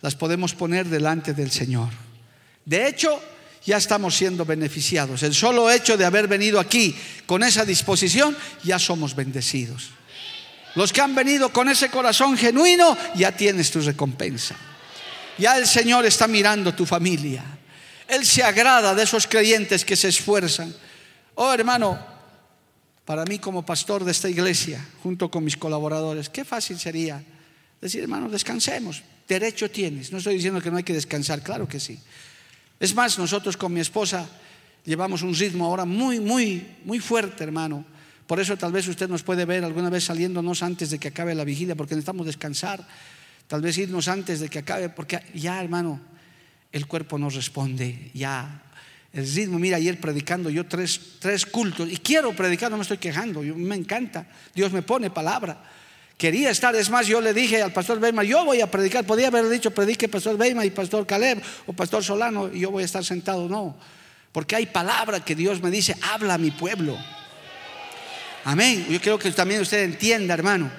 las 0.01 0.15
podemos 0.15 0.53
poner 0.53 0.87
delante 0.87 1.33
del 1.33 1.51
Señor. 1.51 1.89
De 2.63 2.87
hecho, 2.87 3.21
ya 3.65 3.77
estamos 3.77 4.15
siendo 4.15 4.45
beneficiados. 4.45 5.23
El 5.23 5.33
solo 5.33 5.69
hecho 5.69 5.97
de 5.97 6.05
haber 6.05 6.27
venido 6.27 6.59
aquí 6.59 6.95
con 7.25 7.43
esa 7.43 7.65
disposición, 7.65 8.37
ya 8.63 8.79
somos 8.79 9.15
bendecidos. 9.15 9.89
Los 10.75 10.93
que 10.93 11.01
han 11.01 11.15
venido 11.15 11.49
con 11.49 11.69
ese 11.69 11.89
corazón 11.89 12.37
genuino, 12.37 12.97
ya 13.15 13.31
tienes 13.31 13.71
tu 13.71 13.81
recompensa. 13.81 14.55
Ya 15.37 15.57
el 15.57 15.67
Señor 15.67 16.05
está 16.05 16.27
mirando 16.27 16.73
tu 16.73 16.85
familia. 16.85 17.43
Él 18.07 18.25
se 18.25 18.43
agrada 18.43 18.93
de 18.93 19.03
esos 19.03 19.25
creyentes 19.25 19.85
que 19.85 19.95
se 19.95 20.09
esfuerzan. 20.09 20.73
Oh 21.35 21.51
hermano, 21.51 22.10
para 23.11 23.25
mí 23.25 23.39
como 23.39 23.65
pastor 23.65 24.05
de 24.05 24.11
esta 24.11 24.29
iglesia, 24.29 24.79
junto 25.03 25.29
con 25.29 25.43
mis 25.43 25.57
colaboradores, 25.57 26.29
qué 26.29 26.45
fácil 26.45 26.79
sería 26.79 27.21
decir, 27.81 28.01
hermano, 28.01 28.29
descansemos. 28.29 29.03
Derecho 29.27 29.69
tienes. 29.69 30.13
No 30.13 30.19
estoy 30.19 30.35
diciendo 30.35 30.61
que 30.61 30.71
no 30.71 30.77
hay 30.77 30.83
que 30.83 30.93
descansar, 30.93 31.43
claro 31.43 31.67
que 31.67 31.77
sí. 31.77 31.99
Es 32.79 32.95
más, 32.95 33.19
nosotros 33.19 33.57
con 33.57 33.73
mi 33.73 33.81
esposa 33.81 34.29
llevamos 34.85 35.23
un 35.23 35.35
ritmo 35.35 35.65
ahora 35.65 35.83
muy, 35.83 36.21
muy, 36.21 36.65
muy 36.85 37.01
fuerte, 37.01 37.43
hermano. 37.43 37.83
Por 38.25 38.39
eso 38.39 38.55
tal 38.55 38.71
vez 38.71 38.87
usted 38.87 39.09
nos 39.09 39.23
puede 39.23 39.43
ver 39.43 39.65
alguna 39.65 39.89
vez 39.89 40.05
saliéndonos 40.05 40.63
antes 40.63 40.89
de 40.89 40.97
que 40.97 41.09
acabe 41.09 41.35
la 41.35 41.43
vigilia, 41.43 41.75
porque 41.75 41.95
necesitamos 41.95 42.25
descansar. 42.25 42.87
Tal 43.45 43.61
vez 43.61 43.77
irnos 43.77 44.07
antes 44.07 44.39
de 44.39 44.47
que 44.47 44.59
acabe, 44.59 44.87
porque 44.87 45.19
ya, 45.33 45.61
hermano, 45.61 45.99
el 46.71 46.87
cuerpo 46.87 47.17
no 47.17 47.29
responde 47.29 48.09
ya. 48.13 48.70
El 49.13 49.29
ritmo, 49.29 49.59
mira, 49.59 49.77
ayer 49.77 49.99
predicando 49.99 50.49
yo 50.49 50.65
tres, 50.65 50.99
tres 51.19 51.45
cultos 51.45 51.89
y 51.91 51.97
quiero 51.97 52.33
predicar, 52.33 52.71
no 52.71 52.77
me 52.77 52.83
estoy 52.83 52.97
quejando, 52.97 53.43
yo, 53.43 53.55
me 53.55 53.75
encanta, 53.75 54.25
Dios 54.55 54.71
me 54.71 54.81
pone 54.81 55.09
palabra. 55.09 55.61
Quería 56.17 56.49
estar, 56.49 56.75
es 56.75 56.89
más, 56.89 57.07
yo 57.07 57.19
le 57.19 57.33
dije 57.33 57.61
al 57.61 57.73
pastor 57.73 57.99
Beima, 57.99 58.23
yo 58.23 58.45
voy 58.45 58.61
a 58.61 58.69
predicar, 58.69 59.05
podía 59.05 59.27
haber 59.27 59.49
dicho, 59.49 59.71
predique 59.71 60.07
pastor 60.07 60.37
Beima 60.37 60.63
y 60.65 60.69
pastor 60.69 61.05
Caleb 61.05 61.41
o 61.65 61.73
pastor 61.73 62.03
Solano 62.03 62.53
y 62.53 62.59
yo 62.61 62.71
voy 62.71 62.83
a 62.83 62.85
estar 62.85 63.03
sentado, 63.03 63.49
no, 63.49 63.75
porque 64.31 64.55
hay 64.55 64.67
palabra 64.67 65.25
que 65.25 65.35
Dios 65.35 65.61
me 65.61 65.71
dice, 65.71 65.95
habla 66.01 66.35
a 66.35 66.37
mi 66.37 66.51
pueblo. 66.51 66.97
Amén, 68.45 68.87
yo 68.89 69.01
creo 69.01 69.19
que 69.19 69.29
también 69.31 69.61
usted 69.61 69.83
entienda, 69.83 70.33
hermano, 70.33 70.71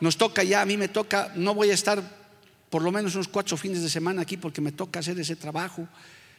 nos 0.00 0.16
toca 0.16 0.42
ya, 0.42 0.62
a 0.62 0.66
mí 0.66 0.76
me 0.76 0.88
toca, 0.88 1.32
no 1.34 1.54
voy 1.54 1.70
a 1.70 1.74
estar 1.74 2.02
por 2.70 2.82
lo 2.82 2.90
menos 2.90 3.14
unos 3.14 3.28
cuatro 3.28 3.56
fines 3.56 3.82
de 3.82 3.90
semana 3.90 4.22
aquí 4.22 4.36
porque 4.36 4.60
me 4.60 4.72
toca 4.72 5.00
hacer 5.00 5.18
ese 5.20 5.36
trabajo. 5.36 5.86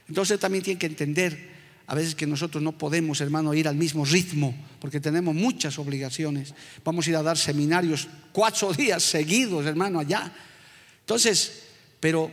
Entonces 0.08 0.39
también 0.39 0.64
tiene 0.64 0.80
que 0.80 0.86
entender 0.86 1.56
a 1.88 1.95
veces 1.95 2.16
que 2.16 2.26
nosotros 2.26 2.64
no 2.64 2.78
podemos, 2.78 3.22
hermano, 3.22 3.53
ir 3.53 3.68
al 3.68 3.76
mismo 3.76 4.06
ritmo 4.06 4.56
porque 4.80 4.99
tenemos 4.99 5.36
muchas 5.36 5.78
obligaciones. 5.78 6.53
Vamos 6.84 7.06
a 7.06 7.10
ir 7.12 7.16
a 7.16 7.24
dar 7.24 7.38
seminarios 7.38 8.08
cuatro 8.32 8.74
días 8.78 9.03
seguidos, 9.03 9.66
hermano, 9.66 9.99
allá. 9.99 10.32
Entonces, 11.01 11.64
pero 11.99 12.32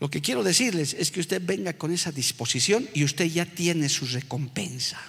lo 0.00 0.10
que 0.10 0.20
quiero 0.20 0.42
decirles 0.42 0.94
es 0.94 1.10
que 1.10 1.20
usted 1.20 1.42
venga 1.44 1.72
con 1.72 1.92
esa 1.92 2.12
disposición 2.12 2.88
y 2.94 3.04
usted 3.04 3.26
ya 3.26 3.46
tiene 3.46 3.88
su 3.88 4.06
recompensa. 4.06 5.00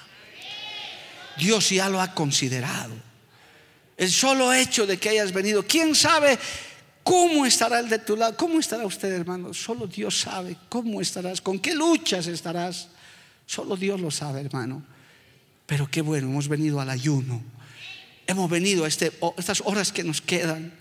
Dios 1.38 1.70
ya 1.70 1.90
lo 1.90 2.02
ha 2.02 2.14
considerado. 2.14 2.94
El 3.98 4.12
solo 4.12 4.54
hecho 4.54 4.86
de 4.86 4.98
que 4.98 5.10
hayas 5.10 5.34
venido, 5.34 5.66
¿quién 5.66 5.96
sabe 5.96 6.38
¿Cómo 7.10 7.44
estará 7.44 7.80
el 7.80 7.90
de 7.90 7.98
tu 7.98 8.16
lado? 8.16 8.38
¿Cómo 8.38 8.60
estará 8.60 8.86
usted, 8.86 9.12
hermano? 9.12 9.52
Solo 9.52 9.88
Dios 9.88 10.20
sabe 10.20 10.56
cómo 10.70 11.02
estarás, 11.02 11.42
con 11.42 11.58
qué 11.58 11.74
luchas 11.74 12.28
estarás. 12.28 12.90
Solo 13.48 13.76
Dios 13.76 14.00
lo 14.00 14.12
sabe, 14.12 14.42
hermano. 14.42 14.84
Pero 15.66 15.90
qué 15.90 16.02
bueno, 16.02 16.28
hemos 16.28 16.48
venido 16.48 16.80
al 16.80 16.88
ayuno. 16.92 17.42
Hemos 18.28 18.48
venido 18.48 18.86
a 18.86 18.88
este, 18.88 19.12
estas 19.38 19.64
horas 19.66 19.92
que 19.92 20.04
nos 20.04 20.22
quedan 20.22 20.72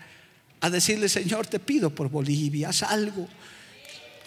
a 0.61 0.69
decirle, 0.69 1.09
Señor, 1.09 1.47
te 1.47 1.57
pido 1.57 1.89
por 1.89 2.11
Bolivia, 2.11 2.69
haz 2.69 2.83
algo. 2.83 3.27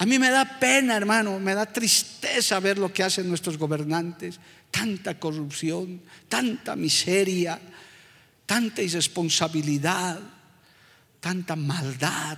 A 0.00 0.04
mí 0.04 0.18
me 0.18 0.30
da 0.30 0.58
pena, 0.58 0.96
hermano, 0.96 1.38
me 1.38 1.54
da 1.54 1.66
tristeza 1.66 2.58
ver 2.58 2.78
lo 2.78 2.92
que 2.92 3.04
hacen 3.04 3.28
nuestros 3.28 3.56
gobernantes. 3.56 4.40
Tanta 4.72 5.20
corrupción, 5.20 6.02
tanta 6.28 6.74
miseria, 6.74 7.60
tanta 8.44 8.82
irresponsabilidad, 8.82 10.18
tanta 11.22 11.54
maldad. 11.54 12.36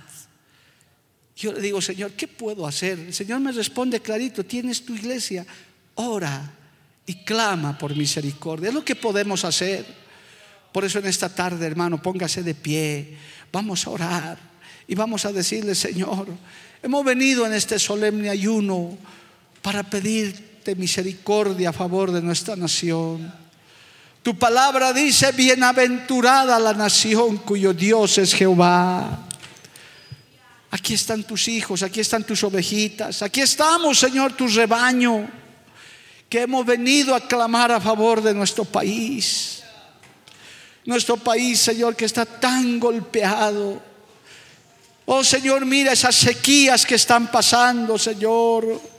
Yo 1.35 1.51
le 1.51 1.59
digo, 1.59 1.81
Señor, 1.81 2.11
¿qué 2.11 2.27
puedo 2.27 2.67
hacer? 2.67 2.99
El 2.99 3.13
Señor 3.13 3.39
me 3.41 3.51
responde 3.51 3.99
clarito, 3.99 4.45
tienes 4.45 4.85
tu 4.85 4.93
iglesia, 4.93 5.45
ora 5.95 6.53
y 7.05 7.15
clama 7.25 7.77
por 7.77 7.95
misericordia. 7.95 8.69
Es 8.69 8.75
lo 8.75 8.85
que 8.85 8.95
podemos 8.95 9.43
hacer. 9.43 9.85
Por 10.71 10.85
eso 10.85 10.99
en 10.99 11.07
esta 11.07 11.33
tarde, 11.33 11.65
hermano, 11.65 11.99
póngase 11.99 12.43
de 12.43 12.53
pie. 12.53 13.17
Vamos 13.51 13.87
a 13.87 13.89
orar 13.89 14.37
y 14.87 14.93
vamos 14.93 15.25
a 15.25 15.33
decirle, 15.33 15.73
Señor, 15.73 16.27
hemos 16.83 17.03
venido 17.03 17.45
en 17.47 17.53
este 17.53 17.79
solemne 17.79 18.29
ayuno 18.29 18.97
para 19.63 19.81
pedirte 19.81 20.75
misericordia 20.75 21.69
a 21.69 21.73
favor 21.73 22.11
de 22.11 22.21
nuestra 22.21 22.55
nación. 22.55 23.33
Tu 24.25 24.35
palabra 24.35 24.91
dice, 24.91 25.31
bienaventurada 25.33 26.57
la 26.57 26.73
nación 26.73 27.37
cuyo 27.37 27.75
Dios 27.75 28.17
es 28.17 28.33
Jehová. 28.33 29.19
Aquí 30.71 30.95
están 30.95 31.23
tus 31.25 31.47
hijos, 31.47 31.83
aquí 31.83 31.99
están 31.99 32.23
tus 32.23 32.43
ovejitas, 32.43 33.21
aquí 33.21 33.41
estamos, 33.41 33.99
Señor, 33.99 34.33
tu 34.33 34.47
rebaño 34.47 35.29
que 36.27 36.41
hemos 36.41 36.65
venido 36.65 37.13
a 37.13 37.19
clamar 37.19 37.71
a 37.71 37.79
favor 37.79 38.19
de 38.19 38.33
nuestro 38.33 38.65
país. 38.65 39.61
Nuestro 40.85 41.17
país, 41.17 41.59
Señor, 41.59 41.95
que 41.95 42.05
está 42.05 42.25
tan 42.25 42.79
golpeado. 42.79 43.79
Oh 45.05 45.23
Señor, 45.23 45.67
mira 45.67 45.91
esas 45.91 46.15
sequías 46.15 46.83
que 46.83 46.95
están 46.95 47.29
pasando, 47.29 47.95
Señor. 47.99 48.94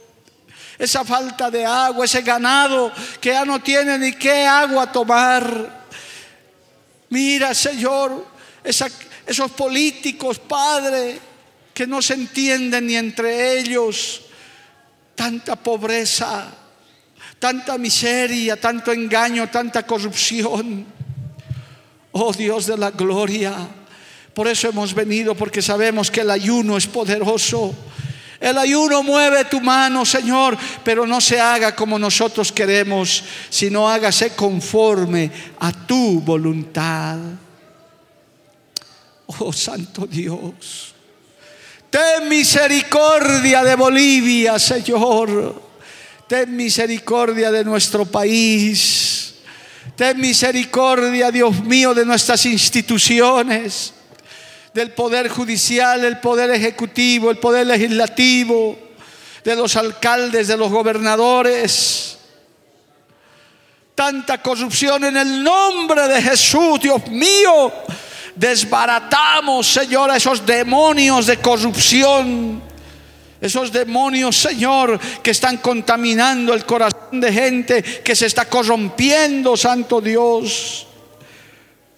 Esa 0.78 1.04
falta 1.04 1.50
de 1.50 1.64
agua, 1.64 2.04
ese 2.04 2.22
ganado 2.22 2.92
que 3.20 3.30
ya 3.30 3.44
no 3.44 3.60
tiene 3.60 3.98
ni 3.98 4.12
qué 4.12 4.46
agua 4.46 4.92
tomar. 4.92 5.86
Mira, 7.08 7.54
Señor, 7.54 8.26
esos 8.62 9.50
políticos, 9.52 10.38
Padre, 10.38 11.18
que 11.72 11.86
no 11.86 12.02
se 12.02 12.14
entienden 12.14 12.86
ni 12.86 12.96
entre 12.96 13.58
ellos. 13.58 14.22
Tanta 15.14 15.56
pobreza 15.56 16.52
tanta 17.38 17.76
miseria, 17.78 18.56
tanto 18.56 18.92
engaño, 18.92 19.48
tanta 19.48 19.84
corrupción. 19.84 20.86
Oh 22.12 22.32
Dios 22.32 22.66
de 22.66 22.78
la 22.78 22.90
gloria. 22.90 23.54
Por 24.34 24.48
eso 24.48 24.68
hemos 24.68 24.94
venido, 24.94 25.34
porque 25.34 25.62
sabemos 25.62 26.10
que 26.10 26.20
el 26.20 26.30
ayuno 26.30 26.76
es 26.76 26.86
poderoso. 26.86 27.74
El 28.40 28.58
ayuno 28.58 29.02
mueve 29.02 29.44
tu 29.46 29.60
mano, 29.60 30.04
Señor, 30.04 30.56
pero 30.84 31.06
no 31.06 31.20
se 31.20 31.40
haga 31.40 31.74
como 31.74 31.98
nosotros 31.98 32.52
queremos, 32.52 33.24
sino 33.48 33.88
hágase 33.88 34.30
conforme 34.30 35.30
a 35.60 35.72
tu 35.72 36.20
voluntad. 36.20 37.18
Oh 39.26 39.52
Santo 39.52 40.06
Dios, 40.06 40.94
ten 41.90 42.28
misericordia 42.28 43.64
de 43.64 43.74
Bolivia, 43.74 44.58
Señor. 44.58 45.66
Ten 46.26 46.56
misericordia 46.56 47.52
de 47.52 47.64
nuestro 47.64 48.04
país. 48.04 49.34
Ten 49.94 50.20
misericordia, 50.20 51.30
Dios 51.30 51.64
mío, 51.64 51.94
de 51.94 52.04
nuestras 52.04 52.44
instituciones, 52.46 53.94
del 54.76 54.90
poder 54.90 55.28
judicial, 55.30 56.04
el 56.04 56.20
poder 56.20 56.50
ejecutivo, 56.50 57.30
el 57.30 57.38
poder 57.38 57.66
legislativo, 57.66 58.78
de 59.42 59.56
los 59.56 59.74
alcaldes, 59.74 60.48
de 60.48 60.56
los 60.56 60.70
gobernadores. 60.70 62.18
Tanta 63.94 64.42
corrupción 64.42 65.02
en 65.04 65.16
el 65.16 65.42
nombre 65.42 66.06
de 66.08 66.20
Jesús, 66.20 66.78
Dios 66.80 67.08
mío. 67.08 67.72
Desbaratamos, 68.34 69.66
Señor, 69.66 70.10
a 70.10 70.18
esos 70.18 70.44
demonios 70.44 71.26
de 71.26 71.38
corrupción 71.38 72.62
esos 73.38 73.70
demonios, 73.70 74.34
Señor, 74.34 74.98
que 75.22 75.30
están 75.30 75.58
contaminando 75.58 76.54
el 76.54 76.64
corazón 76.64 77.20
de 77.20 77.32
gente 77.32 77.82
que 77.82 78.16
se 78.16 78.26
está 78.26 78.46
corrompiendo, 78.46 79.56
Santo 79.56 80.00
Dios. 80.00 80.86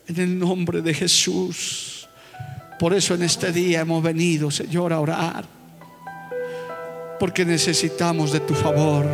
En 0.08 0.20
el 0.20 0.38
nombre 0.38 0.82
de 0.82 0.92
Jesús. 0.92 1.97
Por 2.78 2.94
eso 2.94 3.14
en 3.14 3.22
este 3.22 3.52
día 3.52 3.80
hemos 3.80 4.02
venido, 4.02 4.50
Señor, 4.50 4.92
a 4.92 5.00
orar. 5.00 5.44
Porque 7.18 7.44
necesitamos 7.44 8.32
de 8.32 8.40
tu 8.40 8.54
favor. 8.54 9.04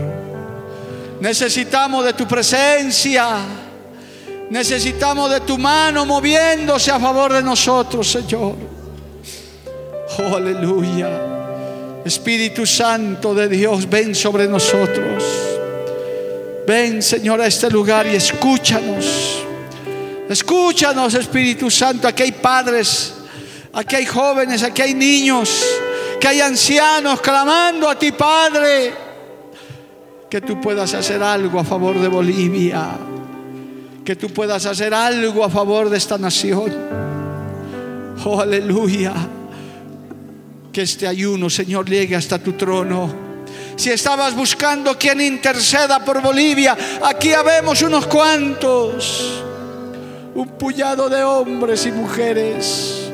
Necesitamos 1.20 2.04
de 2.04 2.12
tu 2.12 2.26
presencia. 2.26 3.38
Necesitamos 4.50 5.30
de 5.30 5.40
tu 5.40 5.56
mano 5.56 6.04
moviéndose 6.04 6.90
a 6.90 7.00
favor 7.00 7.32
de 7.32 7.42
nosotros, 7.42 8.10
Señor. 8.10 8.56
Oh, 10.18 10.36
aleluya. 10.36 11.32
Espíritu 12.04 12.66
Santo 12.66 13.34
de 13.34 13.48
Dios, 13.48 13.88
ven 13.88 14.14
sobre 14.14 14.46
nosotros. 14.46 15.24
Ven, 16.66 17.02
Señor, 17.02 17.40
a 17.40 17.46
este 17.46 17.70
lugar 17.70 18.06
y 18.06 18.16
escúchanos. 18.16 19.42
Escúchanos, 20.28 21.14
Espíritu 21.14 21.70
Santo. 21.70 22.08
Aquí 22.08 22.24
hay 22.24 22.32
padres, 22.32 23.14
aquí 23.74 23.96
hay 23.96 24.06
jóvenes, 24.06 24.62
aquí 24.62 24.82
hay 24.82 24.94
niños, 24.94 25.64
que 26.20 26.28
hay 26.28 26.40
ancianos 26.40 27.20
clamando 27.20 27.88
a 27.88 27.98
ti, 27.98 28.12
Padre. 28.12 28.92
Que 30.30 30.40
tú 30.40 30.60
puedas 30.60 30.94
hacer 30.94 31.22
algo 31.22 31.60
a 31.60 31.64
favor 31.64 31.98
de 31.98 32.08
Bolivia. 32.08 32.90
Que 34.04 34.16
tú 34.16 34.28
puedas 34.30 34.66
hacer 34.66 34.92
algo 34.92 35.44
a 35.44 35.50
favor 35.50 35.90
de 35.90 35.98
esta 35.98 36.18
nación. 36.18 36.72
Oh, 38.24 38.40
aleluya 38.40 39.12
que 40.74 40.82
este 40.82 41.06
ayuno, 41.06 41.48
Señor, 41.48 41.88
llegue 41.88 42.16
hasta 42.16 42.38
tu 42.38 42.54
trono. 42.54 43.08
Si 43.76 43.90
estabas 43.90 44.34
buscando 44.34 44.98
quien 44.98 45.20
interceda 45.20 46.04
por 46.04 46.20
Bolivia, 46.20 46.76
aquí 47.02 47.32
habemos 47.32 47.80
unos 47.82 48.06
cuantos, 48.08 49.40
un 50.34 50.48
puñado 50.58 51.08
de 51.08 51.22
hombres 51.22 51.86
y 51.86 51.92
mujeres 51.92 53.12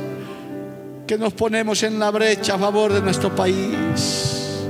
que 1.11 1.19
nos 1.19 1.33
ponemos 1.33 1.83
en 1.83 1.99
la 1.99 2.13
brecha 2.13 2.55
a 2.55 2.59
favor 2.59 2.93
de 2.93 3.03
nuestro 3.03 3.35
país, 3.35 4.61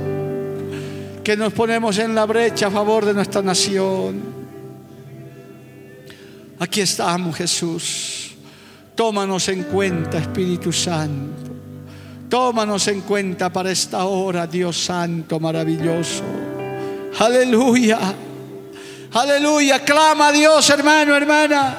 que 1.23 1.37
nos 1.37 1.53
ponemos 1.53 1.99
en 1.99 2.15
la 2.15 2.25
brecha 2.25 2.65
a 2.65 2.71
favor 2.71 3.05
de 3.05 3.13
nuestra 3.13 3.43
nación. 3.43 4.19
Aquí 6.57 6.81
estamos, 6.81 7.35
Jesús. 7.35 8.31
Tómanos 8.95 9.49
en 9.49 9.65
cuenta, 9.65 10.17
Espíritu 10.17 10.73
Santo. 10.73 11.51
Tómanos 12.27 12.87
en 12.87 13.01
cuenta 13.01 13.53
para 13.53 13.69
esta 13.69 14.05
hora, 14.05 14.47
Dios 14.47 14.83
Santo, 14.83 15.39
maravilloso. 15.39 16.23
Aleluya. 17.19 17.99
Aleluya. 19.13 19.85
Clama 19.85 20.29
a 20.29 20.31
Dios, 20.31 20.67
hermano, 20.71 21.15
hermana. 21.15 21.77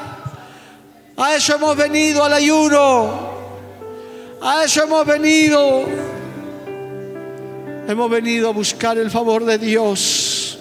A 1.17 1.35
eso 1.35 1.57
hemos 1.57 1.77
venido 1.77 2.23
al 2.25 2.35
ayuno. 2.35 3.32
A 4.43 4.65
eso 4.65 4.83
hemos 4.83 5.07
venido. 5.07 5.85
Hemos 7.87 8.11
venido 8.11 8.49
a 8.49 8.53
buscar 8.53 8.99
el 8.99 9.11
favor 9.11 9.45
de 9.45 9.57
Dios. 9.59 10.59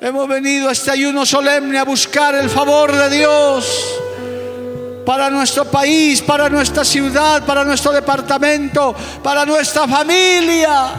Hemos 0.00 0.28
venido 0.28 0.68
a 0.68 0.72
este 0.72 0.92
ayuno 0.92 1.26
solemne 1.26 1.78
a 1.78 1.84
buscar 1.84 2.34
el 2.36 2.48
favor 2.48 2.94
de 2.94 3.10
Dios 3.10 4.00
para 5.04 5.28
nuestro 5.28 5.64
país, 5.64 6.22
para 6.22 6.48
nuestra 6.48 6.84
ciudad, 6.84 7.44
para 7.44 7.64
nuestro 7.64 7.90
departamento, 7.92 8.94
para 9.22 9.44
nuestra 9.44 9.88
familia, 9.88 10.90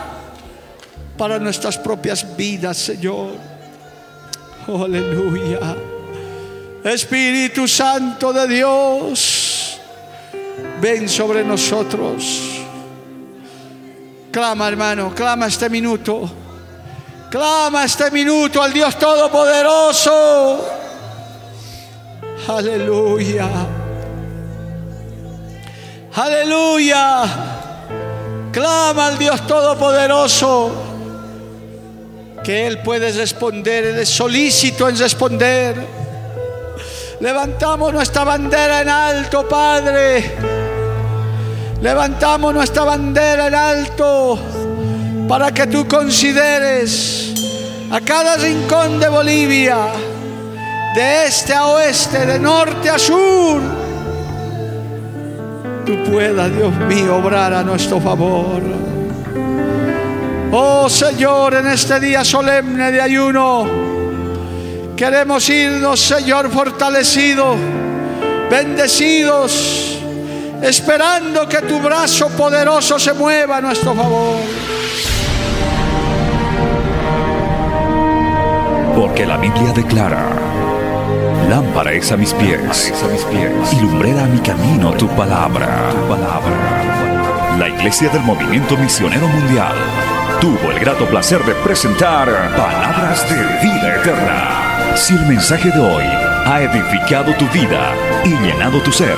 para 1.18 1.40
nuestras 1.40 1.78
propias 1.78 2.36
vidas, 2.36 2.78
Señor. 2.78 3.30
Oh, 4.68 4.84
aleluya. 4.84 5.76
Espíritu 6.84 7.68
Santo 7.68 8.34
de 8.34 8.48
Dios, 8.48 9.41
ven 10.82 11.08
sobre 11.08 11.44
nosotros. 11.44 12.60
Clama, 14.32 14.68
hermano, 14.68 15.14
clama 15.14 15.46
este 15.46 15.70
minuto. 15.70 16.30
Clama 17.30 17.86
este 17.86 18.10
minuto 18.12 18.62
al 18.62 18.74
Dios 18.74 18.98
Todopoderoso. 18.98 20.68
Aleluya. 22.48 23.48
Aleluya. 26.14 27.24
Clama 28.52 29.08
al 29.08 29.18
Dios 29.18 29.46
Todopoderoso. 29.46 30.88
que 32.44 32.66
Él 32.66 32.80
puede 32.80 33.12
responder, 33.12 33.86
Él 33.86 34.00
es 34.00 34.10
solícito 34.10 34.90
en 34.90 34.98
responder. 34.98 35.76
Levantamos 37.20 37.94
nuestra 37.94 38.24
bandera 38.24 38.82
en 38.82 38.90
alto, 38.90 39.48
Padre. 39.48 40.61
Levantamos 41.82 42.54
nuestra 42.54 42.84
bandera 42.84 43.48
en 43.48 43.56
alto 43.56 44.38
para 45.28 45.52
que 45.52 45.66
tú 45.66 45.88
consideres 45.88 47.34
a 47.90 48.00
cada 48.02 48.38
rincón 48.38 49.00
de 49.00 49.10
Bolivia, 49.10 49.78
de 50.96 51.26
este 51.26 51.54
a 51.54 51.66
oeste, 51.66 52.26
de 52.26 52.38
norte 52.38 52.88
a 52.88 53.00
sur. 53.00 53.60
Tú 55.84 56.04
puedas, 56.12 56.56
Dios 56.56 56.76
mío, 56.88 57.18
obrar 57.18 57.52
a 57.52 57.64
nuestro 57.64 58.00
favor. 58.00 58.62
Oh 60.52 60.88
Señor, 60.88 61.56
en 61.56 61.68
este 61.68 62.00
día 62.00 62.24
solemne 62.24 62.92
de 62.92 63.02
ayuno, 63.02 63.66
queremos 64.96 65.50
irnos, 65.50 66.00
Señor, 66.00 66.52
fortalecidos, 66.52 67.58
bendecidos, 68.52 70.01
esperando 70.62 71.48
que 71.48 71.62
tu 71.62 71.80
brazo 71.80 72.30
poderoso 72.30 73.00
se 73.00 73.14
mueva 73.14 73.58
a 73.58 73.62
nuestro 73.62 73.94
favor. 73.94 74.40
Porque 78.96 79.26
la 79.26 79.38
Biblia 79.38 79.72
declara, 79.74 80.30
lámpara 81.50 81.94
es 81.94 82.12
a 82.12 82.18
mis 82.18 82.34
pies, 82.34 82.94
a 82.94 83.76
y 83.76 83.80
lumbrera 83.82 84.24
a 84.24 84.28
mi 84.28 84.40
camino 84.40 84.92
tu 84.94 85.08
palabra. 85.10 85.90
tu 85.92 86.08
palabra. 86.08 87.58
La 87.58 87.68
Iglesia 87.70 88.10
del 88.10 88.22
Movimiento 88.22 88.78
Misionero 88.78 89.28
Mundial 89.28 89.74
tuvo 90.40 90.72
el 90.72 90.80
grato 90.80 91.06
placer 91.06 91.44
de 91.46 91.54
presentar 91.56 92.28
Palabras 92.56 93.30
de 93.30 93.36
Vida 93.62 93.96
Eterna. 93.98 94.96
Si 94.96 95.14
el 95.14 95.26
mensaje 95.28 95.70
de 95.70 95.80
hoy 95.80 96.04
ha 96.04 96.62
edificado 96.62 97.34
tu 97.36 97.48
vida 97.50 97.94
y 98.24 98.30
llenado 98.30 98.82
tu 98.82 98.92
ser, 98.92 99.18